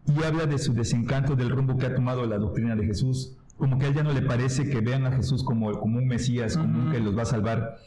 Y 0.07 0.23
habla 0.23 0.47
de 0.47 0.57
su 0.57 0.73
desencanto 0.73 1.35
del 1.35 1.51
rumbo 1.51 1.77
que 1.77 1.85
ha 1.85 1.93
tomado 1.93 2.25
la 2.25 2.39
doctrina 2.39 2.75
de 2.75 2.83
Jesús. 2.83 3.37
Como 3.57 3.77
que 3.77 3.85
a 3.85 3.89
él 3.89 3.93
ya 3.93 4.01
no 4.01 4.11
le 4.11 4.23
parece 4.23 4.67
que 4.67 4.81
vean 4.81 5.05
a 5.05 5.11
Jesús 5.11 5.43
como, 5.43 5.71
como 5.79 5.99
un 5.99 6.07
Mesías, 6.07 6.57
como 6.57 6.85
un 6.85 6.91
que 6.91 6.99
los 6.99 7.15
va 7.15 7.21
a 7.21 7.25
salvar. 7.25 7.77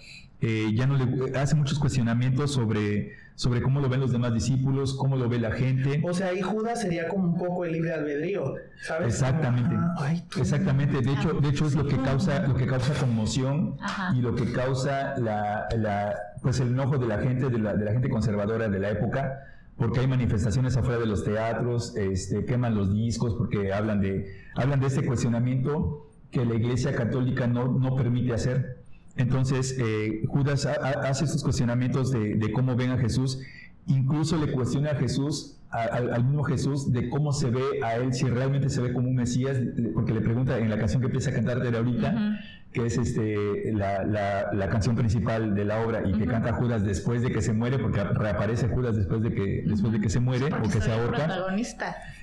Eh, 0.46 0.72
ya 0.74 0.86
no 0.86 0.96
le 0.98 1.38
hace 1.38 1.54
muchos 1.54 1.78
cuestionamientos 1.78 2.52
sobre, 2.52 3.12
sobre 3.34 3.62
cómo 3.62 3.80
lo 3.80 3.88
ven 3.88 4.00
los 4.00 4.12
demás 4.12 4.34
discípulos, 4.34 4.92
cómo 4.94 5.16
lo 5.16 5.26
ve 5.26 5.38
la 5.38 5.52
gente. 5.52 6.02
O 6.04 6.12
sea, 6.12 6.28
ahí 6.28 6.42
Judas 6.42 6.82
sería 6.82 7.08
como 7.08 7.24
un 7.28 7.38
poco 7.38 7.64
el 7.64 7.72
libre 7.72 7.94
albedrío, 7.94 8.54
¿sabes? 8.86 9.08
Exactamente. 9.14 9.74
Como, 9.74 9.86
ah, 9.86 9.94
ay, 10.00 10.22
tú. 10.28 10.40
Exactamente, 10.40 11.00
de 11.00 11.12
hecho, 11.14 11.32
de 11.32 11.48
hecho 11.48 11.66
es 11.66 11.74
lo 11.74 11.86
que 11.86 11.96
causa, 11.96 12.46
lo 12.46 12.54
que 12.56 12.66
causa 12.66 12.92
conmoción 13.00 13.76
Ajá. 13.80 14.14
y 14.14 14.20
lo 14.20 14.34
que 14.34 14.52
causa 14.52 15.18
la, 15.18 15.66
la- 15.78 16.14
pues 16.42 16.60
el 16.60 16.68
enojo 16.68 16.98
de 16.98 17.06
la 17.06 17.18
gente, 17.18 17.48
de 17.48 17.58
la, 17.58 17.74
de 17.74 17.84
la 17.86 17.92
gente 17.92 18.10
conservadora 18.10 18.68
de 18.68 18.78
la 18.78 18.90
época, 18.90 19.38
porque 19.78 20.00
hay 20.00 20.06
manifestaciones 20.06 20.76
afuera 20.76 20.98
de 21.00 21.06
los 21.06 21.24
teatros, 21.24 21.96
este, 21.96 22.44
queman 22.44 22.74
los 22.74 22.92
discos, 22.92 23.34
porque 23.34 23.72
hablan 23.72 24.02
de, 24.02 24.26
hablan 24.56 24.78
de 24.80 24.88
este 24.88 25.06
cuestionamiento 25.06 26.10
que 26.30 26.44
la 26.44 26.54
Iglesia 26.54 26.94
Católica 26.94 27.46
no, 27.46 27.68
no 27.78 27.96
permite 27.96 28.34
hacer. 28.34 28.83
Entonces, 29.16 29.76
eh, 29.78 30.22
Judas 30.26 30.66
hace 30.66 31.24
estos 31.24 31.42
cuestionamientos 31.44 32.10
de, 32.10 32.34
de, 32.34 32.52
cómo 32.52 32.74
ven 32.74 32.90
a 32.90 32.98
Jesús, 32.98 33.38
incluso 33.86 34.36
le 34.36 34.52
cuestiona 34.52 34.92
a 34.92 34.94
Jesús, 34.96 35.56
al 35.70 36.24
mismo 36.24 36.44
Jesús, 36.44 36.92
de 36.92 37.08
cómo 37.08 37.32
se 37.32 37.50
ve 37.50 37.82
a 37.82 37.96
él, 37.96 38.14
si 38.14 38.26
realmente 38.26 38.70
se 38.70 38.80
ve 38.80 38.92
como 38.92 39.08
un 39.08 39.16
Mesías, 39.16 39.58
porque 39.92 40.12
le 40.12 40.20
pregunta 40.20 40.56
en 40.58 40.70
la 40.70 40.78
canción 40.78 41.00
que 41.00 41.06
empieza 41.06 41.30
a 41.30 41.34
cantar 41.34 41.60
de 41.60 41.76
ahorita, 41.76 42.38
que 42.74 42.86
es 42.86 42.98
este, 42.98 43.72
la, 43.72 44.04
la, 44.04 44.68
canción 44.68 44.96
principal 44.96 45.54
de 45.54 45.64
la 45.64 45.80
obra 45.80 46.02
y 46.04 46.12
que 46.12 46.26
canta 46.26 46.52
Judas 46.52 46.84
después 46.84 47.22
de 47.22 47.30
que 47.30 47.40
se 47.40 47.52
muere, 47.52 47.78
porque 47.78 48.02
reaparece 48.02 48.68
Judas 48.68 48.96
después 48.96 49.22
de 49.22 49.32
que, 49.32 49.64
después 49.66 49.92
de 49.92 50.00
que 50.00 50.10
se 50.10 50.18
muere 50.20 50.46
o 50.46 50.68
que 50.68 50.80
se 50.80 50.92
ahorca. 50.92 51.28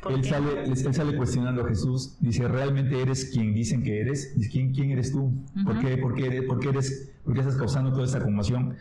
Él 0.10 0.24
sale, 0.26 0.64
él 0.66 0.94
sale 0.94 1.16
cuestionando 1.16 1.64
a 1.64 1.68
Jesús, 1.68 2.18
dice, 2.20 2.48
¿realmente 2.48 3.02
eres 3.02 3.32
quien 3.34 3.54
dicen 3.54 3.82
que 3.84 4.02
eres? 4.02 4.34
¿Quién, 4.52 4.74
quién 4.74 4.92
eres 4.92 5.12
tú? 5.12 5.34
¿Por, 5.66 5.80
qué, 5.80 5.98
por, 5.98 6.16
qué, 6.16 6.42
por, 6.42 6.60
qué 6.60 6.70
eres, 6.70 7.12
¿Por 7.24 7.34
qué 7.34 7.40
estás 7.40 7.56
causando 7.56 7.94
toda 7.94 8.06
esta 8.06 8.22
conmoción? 8.22 8.76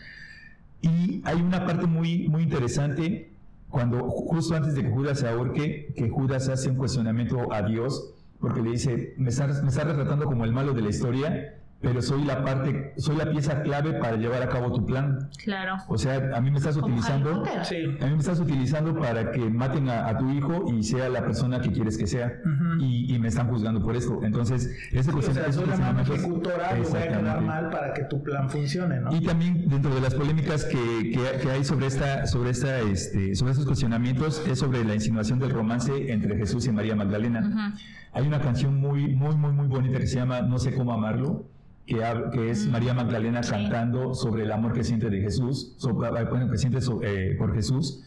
Y 0.83 1.23
hay 1.25 1.41
una 1.41 1.67
parte 1.67 1.87
muy, 1.87 2.29
muy 2.29 2.43
interesante 2.43 3.33
cuando 3.69 4.09
justo 4.11 4.55
antes 4.55 4.75
de 4.75 4.83
que 4.83 4.91
Judas 4.91 5.21
se 5.21 5.29
ahorque, 5.29 5.93
que 5.97 6.09
Judas 6.09 6.49
hace 6.49 6.71
un 6.71 6.77
cuestionamiento 6.77 7.53
a 7.53 7.63
Dios, 7.63 8.15
porque 8.41 8.63
le 8.63 8.71
dice, 8.71 9.15
me 9.17 9.31
estás, 9.31 9.63
me 9.63 9.69
está 9.69 9.85
retratando 9.85 10.25
como 10.25 10.45
el 10.45 10.53
malo 10.53 10.73
de 10.73 10.83
la 10.83 10.89
historia, 10.89 11.60
pero 11.81 12.03
soy 12.03 12.25
la 12.25 12.45
parte, 12.45 12.93
soy 12.99 13.17
la 13.17 13.31
pieza 13.31 13.63
clave 13.63 13.95
para 13.95 14.17
llevar 14.17 14.43
a 14.43 14.49
cabo 14.51 14.71
tu 14.71 14.85
plan. 14.85 15.31
Claro. 15.43 15.77
O 15.89 15.97
sea, 15.97 16.31
a 16.35 16.41
mí 16.41 16.51
me 16.51 16.59
estás 16.59 16.77
utilizando, 16.77 17.43
a 17.43 18.07
mí 18.07 18.13
me 18.13 18.19
estás 18.19 18.39
utilizando 18.39 18.95
para 18.99 19.33
que 19.33 19.41
maten 19.49 19.89
a, 19.89 20.19
tu 20.19 20.31
hijo 20.31 20.71
y 20.71 20.83
sea 20.83 21.09
la 21.09 21.25
persona 21.25 21.61
que 21.61 21.71
quieres 21.73 21.97
que 21.97 22.07
sea, 22.07 22.33
y, 22.81 23.19
me 23.21 23.29
están 23.29 23.49
juzgando 23.49 23.83
por 23.83 23.97
esto. 23.97 24.21
Entonces, 24.23 24.75
ese 24.93 25.13
cuestión, 25.13 25.39
o 25.39 25.41
sea, 25.43 25.53
soy 25.53 25.67
la 25.67 25.77
mano 25.77 26.01
ejecutora 26.01 26.79
y 26.79 26.83
voy 26.83 27.01
a 27.01 27.09
quedar 27.09 27.41
mal 27.43 27.71
para 27.71 27.93
que 27.93 28.05
tu 28.05 28.23
plan 28.23 28.49
funcione, 28.49 29.01
¿no? 29.01 29.15
Y 29.15 29.21
también 29.21 29.69
dentro 29.69 29.95
de 29.95 30.01
las 30.01 30.15
polémicas 30.15 30.65
que, 30.65 31.13
que, 31.13 31.51
hay 31.51 31.65
sobre 31.65 31.87
esta, 31.87 32.27
sobre 32.27 32.51
esta, 32.51 32.81
este, 32.81 33.35
sobre 33.35 33.53
estos 33.53 33.67
cuestionamientos 33.67 34.43
es 34.47 34.59
sobre 34.59 34.85
la 34.85 34.95
insinuación 34.95 35.39
del 35.39 35.51
romance 35.51 36.13
entre 36.13 36.37
Jesús 36.37 36.67
y 36.67 36.73
María 36.73 36.95
Magdalena. 36.95 37.75
Hay 38.13 38.27
una 38.27 38.41
canción 38.41 38.77
muy, 38.77 39.15
muy, 39.15 39.35
muy, 39.37 39.53
muy 39.53 39.67
bonita 39.67 39.99
que 39.99 40.07
se 40.07 40.17
llama 40.17 40.43
No 40.43 40.59
sé 40.59 40.75
cómo 40.75 40.93
amarlo 40.93 41.47
que, 41.87 42.51
es 42.51 42.67
mm, 42.67 42.71
María 42.71 42.95
Magdalena 42.95 43.41
cantando 43.41 44.15
sobre 44.15 44.45
el 44.45 44.53
amor 44.53 44.73
que 44.73 44.85
siente 44.85 45.11
de 45.11 45.21
Jesús, 45.21 45.77
bueno, 45.83 46.51
que 46.51 46.59
siente 46.59 46.79
eh, 47.03 47.35
por 47.39 47.55
Jesús, 47.55 48.03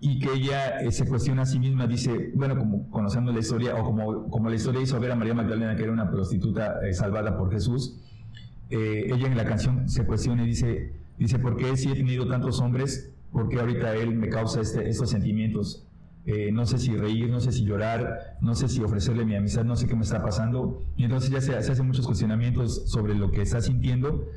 y 0.00 0.18
que 0.20 0.32
ella 0.34 0.80
eh, 0.80 0.92
se 0.92 1.06
cuestiona 1.06 1.42
a 1.42 1.46
sí 1.46 1.58
misma, 1.58 1.86
dice, 1.86 2.32
bueno, 2.34 2.56
como 2.56 2.90
conociendo 2.90 3.32
la 3.32 3.40
historia, 3.40 3.74
o 3.74 3.84
como, 3.84 4.28
como 4.28 4.48
la 4.48 4.56
historia 4.56 4.80
hizo 4.80 5.00
ver 5.00 5.12
a 5.12 5.16
María 5.16 5.34
Magdalena, 5.34 5.74
que 5.74 5.82
era 5.82 5.92
una 5.92 6.10
prostituta 6.10 6.86
eh, 6.86 6.92
salvada 6.92 7.36
por 7.36 7.50
Jesús, 7.50 8.00
ella 8.68 9.28
en 9.28 9.36
la 9.36 9.44
canción 9.44 9.88
se 9.88 10.04
cuestiona 10.04 10.42
y 10.42 10.46
dice, 10.48 10.92
dice, 11.18 11.38
¿por 11.38 11.56
qué 11.56 11.76
si 11.76 11.90
he 11.90 11.94
tenido 11.94 12.26
tantos 12.26 12.60
hombres, 12.60 13.12
por 13.30 13.48
qué 13.48 13.60
ahorita 13.60 13.94
él 13.94 14.16
me 14.16 14.28
causa 14.28 14.60
este, 14.60 14.88
estos 14.88 15.10
sentimientos? 15.10 15.86
Eh, 16.26 16.50
no 16.50 16.66
sé 16.66 16.78
si 16.78 16.96
reír, 16.96 17.30
no 17.30 17.38
sé 17.38 17.52
si 17.52 17.64
llorar, 17.64 18.36
no 18.40 18.56
sé 18.56 18.68
si 18.68 18.82
ofrecerle 18.82 19.24
mi 19.24 19.36
amistad, 19.36 19.64
no 19.64 19.76
sé 19.76 19.86
qué 19.86 19.94
me 19.94 20.02
está 20.02 20.22
pasando. 20.22 20.82
Y 20.96 21.04
entonces 21.04 21.30
ya 21.30 21.40
se, 21.40 21.54
hacen 21.54 21.86
muchos 21.86 22.04
cuestionamientos 22.04 22.90
sobre 22.90 23.14
lo 23.14 23.30
que 23.30 23.42
está 23.42 23.60
sintiendo. 23.60 24.28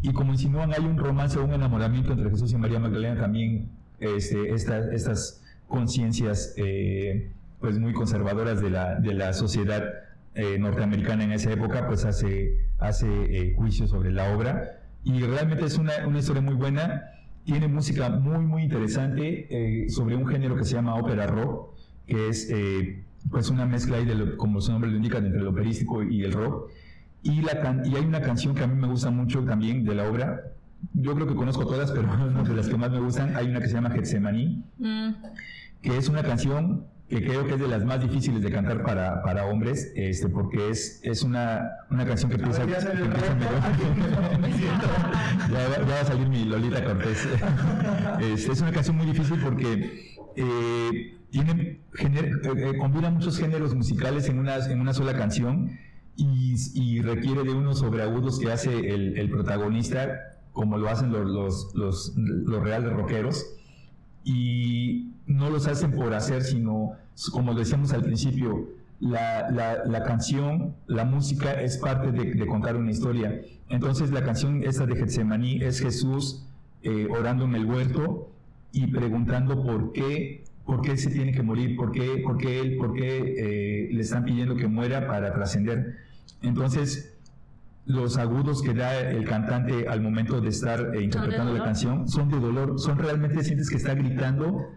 Y 0.00 0.14
como 0.14 0.32
insinúan, 0.32 0.72
hay 0.72 0.84
un 0.84 0.96
romance 0.96 1.38
o 1.38 1.44
un 1.44 1.52
enamoramiento 1.52 2.12
entre 2.12 2.30
Jesús 2.30 2.50
y 2.52 2.56
María 2.56 2.78
Magdalena, 2.78 3.20
también 3.20 3.68
este, 4.00 4.54
estas 4.54 5.42
conciencias 5.68 6.54
eh, 6.56 7.30
pues 7.60 7.78
muy 7.78 7.92
conservadoras 7.92 8.62
de 8.62 8.70
la, 8.70 9.32
sociedad 9.34 9.84
eh, 10.34 10.58
norteamericana 10.58 11.24
en 11.24 11.32
esa 11.32 11.52
época, 11.52 11.86
pues 11.86 12.06
hace, 12.06 12.58
hace 12.78 13.54
juicio 13.56 13.86
sobre 13.86 14.12
la 14.12 14.34
obra. 14.34 14.80
Y 15.04 15.20
realmente 15.20 15.66
es 15.66 15.76
una 15.76 16.18
historia 16.18 16.40
muy 16.40 16.54
buena 16.54 17.13
tiene 17.44 17.68
música 17.68 18.08
muy, 18.08 18.44
muy 18.44 18.62
interesante 18.62 19.46
eh, 19.50 19.90
sobre 19.90 20.16
un 20.16 20.26
género 20.26 20.56
que 20.56 20.64
se 20.64 20.74
llama 20.74 20.94
ópera 20.96 21.26
rock, 21.26 21.74
que 22.06 22.28
es 22.28 22.50
eh, 22.50 23.04
pues 23.30 23.50
una 23.50 23.66
mezcla 23.66 23.98
ahí, 23.98 24.04
de 24.04 24.36
como 24.36 24.60
su 24.60 24.72
nombre 24.72 24.90
lo 24.90 24.96
indica, 24.96 25.18
entre 25.18 25.40
el 25.40 25.46
operístico 25.46 26.02
y 26.02 26.24
el 26.24 26.32
rock. 26.32 26.70
Y, 27.22 27.42
la 27.42 27.82
y 27.84 27.94
hay 27.94 28.04
una 28.04 28.20
canción 28.20 28.54
que 28.54 28.64
a 28.64 28.66
mí 28.66 28.74
me 28.74 28.88
gusta 28.88 29.10
mucho 29.10 29.44
también 29.44 29.84
de 29.84 29.94
la 29.94 30.08
obra. 30.08 30.40
Yo 30.92 31.14
creo 31.14 31.26
que 31.26 31.34
conozco 31.34 31.66
todas, 31.66 31.90
pero 31.92 32.08
de 32.44 32.54
las 32.54 32.68
que 32.68 32.76
más 32.76 32.90
me 32.90 33.00
gustan, 33.00 33.36
hay 33.36 33.48
una 33.48 33.60
que 33.60 33.68
se 33.68 33.74
llama 33.74 33.90
Getsemaní, 33.90 34.62
mm. 34.78 35.10
que 35.82 35.96
es 35.96 36.08
una 36.08 36.22
canción 36.22 36.86
que 37.14 37.24
creo 37.24 37.46
que 37.46 37.54
es 37.54 37.60
de 37.60 37.68
las 37.68 37.84
más 37.84 38.00
difíciles 38.00 38.42
de 38.42 38.50
cantar 38.50 38.82
para, 38.82 39.22
para 39.22 39.46
hombres, 39.46 39.92
este, 39.94 40.28
porque 40.28 40.70
es, 40.70 40.98
es 41.04 41.22
una, 41.22 41.70
una 41.88 42.04
canción 42.04 42.28
que 42.28 42.38
empieza, 42.38 42.66
ya, 42.66 42.78
va, 45.88 46.00
a 46.00 46.04
salir 46.04 46.28
mi 46.28 46.44
Lolita 46.44 46.84
Cortés. 46.84 47.28
Este, 48.20 48.52
es 48.52 48.60
una 48.60 48.72
canción 48.72 48.96
muy 48.96 49.06
difícil 49.06 49.38
porque 49.38 50.16
eh, 50.34 51.16
tiene, 51.30 51.82
eh, 52.00 52.32
eh, 52.56 52.76
combina 52.78 53.10
muchos 53.10 53.38
géneros 53.38 53.76
musicales 53.76 54.28
en 54.28 54.40
una, 54.40 54.56
en 54.66 54.80
una 54.80 54.92
sola 54.92 55.16
canción 55.16 55.78
y, 56.16 56.56
y 56.74 57.00
requiere 57.00 57.44
de 57.44 57.52
unos 57.52 57.78
sobreagudos 57.78 58.40
que 58.40 58.50
hace 58.50 58.92
el, 58.92 59.16
el 59.18 59.30
protagonista, 59.30 60.18
como 60.52 60.78
lo 60.78 60.88
hacen 60.88 61.12
los, 61.12 61.30
los, 61.30 61.72
los, 61.76 62.12
los 62.16 62.60
reales 62.60 62.92
rockeros 62.92 63.46
y 64.24 65.13
no 65.26 65.50
los 65.50 65.66
hacen 65.66 65.92
por 65.92 66.14
hacer, 66.14 66.42
sino, 66.42 66.92
como 67.32 67.54
decíamos 67.54 67.92
al 67.92 68.02
principio, 68.02 68.68
la, 69.00 69.50
la, 69.84 70.02
canción, 70.04 70.74
la 70.86 71.04
música 71.04 71.60
es 71.60 71.78
parte 71.78 72.12
de, 72.12 72.46
contar 72.46 72.76
una 72.76 72.90
historia. 72.90 73.42
Entonces 73.68 74.10
la 74.10 74.22
canción 74.24 74.62
esta 74.62 74.86
de 74.86 74.96
Getsemaní 74.96 75.62
es 75.62 75.80
Jesús 75.80 76.46
eh, 76.82 77.08
orando 77.10 77.44
en 77.44 77.54
el 77.54 77.64
huerto 77.66 78.30
y 78.72 78.86
preguntando 78.86 79.62
por 79.62 79.92
qué, 79.92 80.44
por 80.64 80.80
qué 80.80 80.96
se 80.96 81.10
tiene 81.10 81.32
que 81.32 81.42
morir, 81.42 81.76
por 81.76 81.92
qué, 81.92 82.22
por 82.24 82.38
qué 82.38 82.60
él, 82.60 82.76
por 82.78 82.94
qué 82.94 83.34
eh, 83.38 83.88
le 83.92 84.00
están 84.00 84.24
pidiendo 84.24 84.56
que 84.56 84.68
muera 84.68 85.06
para 85.06 85.32
trascender. 85.34 85.96
Entonces, 86.42 87.14
los 87.86 88.16
agudos 88.16 88.62
que 88.62 88.72
da 88.72 88.98
el 88.98 89.24
cantante 89.24 89.86
al 89.88 90.00
momento 90.00 90.40
de 90.40 90.48
estar 90.48 90.94
eh, 90.94 91.02
interpretando 91.02 91.52
la 91.52 91.64
canción 91.64 92.08
son 92.08 92.30
de 92.30 92.40
dolor, 92.40 92.78
son 92.78 92.98
realmente 92.98 93.44
sientes 93.44 93.68
que 93.68 93.76
está 93.76 93.94
gritando 93.94 94.70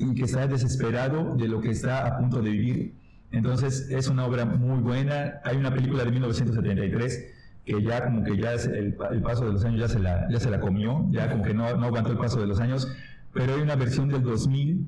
y 0.00 0.14
que 0.14 0.24
está 0.24 0.46
desesperado 0.46 1.36
de 1.36 1.48
lo 1.48 1.60
que 1.60 1.70
está 1.70 2.06
a 2.06 2.18
punto 2.18 2.42
de 2.42 2.50
vivir. 2.50 2.94
Entonces 3.32 3.88
es 3.90 4.08
una 4.08 4.26
obra 4.26 4.44
muy 4.44 4.80
buena. 4.80 5.40
Hay 5.44 5.56
una 5.56 5.72
película 5.72 6.04
de 6.04 6.10
1973 6.10 7.34
que 7.64 7.82
ya 7.82 8.04
como 8.04 8.24
que 8.24 8.36
ya 8.36 8.54
el, 8.54 8.96
el, 9.10 9.22
paso 9.22 9.44
de 9.44 9.52
los 9.52 9.64
años 9.64 9.80
ya 9.80 9.88
se 9.88 10.00
la, 10.00 10.28
ya 10.30 10.40
se 10.40 10.50
la 10.50 10.60
comió, 10.60 11.06
ya 11.10 11.30
como 11.30 11.44
que 11.44 11.54
no, 11.54 11.76
no 11.76 11.86
aguantó 11.86 12.10
el 12.10 12.18
paso 12.18 12.40
de 12.40 12.46
los 12.46 12.58
años, 12.58 12.88
pero 13.32 13.54
hay 13.54 13.60
una 13.60 13.76
versión 13.76 14.08
del 14.08 14.22
2000 14.22 14.86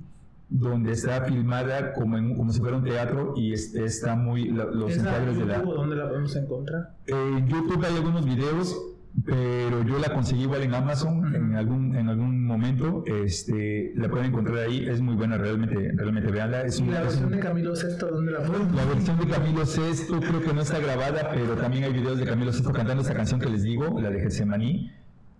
donde 0.48 0.92
está 0.92 1.24
filmada 1.24 1.94
como, 1.94 2.18
en, 2.18 2.36
como 2.36 2.52
si 2.52 2.60
fuera 2.60 2.76
un 2.76 2.84
teatro 2.84 3.34
y 3.36 3.52
está 3.52 4.16
muy 4.16 4.48
los 4.48 4.96
encuadres 4.96 5.38
de 5.38 5.46
la 5.46 5.58
¿Dónde 5.58 5.96
la 5.96 6.08
podemos 6.08 6.36
encontrar? 6.36 6.94
en 7.06 7.48
YouTube 7.48 7.82
hay 7.84 7.96
algunos 7.96 8.24
videos, 8.26 8.76
pero 9.24 9.82
yo 9.82 9.98
la 9.98 10.12
conseguí 10.12 10.42
igual 10.42 10.62
en 10.62 10.74
Amazon 10.74 11.34
en 11.34 11.54
algún 11.56 11.94
en 11.96 12.08
algún 12.08 12.31
momento. 12.52 13.04
Este, 13.06 13.92
la 13.96 14.08
pueden 14.08 14.26
encontrar 14.26 14.58
ahí, 14.58 14.88
es 14.88 15.00
muy 15.00 15.14
buena 15.14 15.38
realmente, 15.38 15.92
realmente 15.94 16.30
veanla. 16.30 16.62
Es 16.62 16.80
¿Y 16.80 16.86
la 16.86 17.02
versión 17.02 17.30
de 17.30 17.38
Camilo 17.40 17.74
Sesto 17.74 18.08
dónde 18.08 18.32
la 18.32 18.42
pueden? 18.42 18.74
La 18.76 18.84
versión 18.84 19.18
de 19.18 19.28
Camilo 19.28 19.66
Sesto 19.66 20.20
creo 20.20 20.40
que 20.40 20.52
no 20.52 20.60
está 20.60 20.78
grabada, 20.78 21.30
pero 21.32 21.54
también 21.56 21.84
hay 21.84 21.92
videos 21.92 22.18
de 22.18 22.26
Camilo 22.26 22.52
Sesto 22.52 22.72
cantando 22.72 23.02
esa 23.02 23.14
canción 23.14 23.40
que 23.40 23.48
les 23.48 23.62
digo, 23.62 24.00
la 24.00 24.10
de 24.10 24.20
Getsemaní 24.20 24.92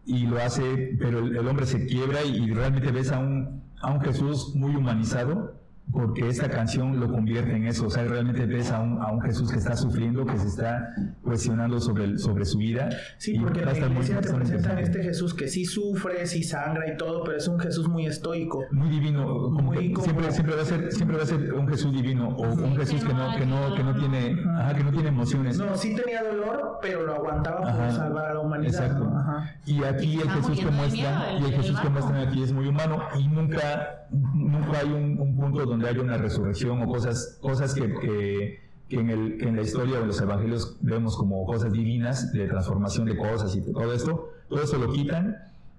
y 0.05 0.27
lo 0.27 0.39
hace, 0.39 0.97
pero 0.99 1.21
el, 1.21 1.47
hombre 1.47 1.65
se 1.65 1.87
quiebra 1.87 2.25
y, 2.25 2.37
y 2.37 2.53
realmente 2.53 2.91
ves 2.91 3.13
a 3.13 3.21
un 3.21 3.63
a 3.83 3.91
un 3.91 4.01
Jesús 4.01 4.55
muy 4.55 4.75
humanizado, 4.77 5.61
porque 5.91 6.29
esta 6.29 6.49
canción 6.49 6.99
lo 7.01 7.11
convierte 7.11 7.55
en 7.55 7.67
eso. 7.67 7.87
O 7.87 7.91
sea, 7.91 8.05
realmente 8.05 8.47
ves 8.47 8.71
a 8.71 8.81
un, 8.81 9.03
a 9.03 9.11
un 9.11 9.21
Jesús 9.21 9.51
que 9.51 9.59
está 9.59 9.77
sufriendo, 9.77 10.25
que 10.25 10.39
se 10.39 10.49
está 10.49 10.95
cuestionando 11.23 11.81
sobre, 11.81 12.17
sobre 12.19 12.45
su 12.45 12.59
vida. 12.59 12.89
Sí, 13.19 13.39
porque 13.39 13.61
en 13.61 13.67
la 13.67 13.77
iglesia 13.77 14.21
te 14.21 14.33
presentan 14.33 14.79
este 14.79 15.03
Jesús 15.03 15.35
que 15.35 15.49
sí 15.49 15.65
sufre, 15.65 16.27
sí 16.27 16.43
sangra 16.45 16.93
y 16.93 16.97
todo, 16.97 17.25
pero 17.25 17.37
es 17.37 17.49
un 17.49 17.59
Jesús 17.59 17.89
muy 17.89 18.07
estoico. 18.07 18.65
Muy 18.71 18.89
divino. 18.89 19.51
muy 19.51 19.95
siempre, 19.97 20.31
siempre, 20.33 20.57
va 20.57 20.63
a 20.63 20.65
ser, 20.65 20.93
siempre 20.93 21.17
va 21.17 21.25
a 21.25 21.27
ser 21.27 21.53
un 21.53 21.69
Jesús 21.69 21.93
divino 21.93 22.29
o 22.29 22.43
un 22.43 22.77
Jesús 22.77 23.05
que 23.05 23.13
no, 23.13 23.37
que 23.37 23.47
no, 23.47 23.75
que 23.75 23.83
no 23.83 23.95
tiene, 23.97 24.37
ajá, 24.59 24.75
que 24.75 24.85
no 24.85 24.93
tiene 24.93 25.09
emociones. 25.09 25.59
No, 25.59 25.77
sí 25.77 25.95
tenía 25.95 26.23
dolor, 26.23 26.79
pero 26.81 27.05
lo 27.05 27.15
aguantaba 27.15 27.61
por 27.61 27.91
salvar 27.93 28.31
a 28.31 28.35
la 28.35 28.41
humanidad. 28.41 28.83
Exacto. 28.83 29.13
Y 29.67 29.83
aquí 29.85 30.21
el 30.21 30.31
Jesús 30.31 30.59
que 30.59 30.71
muestra, 30.71 31.33
y 31.39 31.45
el 31.45 31.53
Jesús 31.53 31.81
que 31.81 31.89
muestran 31.89 32.29
aquí 32.29 32.43
es 32.43 32.53
muy 32.53 32.67
humano 32.67 32.99
y 33.19 33.29
nunca, 33.29 34.07
nunca 34.11 34.79
hay 34.81 34.89
un, 34.89 35.19
un 35.19 35.37
punto 35.37 35.72
donde 35.73 35.89
haya 35.89 36.01
una 36.01 36.17
resurrección 36.17 36.83
o 36.83 36.87
cosas, 36.87 37.39
cosas 37.41 37.75
que, 37.75 37.93
que, 38.89 38.99
en, 38.99 39.11
el, 39.11 39.43
en, 39.43 39.57
la 39.57 39.63
historia 39.63 39.99
o 39.99 40.03
en 40.03 40.09
los 40.09 40.21
evangelios 40.21 40.77
vemos 40.81 41.17
como 41.17 41.45
cosas 41.47 41.73
divinas, 41.73 42.33
de 42.33 42.47
transformación 42.47 43.07
de 43.07 43.17
cosas 43.17 43.57
y 43.57 43.63
todo 43.63 43.93
esto, 43.93 44.31
todo 44.49 44.63
eso 44.63 44.79
lo 44.79 44.93
quitan 44.93 45.37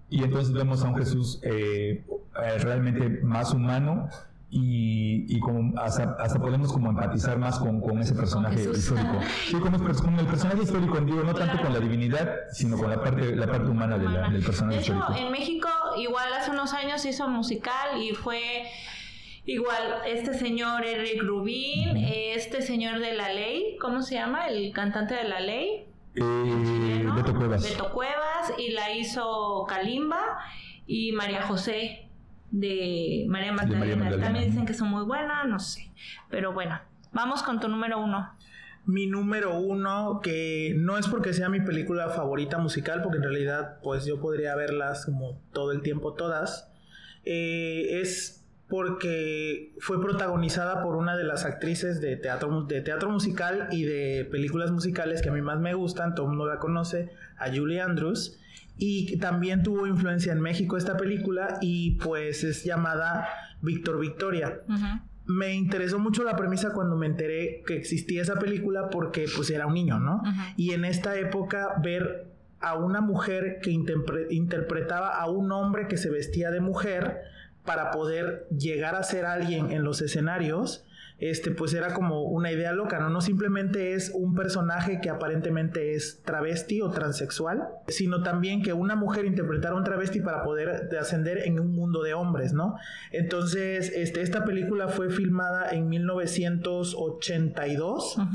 y 0.09 0.23
entonces 0.23 0.51
vemos 0.53 0.83
a 0.83 0.89
un 0.89 0.97
Jesús 0.97 1.39
eh, 1.43 2.03
eh, 2.43 2.57
realmente 2.59 3.21
más 3.23 3.53
humano 3.53 4.09
y, 4.49 5.25
y 5.35 5.39
como 5.39 5.79
hasta, 5.79 6.15
hasta, 6.19 6.39
podemos 6.39 6.71
como 6.71 6.89
empatizar 6.91 7.39
más 7.39 7.57
con, 7.57 7.81
con 7.81 7.99
ese 7.99 8.13
personaje 8.13 8.61
histórico. 8.61 9.19
Sí, 9.47 9.55
con, 9.55 9.71
con, 9.71 10.19
el 10.19 10.27
personaje 10.27 10.61
histórico, 10.61 10.99
digo, 11.01 11.23
no 11.23 11.33
tanto 11.33 11.61
con 11.63 11.73
la 11.73 11.79
divinidad, 11.79 12.29
sino 12.51 12.77
con 12.77 12.91
la 12.91 13.01
parte, 13.01 13.35
la 13.35 13.47
parte 13.47 13.69
humana 13.69 13.97
de 13.97 14.07
la, 14.07 14.29
del 14.29 14.43
personaje 14.43 14.77
de 14.77 14.83
hecho, 14.83 14.93
histórico. 14.93 15.25
en 15.25 15.31
México, 15.31 15.69
igual 15.97 16.31
hace 16.33 16.51
unos 16.51 16.73
años 16.73 17.03
hizo 17.05 17.27
musical 17.27 17.99
y 17.99 18.13
fue 18.13 18.65
Igual, 19.45 20.03
este 20.07 20.33
señor 20.33 20.85
Eric 20.85 21.21
Rubin, 21.21 21.97
este 21.97 22.61
señor 22.61 22.99
de 22.99 23.13
la 23.13 23.33
ley, 23.33 23.77
¿cómo 23.81 24.01
se 24.01 24.15
llama? 24.15 24.47
El 24.47 24.71
cantante 24.71 25.15
de 25.15 25.25
la 25.25 25.41
ley. 25.41 25.85
Eh, 26.15 27.05
Beto 27.13 27.35
Cuevas. 27.35 27.63
Beto 27.63 27.91
Cuevas, 27.91 28.53
y 28.57 28.71
la 28.71 28.93
hizo 28.93 29.65
Kalimba 29.67 30.37
y 30.87 31.11
María 31.11 31.41
José 31.41 32.07
de 32.51 33.25
María 33.27 33.51
Magdalena. 33.51 33.79
María 33.79 33.95
Magdalena. 33.97 34.23
También 34.23 34.45
dicen 34.49 34.65
que 34.65 34.73
son 34.73 34.87
muy 34.89 35.03
buenas, 35.03 35.45
no 35.47 35.59
sé. 35.59 35.91
Pero 36.29 36.53
bueno, 36.53 36.79
vamos 37.11 37.43
con 37.43 37.59
tu 37.59 37.67
número 37.67 37.99
uno. 37.99 38.31
Mi 38.85 39.07
número 39.07 39.57
uno, 39.59 40.21
que 40.21 40.73
no 40.77 40.97
es 40.97 41.07
porque 41.07 41.33
sea 41.33 41.49
mi 41.49 41.59
película 41.59 42.09
favorita 42.09 42.59
musical, 42.59 43.01
porque 43.01 43.17
en 43.17 43.23
realidad 43.23 43.79
pues 43.81 44.05
yo 44.05 44.21
podría 44.21 44.55
verlas 44.55 45.05
como 45.05 45.41
todo 45.51 45.71
el 45.71 45.81
tiempo 45.81 46.13
todas, 46.13 46.69
eh, 47.25 48.01
es 48.01 48.42
porque 48.69 49.73
fue 49.79 50.01
protagonizada 50.01 50.81
por 50.81 50.95
una 50.95 51.15
de 51.15 51.23
las 51.23 51.45
actrices 51.45 52.01
de 52.01 52.15
teatro, 52.15 52.63
de 52.63 52.81
teatro 52.81 53.09
musical 53.09 53.67
y 53.71 53.83
de 53.83 54.27
películas 54.31 54.71
musicales 54.71 55.21
que 55.21 55.29
a 55.29 55.31
mí 55.31 55.41
más 55.41 55.59
me 55.59 55.73
gustan, 55.73 56.15
todo 56.15 56.25
el 56.25 56.29
mundo 56.31 56.47
la 56.47 56.59
conoce, 56.59 57.09
a 57.37 57.49
Julie 57.53 57.81
Andrews, 57.81 58.39
y 58.77 59.17
también 59.17 59.61
tuvo 59.61 59.85
influencia 59.85 60.31
en 60.33 60.41
México 60.41 60.77
esta 60.77 60.97
película 60.97 61.57
y 61.61 61.91
pues 61.97 62.43
es 62.43 62.63
llamada 62.63 63.27
Víctor 63.61 63.99
Victoria. 63.99 64.61
Me 65.25 65.53
interesó 65.53 65.99
mucho 65.99 66.23
la 66.23 66.35
premisa 66.35 66.73
cuando 66.73 66.97
me 66.97 67.05
enteré 67.05 67.63
que 67.65 67.77
existía 67.77 68.21
esa 68.21 68.39
película 68.39 68.89
porque 68.89 69.25
pues 69.35 69.49
era 69.51 69.67
un 69.67 69.73
niño, 69.75 69.99
¿no? 69.99 70.21
Y 70.57 70.71
en 70.71 70.83
esta 70.83 71.15
época 71.17 71.75
ver 71.81 72.25
a 72.59 72.75
una 72.77 72.99
mujer 73.01 73.59
que 73.61 73.71
interpre- 73.71 74.27
interpretaba 74.31 75.09
a 75.15 75.29
un 75.29 75.51
hombre 75.51 75.87
que 75.87 75.97
se 75.97 76.09
vestía 76.09 76.49
de 76.51 76.59
mujer 76.59 77.21
para 77.65 77.91
poder 77.91 78.47
llegar 78.49 78.95
a 78.95 79.03
ser 79.03 79.25
alguien 79.25 79.71
en 79.71 79.83
los 79.83 80.01
escenarios, 80.01 80.85
este 81.19 81.51
pues 81.51 81.73
era 81.73 81.93
como 81.93 82.23
una 82.23 82.51
idea 82.51 82.73
loca, 82.73 82.99
¿no? 82.99 83.09
No 83.09 83.21
simplemente 83.21 83.93
es 83.93 84.11
un 84.13 84.35
personaje 84.35 84.99
que 84.99 85.09
aparentemente 85.09 85.93
es 85.93 86.21
travesti 86.23 86.81
o 86.81 86.89
transexual, 86.89 87.69
sino 87.87 88.23
también 88.23 88.61
que 88.61 88.73
una 88.73 88.95
mujer 88.95 89.25
interpretara 89.25 89.75
un 89.75 89.85
travesti 89.85 90.19
para 90.19 90.43
poder 90.43 90.89
ascender 90.99 91.43
en 91.45 91.59
un 91.59 91.71
mundo 91.71 92.03
de 92.03 92.13
hombres, 92.13 92.51
¿no? 92.51 92.75
Entonces, 93.11 93.91
este, 93.95 94.21
esta 94.21 94.43
película 94.43 94.89
fue 94.89 95.09
filmada 95.09 95.69
en 95.71 95.87
1982 95.87 98.17
Ujú. 98.17 98.27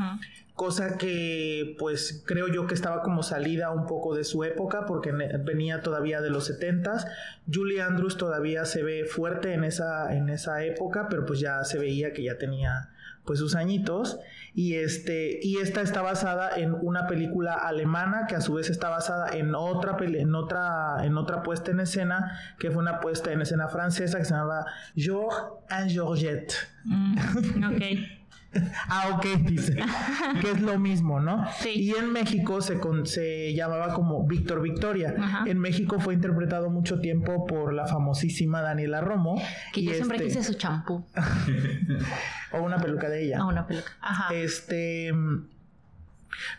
Cosa 0.59 0.98
que 0.98 1.76
pues 1.78 2.24
creo 2.26 2.48
yo 2.48 2.66
que 2.66 2.74
estaba 2.74 3.00
como 3.02 3.22
salida 3.22 3.70
un 3.70 3.86
poco 3.86 4.16
de 4.16 4.24
su 4.24 4.42
época 4.42 4.86
porque 4.86 5.12
venía 5.12 5.82
todavía 5.82 6.20
de 6.20 6.30
los 6.30 6.50
70s. 6.50 7.06
Julie 7.50 7.80
Andrews 7.80 8.16
todavía 8.16 8.64
se 8.64 8.82
ve 8.82 9.04
fuerte 9.04 9.54
en 9.54 9.62
esa 9.62 10.12
en 10.16 10.28
esa 10.28 10.64
época, 10.64 11.06
pero 11.09 11.24
pues 11.24 11.38
ya 11.38 11.62
se 11.62 11.78
veía 11.78 12.12
que 12.12 12.24
ya 12.24 12.38
tenía 12.38 12.90
pues 13.24 13.38
sus 13.38 13.54
añitos 13.54 14.18
y 14.52 14.74
este 14.74 15.38
y 15.42 15.59
esta 15.59 15.80
está 15.80 16.02
basada 16.02 16.56
en 16.56 16.74
una 16.74 17.06
película 17.06 17.54
alemana 17.54 18.26
que 18.26 18.34
a 18.34 18.40
su 18.40 18.54
vez 18.54 18.68
está 18.68 18.88
basada 18.88 19.28
en 19.36 19.54
otra 19.54 19.96
en 20.00 20.34
otra 20.34 21.04
en 21.04 21.16
otra 21.18 21.44
puesta 21.44 21.70
en 21.70 21.78
escena 21.78 22.36
que 22.59 22.72
fue 22.72 22.82
una 22.82 22.98
puesta 22.98 23.30
en 23.30 23.42
escena 23.42 23.68
francesa 23.68 24.18
que 24.18 24.24
se 24.24 24.34
llamaba 24.34 24.66
Georges 24.96 25.38
and 25.68 25.88
Georgette. 25.88 26.52
Mm, 26.84 27.64
ok. 27.64 28.17
Ah, 28.88 29.11
ok, 29.14 29.26
dice. 29.42 29.76
que 30.40 30.51
es 30.53 30.61
lo 30.62 30.78
mismo, 30.78 31.20
¿no? 31.20 31.46
Sí. 31.61 31.70
Y 31.70 31.90
en 31.92 32.12
México 32.12 32.61
se, 32.62 32.78
con- 32.80 33.07
se 33.07 33.53
llamaba 33.55 33.92
como 33.94 34.26
Víctor 34.26 34.62
Victoria. 34.62 35.14
Ajá. 35.18 35.44
En 35.46 35.59
México 35.59 36.01
fue 36.01 36.14
interpretado 36.14 36.70
mucho 36.70 36.99
tiempo 37.01 37.46
por 37.46 37.74
la 37.74 37.86
famosísima 37.86 38.62
Daniela 38.62 39.01
Romo. 39.03 39.40
Que 39.72 39.80
y 39.80 39.84
yo 39.86 39.94
siempre 39.94 40.16
este- 40.18 40.28
quise 40.28 40.42
su 40.44 40.55
champú. 40.59 41.05
O 42.53 42.62
una 42.62 42.78
peluca 42.78 43.09
de 43.11 43.24
ella. 43.24 43.40
A 43.40 43.44
una 43.46 43.66
peluca. 43.66 43.92
Ajá. 44.01 44.34
Este. 44.34 45.12
mm, 45.12 45.46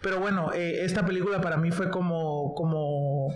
Pero 0.04 0.20
bueno, 0.20 0.54
eh, 0.54 0.86
esta 0.86 1.04
película 1.06 1.42
para 1.42 1.58
mí 1.58 1.72
fue 1.72 1.90
como. 1.90 2.54
como 2.56 3.30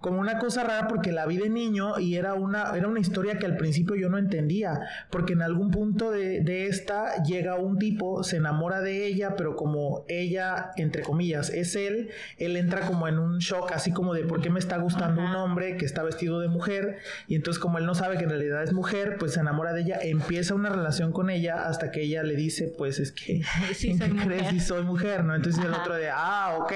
como 0.00 0.20
una 0.20 0.38
cosa 0.38 0.64
rara 0.64 0.88
porque 0.88 1.12
la 1.12 1.26
vi 1.26 1.36
de 1.36 1.50
niño 1.50 1.98
y 1.98 2.16
era 2.16 2.34
una, 2.34 2.72
era 2.76 2.88
una 2.88 3.00
historia 3.00 3.38
que 3.38 3.46
al 3.46 3.56
principio 3.56 3.96
yo 3.96 4.08
no 4.08 4.18
entendía, 4.18 4.80
porque 5.10 5.34
en 5.34 5.42
algún 5.42 5.70
punto 5.70 6.10
de, 6.10 6.40
de 6.40 6.66
esta 6.66 7.22
llega 7.22 7.54
un 7.56 7.78
tipo, 7.78 8.24
se 8.24 8.36
enamora 8.38 8.80
de 8.80 9.06
ella, 9.06 9.36
pero 9.36 9.56
como 9.56 10.04
ella, 10.08 10.70
entre 10.76 11.02
comillas, 11.02 11.50
es 11.50 11.76
él, 11.76 12.10
él 12.38 12.56
entra 12.56 12.80
como 12.86 13.08
en 13.08 13.18
un 13.18 13.38
shock, 13.38 13.72
así 13.72 13.92
como 13.92 14.14
de 14.14 14.24
por 14.24 14.40
qué 14.40 14.50
me 14.50 14.58
está 14.58 14.78
gustando 14.78 15.20
Ajá. 15.20 15.30
un 15.30 15.36
hombre 15.36 15.76
que 15.76 15.84
está 15.84 16.02
vestido 16.02 16.40
de 16.40 16.48
mujer, 16.48 16.98
y 17.28 17.34
entonces 17.34 17.60
como 17.60 17.78
él 17.78 17.86
no 17.86 17.94
sabe 17.94 18.16
que 18.16 18.24
en 18.24 18.30
realidad 18.30 18.62
es 18.62 18.72
mujer, 18.72 19.16
pues 19.18 19.34
se 19.34 19.40
enamora 19.40 19.72
de 19.72 19.82
ella, 19.82 19.98
empieza 20.02 20.54
una 20.54 20.70
relación 20.70 21.12
con 21.12 21.30
ella 21.30 21.66
hasta 21.68 21.90
que 21.90 22.02
ella 22.02 22.22
le 22.22 22.36
dice, 22.36 22.72
pues 22.76 22.98
es 22.98 23.12
que 23.12 23.42
Sí, 23.74 23.90
¿en 23.90 23.98
soy 23.98 24.08
mujer. 24.12 24.26
crees? 24.28 24.48
Sí, 24.48 24.60
soy 24.60 24.82
mujer, 24.84 25.24
¿no? 25.24 25.34
Entonces 25.34 25.62
el 25.64 25.72
otro 25.74 25.94
de, 25.94 26.08
ah, 26.10 26.56
ok. 26.58 26.72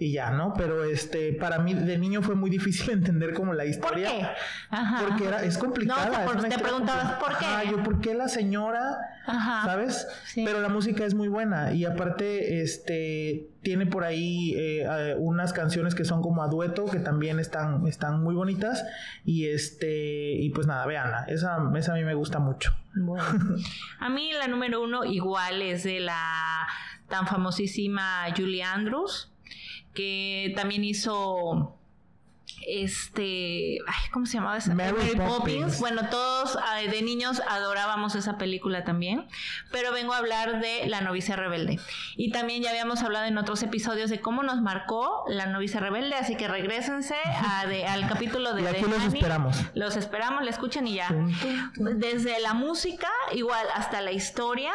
Y 0.00 0.12
ya, 0.12 0.30
¿no? 0.30 0.54
Pero 0.56 0.84
este, 0.84 1.32
para 1.32 1.58
mí 1.58 1.74
de 1.74 1.98
niño 1.98 2.22
fue 2.22 2.36
muy 2.36 2.50
difícil 2.50 2.90
entender 2.92 3.34
como 3.34 3.52
la 3.52 3.64
¿Por 3.64 3.70
historia. 3.70 4.08
qué? 4.10 4.26
Ajá. 4.70 5.04
Porque 5.06 5.24
era, 5.26 5.42
es 5.42 5.58
complicada. 5.58 6.06
No, 6.06 6.12
te- 6.12 6.18
es 6.20 6.26
por- 6.26 6.36
una 6.36 6.48
te 6.48 6.58
preguntabas. 6.58 7.12
¿por 7.14 7.36
qué? 7.38 7.44
Ajá, 7.46 7.64
yo, 7.64 7.82
¿por 7.82 8.00
qué 8.00 8.14
la 8.14 8.28
señora? 8.28 8.96
Ajá. 9.26 9.64
¿Sabes? 9.64 10.06
Sí. 10.24 10.44
Pero 10.44 10.60
la 10.60 10.68
música 10.68 11.04
es 11.04 11.14
muy 11.14 11.26
buena. 11.26 11.72
Y 11.74 11.84
aparte, 11.84 12.62
este, 12.62 13.48
tiene 13.62 13.86
por 13.86 14.04
ahí 14.04 14.54
eh, 14.56 15.14
unas 15.18 15.52
canciones 15.52 15.96
que 15.96 16.04
son 16.04 16.22
como 16.22 16.44
a 16.44 16.46
dueto, 16.48 16.86
que 16.86 17.00
también 17.00 17.40
están, 17.40 17.84
están 17.88 18.22
muy 18.22 18.36
bonitas. 18.36 18.84
Y 19.24 19.48
este, 19.48 20.32
y 20.32 20.48
pues 20.50 20.66
nada, 20.68 20.86
véanla. 20.86 21.24
Esa, 21.28 21.58
esa 21.76 21.92
a 21.92 21.96
mí 21.96 22.04
me 22.04 22.14
gusta 22.14 22.38
mucho. 22.38 22.72
Bueno. 22.94 23.24
A 23.98 24.08
mí 24.08 24.30
la 24.32 24.46
número 24.46 24.80
uno 24.82 25.04
igual 25.04 25.60
es 25.60 25.82
de 25.82 25.98
la 26.00 26.66
tan 27.08 27.26
famosísima 27.26 28.24
Julie 28.36 28.62
Andrews, 28.62 29.32
que 29.98 30.52
también 30.54 30.84
hizo 30.84 31.74
este, 32.66 33.78
ay, 33.86 34.10
¿cómo 34.12 34.26
se 34.26 34.34
llamaba 34.34 34.56
esa? 34.58 34.74
Mary 34.74 34.92
Poppins. 35.16 35.80
Bueno, 35.80 36.08
todos 36.10 36.58
ay, 36.66 36.88
de 36.88 37.02
niños 37.02 37.40
adorábamos 37.48 38.14
esa 38.14 38.36
película 38.38 38.84
también, 38.84 39.26
pero 39.70 39.92
vengo 39.92 40.12
a 40.12 40.18
hablar 40.18 40.60
de 40.60 40.86
La 40.86 41.00
novicia 41.00 41.34
rebelde. 41.36 41.78
Y 42.16 42.30
también 42.30 42.62
ya 42.62 42.70
habíamos 42.70 43.02
hablado 43.02 43.26
en 43.26 43.38
otros 43.38 43.62
episodios 43.62 44.10
de 44.10 44.20
cómo 44.20 44.42
nos 44.42 44.60
marcó 44.60 45.24
La 45.28 45.46
novicia 45.46 45.80
rebelde, 45.80 46.14
así 46.14 46.36
que 46.36 46.46
regresense 46.48 47.16
a 47.24 47.66
de- 47.66 47.86
al 47.86 48.06
capítulo 48.08 48.54
de 48.54 48.62
Y 48.62 48.66
aquí 48.66 48.82
los 48.84 49.04
esperamos. 49.04 49.56
Los 49.74 49.96
esperamos, 49.96 50.44
la 50.44 50.50
escuchan 50.50 50.86
y 50.86 50.94
ya 50.94 51.08
desde 51.76 52.40
la 52.40 52.54
música, 52.54 53.08
igual 53.32 53.66
hasta 53.74 54.00
la 54.00 54.12
historia. 54.12 54.72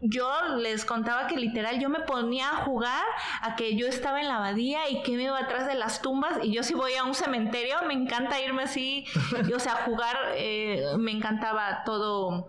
Yo 0.00 0.30
les 0.58 0.84
contaba 0.84 1.26
que 1.26 1.36
literal 1.36 1.80
yo 1.80 1.88
me 1.88 2.00
ponía 2.00 2.50
a 2.50 2.56
jugar 2.64 3.04
a 3.40 3.56
que 3.56 3.76
yo 3.76 3.86
estaba 3.86 4.20
en 4.20 4.28
la 4.28 4.36
abadía 4.36 4.88
y 4.90 5.02
que 5.02 5.12
me 5.16 5.24
iba 5.24 5.38
atrás 5.38 5.66
de 5.66 5.74
las 5.74 6.02
tumbas 6.02 6.38
y 6.42 6.52
yo 6.52 6.62
si 6.62 6.74
voy 6.74 6.94
a 6.94 7.04
un 7.04 7.14
cementerio 7.14 7.76
me 7.86 7.94
encanta 7.94 8.40
irme 8.40 8.64
así, 8.64 9.06
y, 9.48 9.52
o 9.54 9.58
sea, 9.58 9.76
jugar, 9.86 10.16
eh, 10.34 10.82
me 10.98 11.12
encantaba 11.12 11.82
todo, 11.84 12.48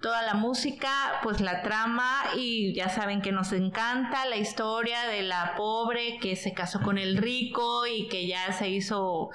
toda 0.00 0.22
la 0.22 0.34
música, 0.34 1.20
pues 1.22 1.40
la 1.40 1.62
trama 1.62 2.22
y 2.34 2.74
ya 2.74 2.88
saben 2.88 3.20
que 3.20 3.32
nos 3.32 3.52
encanta 3.52 4.24
la 4.26 4.36
historia 4.36 5.02
de 5.06 5.22
la 5.22 5.54
pobre 5.56 6.18
que 6.18 6.36
se 6.36 6.54
casó 6.54 6.80
con 6.80 6.96
el 6.96 7.18
rico 7.18 7.86
y 7.86 8.08
que 8.08 8.26
ya 8.26 8.52
se 8.52 8.70
hizo 8.70 9.28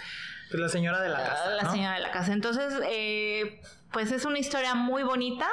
Pues 0.50 0.60
la 0.60 0.70
señora 0.70 1.00
de 1.02 1.10
la 1.10 1.24
casa. 1.24 1.50
la 1.52 1.64
¿no? 1.64 1.72
señora 1.72 1.94
de 1.94 2.02
la 2.02 2.12
casa. 2.12 2.34
Entonces, 2.34 2.74
eh, 2.90 3.62
pues 3.92 4.12
es 4.12 4.26
una 4.26 4.40
historia 4.40 4.74
muy 4.74 5.04
bonita. 5.04 5.48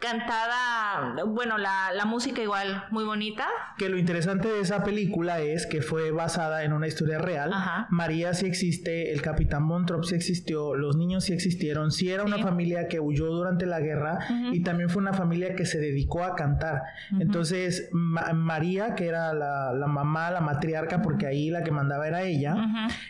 Cantada, 0.00 1.24
bueno, 1.26 1.58
la, 1.58 1.92
la 1.94 2.04
música 2.04 2.42
igual 2.42 2.84
muy 2.90 3.04
bonita. 3.04 3.46
Que 3.78 3.88
lo 3.88 3.98
interesante 3.98 4.48
de 4.48 4.60
esa 4.60 4.82
película 4.82 5.40
es 5.40 5.66
que 5.66 5.82
fue 5.82 6.10
basada 6.10 6.64
en 6.64 6.72
una 6.72 6.86
historia 6.86 7.18
real. 7.18 7.52
Ajá. 7.52 7.86
María 7.90 8.32
sí 8.34 8.46
existe, 8.46 9.12
el 9.12 9.22
capitán 9.22 9.62
Montrop 9.62 10.04
sí 10.04 10.14
existió, 10.14 10.74
los 10.74 10.96
niños 10.96 11.24
sí 11.24 11.32
existieron, 11.32 11.90
sí 11.92 12.10
era 12.10 12.24
una 12.24 12.36
Sí. 12.36 12.42
familia 12.42 12.88
que 12.88 13.00
huyó 13.00 13.26
durante 13.26 13.66
la 13.66 13.80
guerra 13.80 14.18
y 14.52 14.62
también 14.62 14.88
fue 14.88 15.02
una 15.02 15.12
familia 15.12 15.54
que 15.54 15.66
se 15.66 15.78
dedicó 15.78 16.24
a 16.24 16.34
cantar. 16.34 16.82
Entonces 17.18 17.88
Ma- 17.92 18.32
María, 18.32 18.94
que 18.94 19.06
era 19.06 19.32
la, 19.34 19.72
la 19.72 19.86
mamá, 19.86 20.30
la 20.30 20.40
matriarca, 20.40 21.02
porque 21.02 21.26
ahí 21.26 21.50
la 21.50 21.62
que 21.62 21.70
mandaba 21.70 22.06
era 22.08 22.22
ella, 22.22 22.54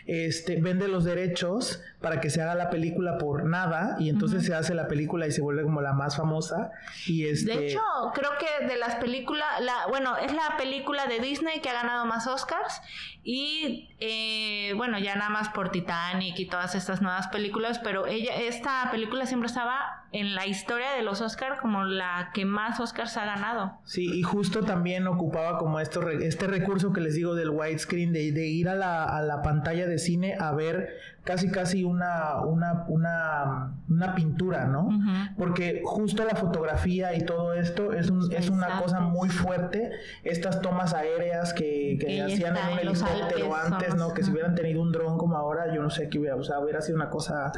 este, 0.07 0.61
vende 0.61 0.89
los 0.89 1.05
derechos 1.05 1.83
para 2.01 2.21
que 2.21 2.31
se 2.31 2.41
haga 2.43 2.55
la 2.55 2.71
película 2.71 3.19
por 3.19 3.45
nada 3.45 3.97
y 4.01 4.09
entonces 4.09 4.45
se 4.45 4.55
hace 4.55 4.75
la 4.75 4.89
película 4.89 5.27
y 5.27 5.33
se 5.33 5.41
vuelve 5.43 5.63
como 5.63 5.81
la 5.83 5.93
más 5.93 6.17
famosa 6.17 6.71
Y 7.07 7.27
este... 7.27 7.57
De 7.57 7.67
hecho, 7.67 7.81
creo 8.15 8.31
que 8.39 8.67
de 8.67 8.77
las 8.77 8.97
películas, 8.97 9.61
la, 9.61 9.87
bueno, 9.89 10.17
es 10.17 10.33
la 10.33 10.57
película 10.57 11.07
de 11.07 11.21
Disney 11.21 11.61
que 11.61 11.71
ha 11.71 11.75
ganado 11.75 12.07
más 12.07 12.27
Oscars 12.27 12.81
y 13.23 13.91
eh, 14.01 14.73
bueno, 14.77 14.99
ya 14.99 15.15
nada 15.15 15.31
más 15.31 15.51
por 15.51 15.71
Titanic 15.71 16.39
y 16.39 16.47
todas 16.47 16.75
estas 16.75 17.03
nuevas 17.03 17.29
películas, 17.29 17.79
pero 17.79 18.07
ella, 18.07 18.35
esta 18.37 18.89
película 18.91 19.27
siempre 19.27 19.47
estaba 19.47 20.07
en 20.13 20.35
la 20.35 20.47
historia 20.47 20.93
de 20.93 21.03
los 21.03 21.21
Oscars 21.21 21.61
como 21.61 21.85
la 21.85 22.31
que 22.35 22.45
más 22.45 22.81
Oscars 22.81 23.17
ha 23.17 23.25
ganado. 23.25 23.79
Sí, 23.85 24.11
y 24.13 24.23
justo 24.23 24.63
también 24.63 25.07
ocupaba 25.07 25.59
como 25.59 25.81
esto, 25.81 26.09
este 26.09 26.47
recurso 26.47 26.93
que 26.93 27.01
les 27.01 27.15
digo 27.15 27.35
del 27.35 27.51
widescreen, 27.51 28.13
de, 28.13 28.33
de 28.33 28.47
ir 28.47 28.69
a 28.69 28.75
la, 28.75 29.05
a 29.05 29.23
la 29.23 29.43
pantalla 29.43 29.87
de 29.87 29.99
cine 29.99 30.35
a 30.39 30.53
ver 30.53 30.97
casi 31.25 31.51
casi 31.51 31.85
una, 31.85 32.41
una, 32.41 32.85
una, 32.89 33.75
una 33.89 34.15
pintura, 34.15 34.67
¿no? 34.67 34.89
Porque 35.37 35.83
justo 35.85 36.25
la 36.25 36.35
fotografía 36.35 37.15
y 37.15 37.25
todo 37.25 37.55
esto 37.55 37.93
es, 37.93 38.11
un, 38.11 38.33
es 38.33 38.49
una 38.49 38.81
cosa 38.81 39.01
muy 39.01 39.29
fuerte. 39.29 39.91
Estas 40.25 40.61
tomas 40.61 40.95
aéreas 40.95 41.53
que, 41.53 41.99
que 42.01 42.23
hacían 42.23 42.57
en 42.57 42.73
un 42.73 42.79
helicóptero 42.79 43.55
antes, 43.55 43.95
¿no? 43.95 44.15
Que 44.15 44.23
si 44.23 44.31
hubieran 44.31 44.55
tenido 44.55 44.81
un 44.81 44.93
dron 44.93 45.19
como 45.19 45.37
ahora, 45.37 45.73
yo 45.75 45.83
no 45.83 45.91
sé 45.91 46.09
qué 46.09 46.19
hubiera, 46.19 46.37
o 46.37 46.43
sea, 46.43 46.59
hubiera 46.61 46.81
sido 46.81 46.97
una 46.97 47.11
cosa 47.11 47.53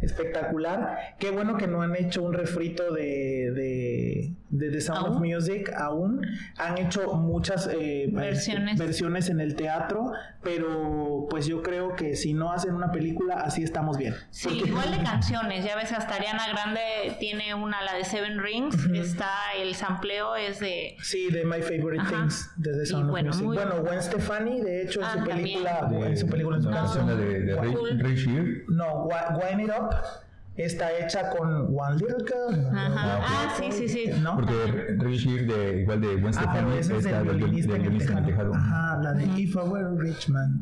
espectacular. 0.00 1.14
Qué 1.18 1.30
bueno 1.30 1.56
que 1.56 1.66
no 1.66 1.82
han 1.82 1.94
hecho 1.96 2.22
un 2.22 2.32
refrito 2.32 2.92
de, 2.92 3.50
de, 3.52 4.34
de 4.48 4.70
The 4.70 4.80
Sound 4.80 5.06
of 5.08 5.20
Music 5.20 5.70
aún. 5.76 6.26
Han 6.56 6.78
hecho 6.78 7.14
muchas 7.14 7.68
eh, 7.72 8.08
versiones. 8.12 8.78
versiones 8.78 9.28
en 9.28 9.40
el 9.40 9.54
teatro, 9.56 10.12
pero 10.42 11.26
pues 11.28 11.46
yo 11.46 11.62
creo 11.62 11.94
que 11.96 12.16
si 12.16 12.34
no 12.34 12.52
hacen 12.52 12.74
una 12.74 12.90
película, 12.92 13.34
así 13.36 13.62
estamos 13.62 13.98
bien. 13.98 14.14
Sí, 14.30 14.62
igual 14.64 14.90
de 14.90 14.98
canciones. 15.04 15.64
Ya 15.64 15.76
ves, 15.76 15.92
hasta 15.92 16.14
Ariana 16.14 16.48
Grande 16.48 17.16
tiene 17.18 17.54
una, 17.54 17.82
la 17.82 17.94
de 17.94 18.04
Seven 18.04 18.38
Rings. 18.42 18.86
Está 18.94 19.30
el 19.60 19.74
sampleo, 19.74 20.36
es 20.36 20.60
de. 20.60 20.96
Sí, 21.02 21.30
de 21.30 21.44
My 21.44 21.62
Favorite 21.62 22.04
Things, 22.08 22.50
de 22.56 22.72
The 22.72 22.86
Sound 22.86 23.10
of 23.10 23.22
Music. 23.22 23.44
Bueno, 23.44 23.82
Gwen 23.82 24.02
Stefani, 24.02 24.60
de 24.60 24.82
hecho, 24.82 25.00
en 25.02 25.20
su 25.20 25.24
película, 25.24 25.90
en 25.92 26.16
su 26.16 26.26
película, 26.26 26.56
en 26.56 26.62
su 26.62 26.70
canción. 26.70 27.06
de, 27.06 27.40
de 27.40 27.56
Ray, 27.56 28.64
No, 28.68 29.04
Wine 29.04 29.64
It 29.64 29.70
Up 29.70 29.89
up. 29.90 30.29
Está 30.62 30.90
hecha 30.98 31.30
con 31.30 31.48
One 31.48 31.96
Little 31.96 32.24
Girl. 32.26 32.76
Ajá. 32.76 33.20
Ah, 33.22 33.54
sí, 33.56 33.70
sí, 33.70 33.88
sí. 33.88 34.10
¿No? 34.20 34.36
Porque 34.36 34.96
Richie 34.98 35.44
de 35.44 35.80
igual 35.80 36.00
de 36.00 36.16
Gwen 36.16 36.32
Stefani 36.32 36.78
es 36.78 36.88
la 37.04 37.22
del 37.22 37.36
violinista 37.36 37.76
en 37.76 37.84
el 37.84 37.98
tejado. 37.98 38.54
Ajá, 38.54 38.98
la 39.02 39.12
de 39.12 39.24
If 39.24 39.54
I 39.54 39.58
Were 39.58 39.86
a 39.86 39.90
Rich 39.96 40.28
Man. 40.28 40.60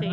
Sí. 0.00 0.08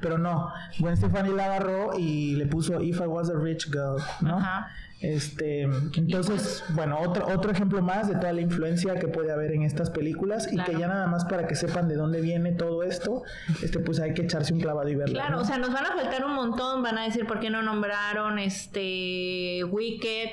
Pero 0.00 0.18
no, 0.18 0.52
Gwen 0.78 0.96
Stefani 0.96 1.30
la 1.30 1.44
agarró 1.46 1.98
y 1.98 2.36
le 2.36 2.46
puso 2.46 2.80
If 2.80 3.00
I 3.00 3.06
Was 3.06 3.30
a 3.30 3.34
Rich 3.34 3.70
Girl, 3.70 3.96
¿no? 4.20 4.38
Ajá. 4.38 4.68
Este, 5.00 5.62
entonces, 5.62 6.62
bueno, 6.74 6.98
otro, 7.00 7.26
otro 7.28 7.50
ejemplo 7.50 7.80
más 7.80 8.08
de 8.08 8.16
toda 8.16 8.34
la 8.34 8.42
influencia 8.42 8.96
que 8.96 9.08
puede 9.08 9.32
haber 9.32 9.52
en 9.52 9.62
estas 9.62 9.88
películas 9.88 10.52
y 10.52 10.62
que 10.62 10.76
ya 10.78 10.88
nada 10.88 11.06
más 11.06 11.24
para 11.24 11.46
que 11.46 11.54
sepan 11.54 11.88
de 11.88 11.96
dónde 11.96 12.20
viene 12.20 12.52
todo 12.52 12.82
esto, 12.82 13.22
este, 13.62 13.78
pues 13.78 13.98
hay 13.98 14.12
que 14.12 14.22
echarse 14.22 14.52
un 14.52 14.60
clavado 14.60 14.90
y 14.90 14.96
verlo. 14.96 15.14
Claro, 15.14 15.40
o 15.40 15.44
sea, 15.44 15.56
nos 15.56 15.72
van 15.72 15.86
a 15.86 15.92
faltar 15.94 16.22
un 16.26 16.34
montón, 16.34 16.82
van 16.82 16.98
a 16.98 17.06
decir 17.10 17.26
por 17.26 17.40
qué 17.40 17.50
no 17.50 17.62
nombraron 17.62 18.38
este 18.38 19.62
Wicked. 19.64 20.30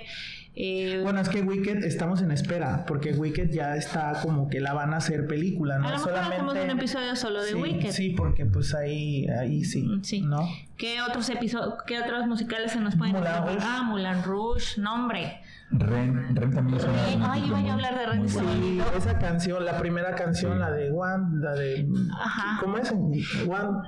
Eh, 0.60 1.02
bueno, 1.04 1.20
es 1.20 1.30
que 1.30 1.44
Wicked 1.44 1.84
estamos 1.84 2.24
en 2.24 2.32
espera, 2.32 2.84
porque 2.88 3.12
Wicked 3.12 3.52
ya 3.52 3.76
está 3.76 4.22
como 4.24 4.50
que 4.50 4.60
la 4.60 4.74
van 4.74 4.92
a 4.96 4.98
hacer 4.98 5.28
película, 5.28 5.78
¿no? 5.78 5.88
A 5.88 5.92
lo 5.92 5.98
mejor 5.98 6.14
Solamente... 6.14 6.36
hacemos 6.36 6.64
un 6.64 6.70
episodio 6.72 7.16
solo 7.16 7.44
de 7.44 7.54
Wicked. 7.54 7.92
Sí, 7.92 8.16
porque 8.18 8.46
pues 8.48 8.74
ahí, 8.74 9.28
ahí 9.28 9.64
sí, 9.64 9.84
mm, 9.84 10.04
sí. 10.04 10.22
¿no? 10.22 10.50
¿Qué 10.76 11.00
otros 11.02 11.30
episodios, 11.30 11.76
qué 11.86 12.00
otros 12.00 12.26
musicales 12.26 12.72
se 12.72 12.80
nos 12.80 12.96
pueden 12.96 13.14
Moulin 13.14 13.34
Rouge. 13.36 13.58
Ah, 13.62 13.84
Moulin 13.84 14.24
Rouge, 14.24 14.82
nombre. 14.82 15.42
Ren, 15.70 16.36
Ren 16.36 16.54
también 16.54 16.78
es 16.78 16.86
una, 16.86 17.34
Ay, 17.34 17.46
iba 17.46 17.58
a 17.58 17.74
hablar 17.74 17.98
de 17.98 18.06
Ren. 18.06 18.30
Sí, 18.30 18.82
esa 18.96 19.20
canción, 19.20 19.66
la 19.66 19.78
primera 19.78 20.16
canción, 20.16 20.54
sí. 20.54 20.60
la 20.60 20.72
de 20.72 20.92
One, 20.92 21.42
la 21.42 21.54
de... 21.54 21.88
Ajá. 22.20 22.60
¿Cómo 22.62 22.78
es? 22.78 22.92
One... 22.92 23.82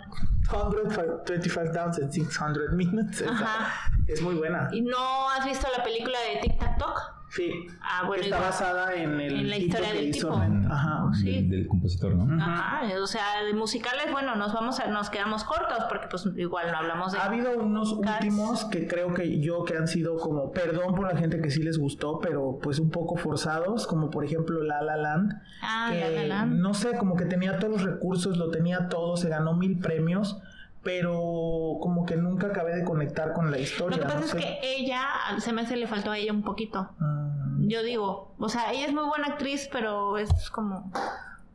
125,600 0.49 2.73
minutes. 2.73 3.21
Esa, 3.21 3.69
es 4.07 4.21
muy 4.21 4.35
buena. 4.35 4.67
¿Y 4.71 4.81
no 4.81 5.29
has 5.29 5.45
visto 5.45 5.67
la 5.75 5.83
película 5.83 6.17
de 6.19 6.39
Tic 6.41 6.59
Tac 6.59 6.77
Toc? 6.77 7.18
Sí. 7.29 7.67
Ah, 7.81 8.03
bueno, 8.07 8.23
está 8.23 8.37
igual, 8.37 8.51
basada 8.51 8.93
en, 8.95 9.19
el 9.19 9.33
en 9.33 9.49
la 9.49 9.57
historia 9.57 9.93
del 9.93 10.11
tipo. 10.11 10.33
Ajá. 10.33 11.11
Sí. 11.13 11.31
Del, 11.31 11.49
del, 11.49 11.67
compositor, 11.67 12.15
¿no? 12.15 12.43
Ajá. 12.43 12.81
O 13.01 13.07
sea, 13.07 13.43
de 13.43 13.53
musicales, 13.53 14.11
bueno, 14.11 14.35
nos 14.35 14.53
vamos 14.53 14.79
a, 14.79 14.87
nos 14.87 15.09
quedamos 15.09 15.43
cortos 15.43 15.85
porque 15.89 16.07
pues 16.09 16.27
igual 16.37 16.71
no 16.71 16.77
hablamos 16.77 17.11
de. 17.11 17.19
Ha 17.19 17.25
habido 17.25 17.57
unos 17.57 17.99
Cats. 18.01 18.25
últimos 18.25 18.65
que 18.65 18.87
creo 18.87 19.13
que 19.13 19.39
yo 19.39 19.63
que 19.63 19.77
han 19.77 19.87
sido 19.87 20.17
como, 20.17 20.51
perdón 20.51 20.95
por 20.95 21.11
la 21.11 21.17
gente 21.17 21.41
que 21.41 21.51
sí 21.51 21.61
les 21.61 21.77
gustó, 21.77 22.19
pero 22.19 22.59
pues 22.61 22.79
un 22.79 22.89
poco 22.89 23.15
forzados, 23.15 23.85
como 23.85 24.09
por 24.09 24.25
ejemplo 24.25 24.63
La 24.63 24.81
La 24.81 24.97
Land. 24.97 25.33
Ah, 25.61 25.89
que, 25.91 25.99
La 25.99 26.09
La 26.09 26.27
Land. 26.27 26.59
No 26.59 26.73
sé, 26.73 26.97
como 26.97 27.15
que 27.15 27.25
tenía 27.25 27.59
todos 27.59 27.73
los 27.73 27.83
recursos, 27.83 28.37
lo 28.37 28.49
tenía 28.49 28.89
todo, 28.89 29.17
se 29.17 29.29
ganó 29.29 29.55
mil 29.55 29.77
premios 29.77 30.39
pero 30.83 31.77
como 31.81 32.05
que 32.05 32.15
nunca 32.15 32.47
acabé 32.47 32.75
de 32.75 32.83
conectar 32.83 33.33
con 33.33 33.51
la 33.51 33.59
historia. 33.59 33.97
Lo 33.97 34.03
que 34.03 34.07
pasa 34.07 34.19
no 34.19 34.25
es 34.25 34.31
sé. 34.31 34.37
que 34.37 34.59
ella, 34.63 35.05
se 35.39 35.51
me 35.51 35.61
hace 35.61 35.75
le 35.75 35.87
faltó 35.87 36.11
a 36.11 36.17
ella 36.17 36.31
un 36.31 36.43
poquito. 36.43 36.89
Mm. 36.99 37.67
Yo 37.67 37.83
digo, 37.83 38.33
o 38.39 38.49
sea, 38.49 38.71
ella 38.71 38.85
es 38.85 38.93
muy 38.93 39.03
buena 39.03 39.27
actriz, 39.27 39.69
pero 39.71 40.17
es 40.17 40.49
como 40.49 40.91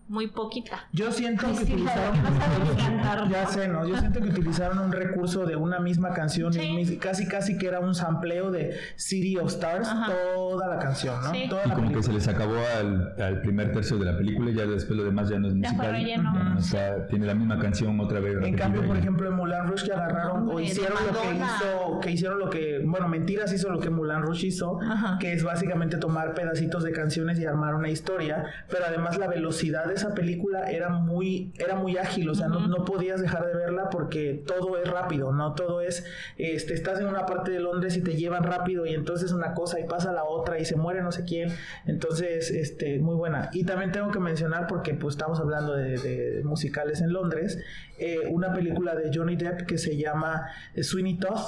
muy 0.08 0.26
poquita. 0.28 0.86
Yo 0.92 1.10
siento 1.12 1.46
Ay, 1.46 1.52
que 1.56 1.64
sí, 1.64 1.72
utilizaron 1.72 2.18
no 2.20 3.30
ya 3.30 3.46
sé, 3.46 3.68
¿no? 3.68 3.86
Yo 3.86 3.96
siento 3.98 4.20
que 4.20 4.28
utilizaron 4.28 4.78
un 4.78 4.92
recurso 4.92 5.46
de 5.46 5.56
una 5.56 5.78
misma 5.80 6.12
canción, 6.12 6.52
Sí. 6.52 6.60
y 6.60 6.96
casi 6.98 7.26
casi 7.26 7.56
que 7.56 7.66
era 7.68 7.80
un 7.80 7.94
sampleo 7.94 8.50
de 8.50 8.76
City 8.96 9.36
of 9.38 9.48
Stars, 9.48 9.88
Ajá. 9.88 10.12
toda 10.34 10.68
la 10.68 10.78
canción, 10.78 11.20
¿no? 11.22 11.30
Sí. 11.32 11.46
Toda 11.48 11.62
Y 11.64 11.68
la 11.68 11.74
como 11.74 11.88
que 11.88 11.94
película. 11.94 12.02
se 12.02 12.12
les 12.12 12.28
acabó 12.36 12.56
al, 12.78 13.14
al 13.22 13.40
primer 13.40 13.72
tercio 13.72 13.96
de 13.98 14.04
la 14.04 14.16
película 14.16 14.50
y 14.50 14.54
ya 14.54 14.66
después 14.66 14.96
lo 14.96 15.04
demás 15.04 15.28
ya 15.28 15.38
no 15.38 15.48
es 15.48 15.54
Ya 15.54 15.60
fue 15.70 15.76
musical. 15.76 15.92
relleno. 15.92 16.32
Ujú. 16.50 16.58
O 16.58 16.62
sea, 16.62 17.06
tiene 17.06 17.26
la 17.26 17.34
misma 17.34 17.58
canción 17.58 17.98
otra 18.00 18.20
vez. 18.20 18.36
En 18.42 18.56
cambio, 18.56 18.86
por 18.86 18.96
ejemplo, 18.96 19.28
en 19.28 19.34
Mulan 19.36 19.68
Rush 19.68 19.84
que 19.84 19.92
agarraron 19.92 20.42
o 20.48 20.50
Hombre, 20.50 20.56
de 20.66 20.70
hicieron 20.70 20.98
lo 21.06 21.12
que 21.20 21.34
hizo, 21.36 22.00
que 22.00 22.10
hicieron 22.10 22.38
lo 22.38 22.50
que, 22.50 22.82
bueno, 22.84 23.08
Mentiras 23.08 23.52
hizo 23.52 23.70
lo 23.70 23.80
que 23.80 23.90
Mulan 23.90 24.22
Rush 24.22 24.44
hizo, 24.44 24.78
Ajá. 24.82 25.18
que 25.18 25.32
es 25.32 25.42
básicamente 25.44 25.96
tomar 25.96 26.34
pedacitos 26.34 26.84
de 26.84 26.92
canciones 26.92 27.38
y 27.40 27.46
armar 27.46 27.74
una 27.74 27.88
historia, 27.88 28.44
pero 28.68 28.84
además 28.86 29.16
la 29.18 29.26
velocidad 29.28 29.86
de 29.86 29.93
esa 29.94 30.14
película 30.14 30.70
era 30.70 30.88
muy, 30.90 31.52
era 31.58 31.74
muy 31.76 31.96
ágil, 31.96 32.28
o 32.28 32.34
sea, 32.34 32.48
no, 32.48 32.66
no 32.66 32.84
podías 32.84 33.20
dejar 33.20 33.46
de 33.46 33.54
verla 33.54 33.88
porque 33.90 34.42
todo 34.46 34.76
es 34.78 34.88
rápido, 34.90 35.32
no 35.32 35.54
todo 35.54 35.80
es, 35.80 36.04
este, 36.36 36.74
estás 36.74 37.00
en 37.00 37.06
una 37.06 37.26
parte 37.26 37.50
de 37.50 37.60
Londres 37.60 37.96
y 37.96 38.02
te 38.02 38.14
llevan 38.16 38.42
rápido 38.42 38.86
y 38.86 38.94
entonces 38.94 39.32
una 39.32 39.54
cosa 39.54 39.80
y 39.80 39.84
pasa 39.84 40.12
la 40.12 40.24
otra 40.24 40.58
y 40.58 40.64
se 40.64 40.76
muere 40.76 41.02
no 41.02 41.12
sé 41.12 41.24
quién, 41.24 41.50
entonces, 41.86 42.50
este, 42.50 42.98
muy 42.98 43.14
buena. 43.14 43.50
Y 43.52 43.64
también 43.64 43.92
tengo 43.92 44.10
que 44.10 44.20
mencionar 44.20 44.66
porque 44.66 44.94
pues 44.94 45.14
estamos 45.14 45.38
hablando 45.40 45.74
de, 45.74 45.98
de 45.98 46.42
musicales 46.44 47.00
en 47.00 47.12
Londres, 47.12 47.58
eh, 47.98 48.18
una 48.30 48.52
película 48.52 48.94
de 48.94 49.10
Johnny 49.14 49.36
Depp 49.36 49.62
que 49.66 49.78
se 49.78 49.96
llama 49.96 50.46
Sweeney 50.80 51.18
Todd, 51.18 51.38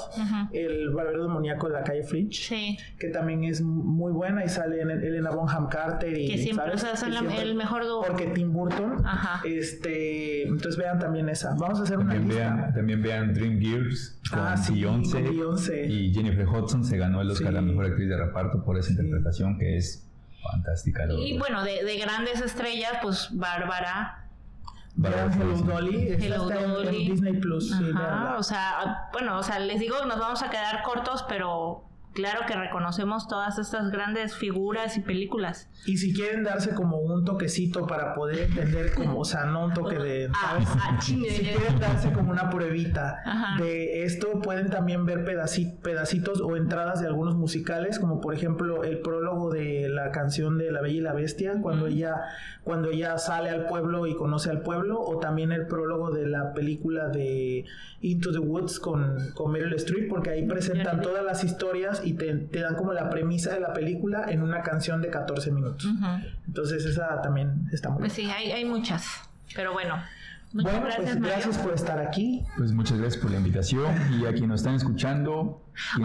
el 0.52 0.90
barbero 0.90 1.24
demoníaco 1.24 1.66
de 1.68 1.72
la 1.74 1.82
calle 1.82 2.02
Fringe, 2.04 2.36
Sí. 2.42 2.78
que 2.98 3.08
también 3.08 3.44
es 3.44 3.62
muy 3.62 4.12
buena 4.12 4.44
y 4.44 4.48
sale 4.48 4.80
en 4.80 4.90
Elena 4.90 5.30
Bonham 5.30 5.68
Carter 5.68 6.16
y 6.16 6.28
Que 6.28 6.38
siempre, 6.38 6.64
¿sabes? 6.66 6.82
o 6.82 6.86
sea, 6.86 6.96
son 6.96 7.14
la- 7.14 7.36
el 7.42 7.54
mejor 7.54 7.82
porque 8.06 8.26
Tim 8.36 8.52
Burton 8.52 9.04
Ajá. 9.06 9.40
este 9.44 10.42
entonces 10.46 10.76
vean 10.76 10.98
también 10.98 11.28
esa 11.28 11.54
vamos 11.58 11.80
a 11.80 11.82
hacer 11.84 11.98
una 11.98 12.12
También 12.14 12.28
lista 12.38 12.54
vean, 12.54 12.74
también 12.74 13.02
vean 13.02 13.34
Dream 13.34 13.58
Gears 13.60 14.20
con 14.30 14.38
Ah, 14.40 14.56
sí, 14.56 14.74
Beyoncé, 14.74 15.22
con 15.24 15.30
Beyoncé. 15.32 15.86
y 15.86 16.12
Jennifer 16.14 16.46
Hudson 16.46 16.84
se 16.84 16.98
ganó 16.98 17.20
el 17.22 17.30
Oscar 17.30 17.48
Sí. 17.48 17.56
a 17.56 17.60
la 17.60 17.62
mejor 17.62 17.86
actriz 17.86 18.08
de 18.08 18.16
reparto 18.16 18.62
por 18.64 18.76
esa 18.78 18.88
Sí. 18.88 18.94
interpretación 18.94 19.58
que 19.58 19.76
es 19.78 20.06
fantástica. 20.42 21.04
Y 21.04 21.32
verdad. 21.32 21.38
bueno, 21.40 21.64
de, 21.64 21.82
de 21.84 21.98
grandes 21.98 22.40
estrellas, 22.40 22.92
pues 23.02 23.28
Bárbara. 23.32 24.22
Bárbara 24.94 25.26
vean 25.26 25.40
Hello. 25.42 25.56
Dolly 25.74 26.08
esta 26.08 26.24
Hello 26.26 26.42
está 26.50 26.58
en- 26.58 26.64
en, 26.64 26.70
Dolly. 26.74 27.10
Disney 27.10 27.32
Plus 27.40 27.72
Ajá, 27.72 28.36
o 28.38 28.42
sea, 28.42 29.08
bueno, 29.12 29.38
o 29.38 29.42
sea, 29.42 29.58
les 29.58 29.80
digo, 29.80 29.96
nos 30.06 30.18
vamos 30.18 30.42
a 30.42 30.50
quedar 30.50 30.82
cortos, 30.84 31.24
pero 31.28 31.84
claro 32.16 32.40
que 32.48 32.54
reconocemos 32.56 33.28
todas 33.28 33.58
estas 33.60 33.90
grandes 33.92 34.34
figuras 34.34 34.96
y 34.96 35.00
películas. 35.02 35.68
y 35.86 35.98
si 35.98 36.12
quieren 36.12 36.42
darse 36.42 36.74
como 36.74 36.96
un 36.98 37.24
toquecito 37.24 37.86
para 37.86 38.14
poder 38.14 38.40
entender 38.40 38.92
como 38.94 39.20
o 39.20 39.24
sea 39.24 39.44
no 39.44 39.66
un 39.66 39.72
toque 39.74 39.96
de 39.98 40.26
Ah, 40.34 40.58
¿sabes? 40.64 40.68
ah, 40.74 40.98
si 41.00 41.20
quieren 41.22 41.78
darse 41.78 42.12
como 42.12 42.32
una 42.32 42.50
pruebita 42.50 43.20
Ajá. 43.24 43.62
de 43.62 44.02
esto 44.04 44.40
pueden 44.40 44.70
también 44.70 45.06
ver 45.06 45.24
pedaci- 45.24 45.76
pedacitos 45.80 46.40
o 46.40 46.56
entradas 46.56 47.00
de 47.00 47.06
algunos 47.06 47.36
musicales 47.36 47.98
como 48.00 48.20
por 48.20 48.34
ejemplo 48.34 48.82
el 48.82 48.98
prólogo 49.00 49.50
de 49.52 49.88
la 49.88 50.10
canción 50.10 50.58
de 50.58 50.72
La 50.72 50.80
Bella 50.80 50.96
y 50.96 51.00
la 51.00 51.12
Bestia 51.12 51.60
cuando 51.62 51.86
ella 51.86 52.14
cuando 52.64 52.90
ella 52.90 53.16
sale 53.18 53.50
al 53.50 53.66
pueblo 53.66 54.06
y 54.08 54.16
conoce 54.16 54.50
al 54.50 54.62
pueblo 54.62 55.00
o 55.00 55.18
también 55.18 55.52
el 55.52 55.66
prólogo 55.66 56.10
de 56.10 56.26
la 56.26 56.52
película 56.52 57.08
de 57.08 57.64
Into 58.00 58.32
the 58.32 58.38
Woods 58.40 58.80
con, 58.80 59.30
con 59.34 59.52
Meryl 59.52 59.74
Streep 59.74 60.08
porque 60.08 60.30
ahí 60.30 60.46
presentan 60.46 61.00
todas 61.00 61.22
las 61.24 61.44
historias 61.44 62.02
y 62.06 62.14
te, 62.14 62.32
te 62.34 62.60
dan 62.60 62.74
como 62.76 62.92
la 62.92 63.10
premisa 63.10 63.52
de 63.54 63.60
la 63.60 63.72
película 63.72 64.26
en 64.28 64.42
una 64.42 64.62
canción 64.62 65.02
de 65.02 65.10
14 65.10 65.50
minutos 65.52 65.84
Ujú. 65.84 66.06
entonces 66.46 66.84
esa 66.86 67.20
también 67.22 67.68
está 67.72 67.90
muy 67.90 67.98
Pues 68.00 68.12
sí, 68.12 68.30
hay, 68.30 68.52
hay 68.52 68.64
muchas, 68.64 69.04
pero 69.54 69.72
bueno. 69.72 69.96
Muchas 70.52 70.72
bueno, 70.72 70.86
gracias, 70.86 71.04
pues 71.08 71.20
Mario. 71.20 71.34
gracias 71.34 71.58
por 71.58 71.74
estar 71.74 71.98
aquí. 71.98 72.44
Pues 72.56 72.72
muchas 72.72 72.98
gracias 72.98 73.20
por 73.20 73.30
la 73.32 73.38
invitación 73.38 73.92
y 74.12 74.24
a 74.24 74.30
quienes 74.30 74.48
nos 74.48 74.60
están 74.60 74.74
escuchando, 74.76 75.60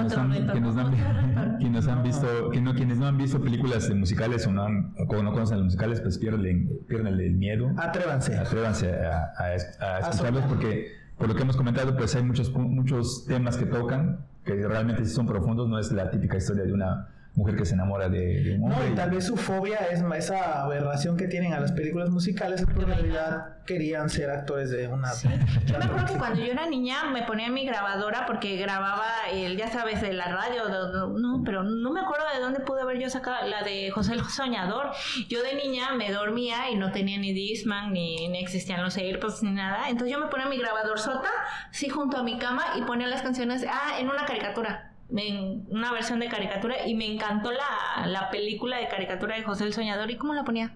quienes 2.74 2.97
no 2.97 3.08
han 3.08 3.18
visto 3.18 3.39
películas 3.41 3.88
de 3.88 3.95
musicales 3.95 4.47
o 4.47 4.52
no, 4.52 4.64
han, 4.64 4.93
o 4.97 5.24
no 5.24 5.32
conocen 5.32 5.58
los 5.58 5.66
musicales, 5.66 6.02
pues 6.02 6.18
pierden, 6.18 6.70
pierden 6.88 7.08
el 7.20 7.32
miedo. 7.34 7.72
Atrévanse. 7.78 8.38
Atrévanse 8.38 8.91
a, 8.93 9.32
a, 9.38 9.43
a 9.45 9.99
escucharlos 9.99 10.43
porque 10.45 10.91
por 11.18 11.30
lo 11.30 11.36
que 11.36 11.43
hemos 11.43 11.56
comentado, 11.56 11.95
pues 11.95 12.16
hay 12.16 12.24
muchos, 12.24 12.52
muchos 12.52 13.26
temas 13.28 13.56
que 13.58 13.68
tocan 13.68 14.26
que 14.44 14.56
realmente 14.68 15.06
sí 15.06 15.14
son 15.14 15.28
profundos, 15.28 15.70
no 15.70 15.80
es 15.80 15.92
la 15.92 16.10
típica 16.10 16.38
historia 16.38 16.64
de 16.64 16.74
una 16.74 17.10
mujer 17.34 17.55
que 17.55 17.65
se 17.65 17.73
enamora 17.75 18.09
de, 18.09 18.43
de 18.43 18.55
un 18.55 18.63
hombre. 18.71 18.88
No, 18.88 18.93
y 18.93 18.95
tal 18.95 19.09
vez 19.11 19.25
su 19.25 19.38
fobia 19.38 19.77
es 19.91 20.01
esa 20.17 20.63
aberración 20.63 21.15
que 21.17 21.27
tienen 21.27 21.53
a 21.53 21.59
las 21.59 21.71
películas 21.71 22.09
musicales, 22.09 22.59
es 22.59 22.65
porque 22.65 22.82
en 22.84 22.88
realidad 22.89 23.55
querían 23.65 24.09
ser 24.09 24.29
actores 24.29 24.69
de 24.69 24.88
una. 24.88 25.07
Sí. 25.13 25.29
Yo 25.65 25.77
me 25.79 25.86
acuerdo 25.86 26.05
que 26.07 26.17
cuando 26.19 26.39
yo 26.43 26.51
era 26.51 26.67
niña 26.67 27.05
me 27.05 27.23
ponía 27.23 27.49
mi 27.49 27.65
grabadora 27.65 28.25
porque 28.25 28.57
grababa 28.57 29.07
el, 29.32 29.55
ya 29.57 29.71
sabes, 29.71 30.01
de 30.01 30.11
la 30.13 30.25
radio, 30.25 30.65
de- 30.67 30.73
de- 30.99 31.19
no, 31.21 31.41
pero 31.45 31.63
no 31.63 31.91
me 31.91 32.01
acuerdo 32.01 32.25
de 32.36 32.41
dónde 32.41 32.59
pude 32.59 32.82
haber 32.82 32.99
yo 32.99 33.09
sacado 33.09 33.47
la 33.47 33.63
de 33.63 33.89
José 33.91 34.13
el 34.13 34.23
Soñador. 34.25 34.91
Yo 35.29 35.41
de 35.41 35.55
niña 35.55 35.93
me 35.95 36.11
dormía 36.11 36.69
y 36.69 36.75
no 36.75 36.91
tenía 36.91 37.17
ni 37.17 37.32
Discman, 37.34 37.93
ni, 37.93 38.27
ni 38.27 38.39
existían 38.43 38.84
los 38.84 38.97
AirPods, 38.97 39.41
ni 39.43 39.51
nada. 39.51 39.88
Entonces 39.89 40.11
yo 40.11 40.19
me 40.19 40.27
ponía 40.29 40.47
mi 40.47 40.57
grabador 40.57 40.99
sota, 40.99 41.29
sí, 41.71 41.88
junto 41.89 42.17
a 42.17 42.23
mi 42.23 42.38
cama 42.38 42.63
y 42.77 42.82
ponía 42.82 43.07
las 43.07 43.21
canciones, 43.21 43.65
ah, 43.69 43.99
en 43.99 44.09
una 44.09 44.25
caricatura. 44.25 44.91
En 45.16 45.66
una 45.70 45.91
versión 45.91 46.20
de 46.20 46.30
caricatura 46.30 46.88
y 46.88 46.95
me 46.95 47.05
encantó 47.05 47.51
la, 47.51 48.07
la 48.07 48.30
película 48.30 48.78
de 48.78 48.88
caricatura 48.88 49.36
de 49.36 49.43
José 49.43 49.66
el 49.66 49.74
Soñador. 49.74 50.09
¿Y 50.09 50.18
cómo 50.18 50.34
la 50.34 50.43
ponía? 50.43 50.76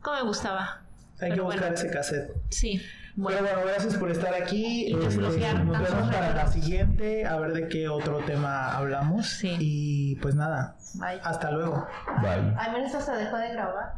¿Cómo 0.00 0.16
me 0.16 0.22
gustaba? 0.24 0.80
Hay 1.20 1.28
que 1.28 1.34
Pero 1.34 1.44
buscar 1.44 1.60
bueno. 1.70 1.74
ese 1.76 1.90
cassette. 1.90 2.32
Sí. 2.50 2.82
Bueno. 3.14 3.38
Pero 3.42 3.54
bueno, 3.56 3.68
gracias 3.72 3.96
por 3.96 4.10
estar 4.10 4.34
aquí. 4.34 4.86
Y 4.88 4.94
Este, 4.94 5.20
nos 5.20 5.36
vemos 5.36 6.10
para 6.12 6.34
la 6.34 6.46
siguiente, 6.48 7.24
a 7.26 7.36
ver 7.36 7.52
de 7.52 7.68
qué 7.68 7.88
otro 7.88 8.18
tema 8.20 8.74
hablamos. 8.76 9.28
Sí. 9.28 9.54
Y 9.60 10.16
pues 10.16 10.34
nada, 10.34 10.76
Bye. 10.94 11.20
hasta 11.22 11.50
luego. 11.52 11.86
Bye. 12.22 12.42
Mira, 12.72 12.86
esto 12.86 13.00
se 13.00 13.12
dejó 13.12 13.36
de 13.36 13.50
grabar. 13.52 13.94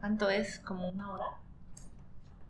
¿Cuánto 0.00 0.30
es? 0.30 0.58
Como 0.60 0.88
una 0.88 1.12
hora. 1.12 1.24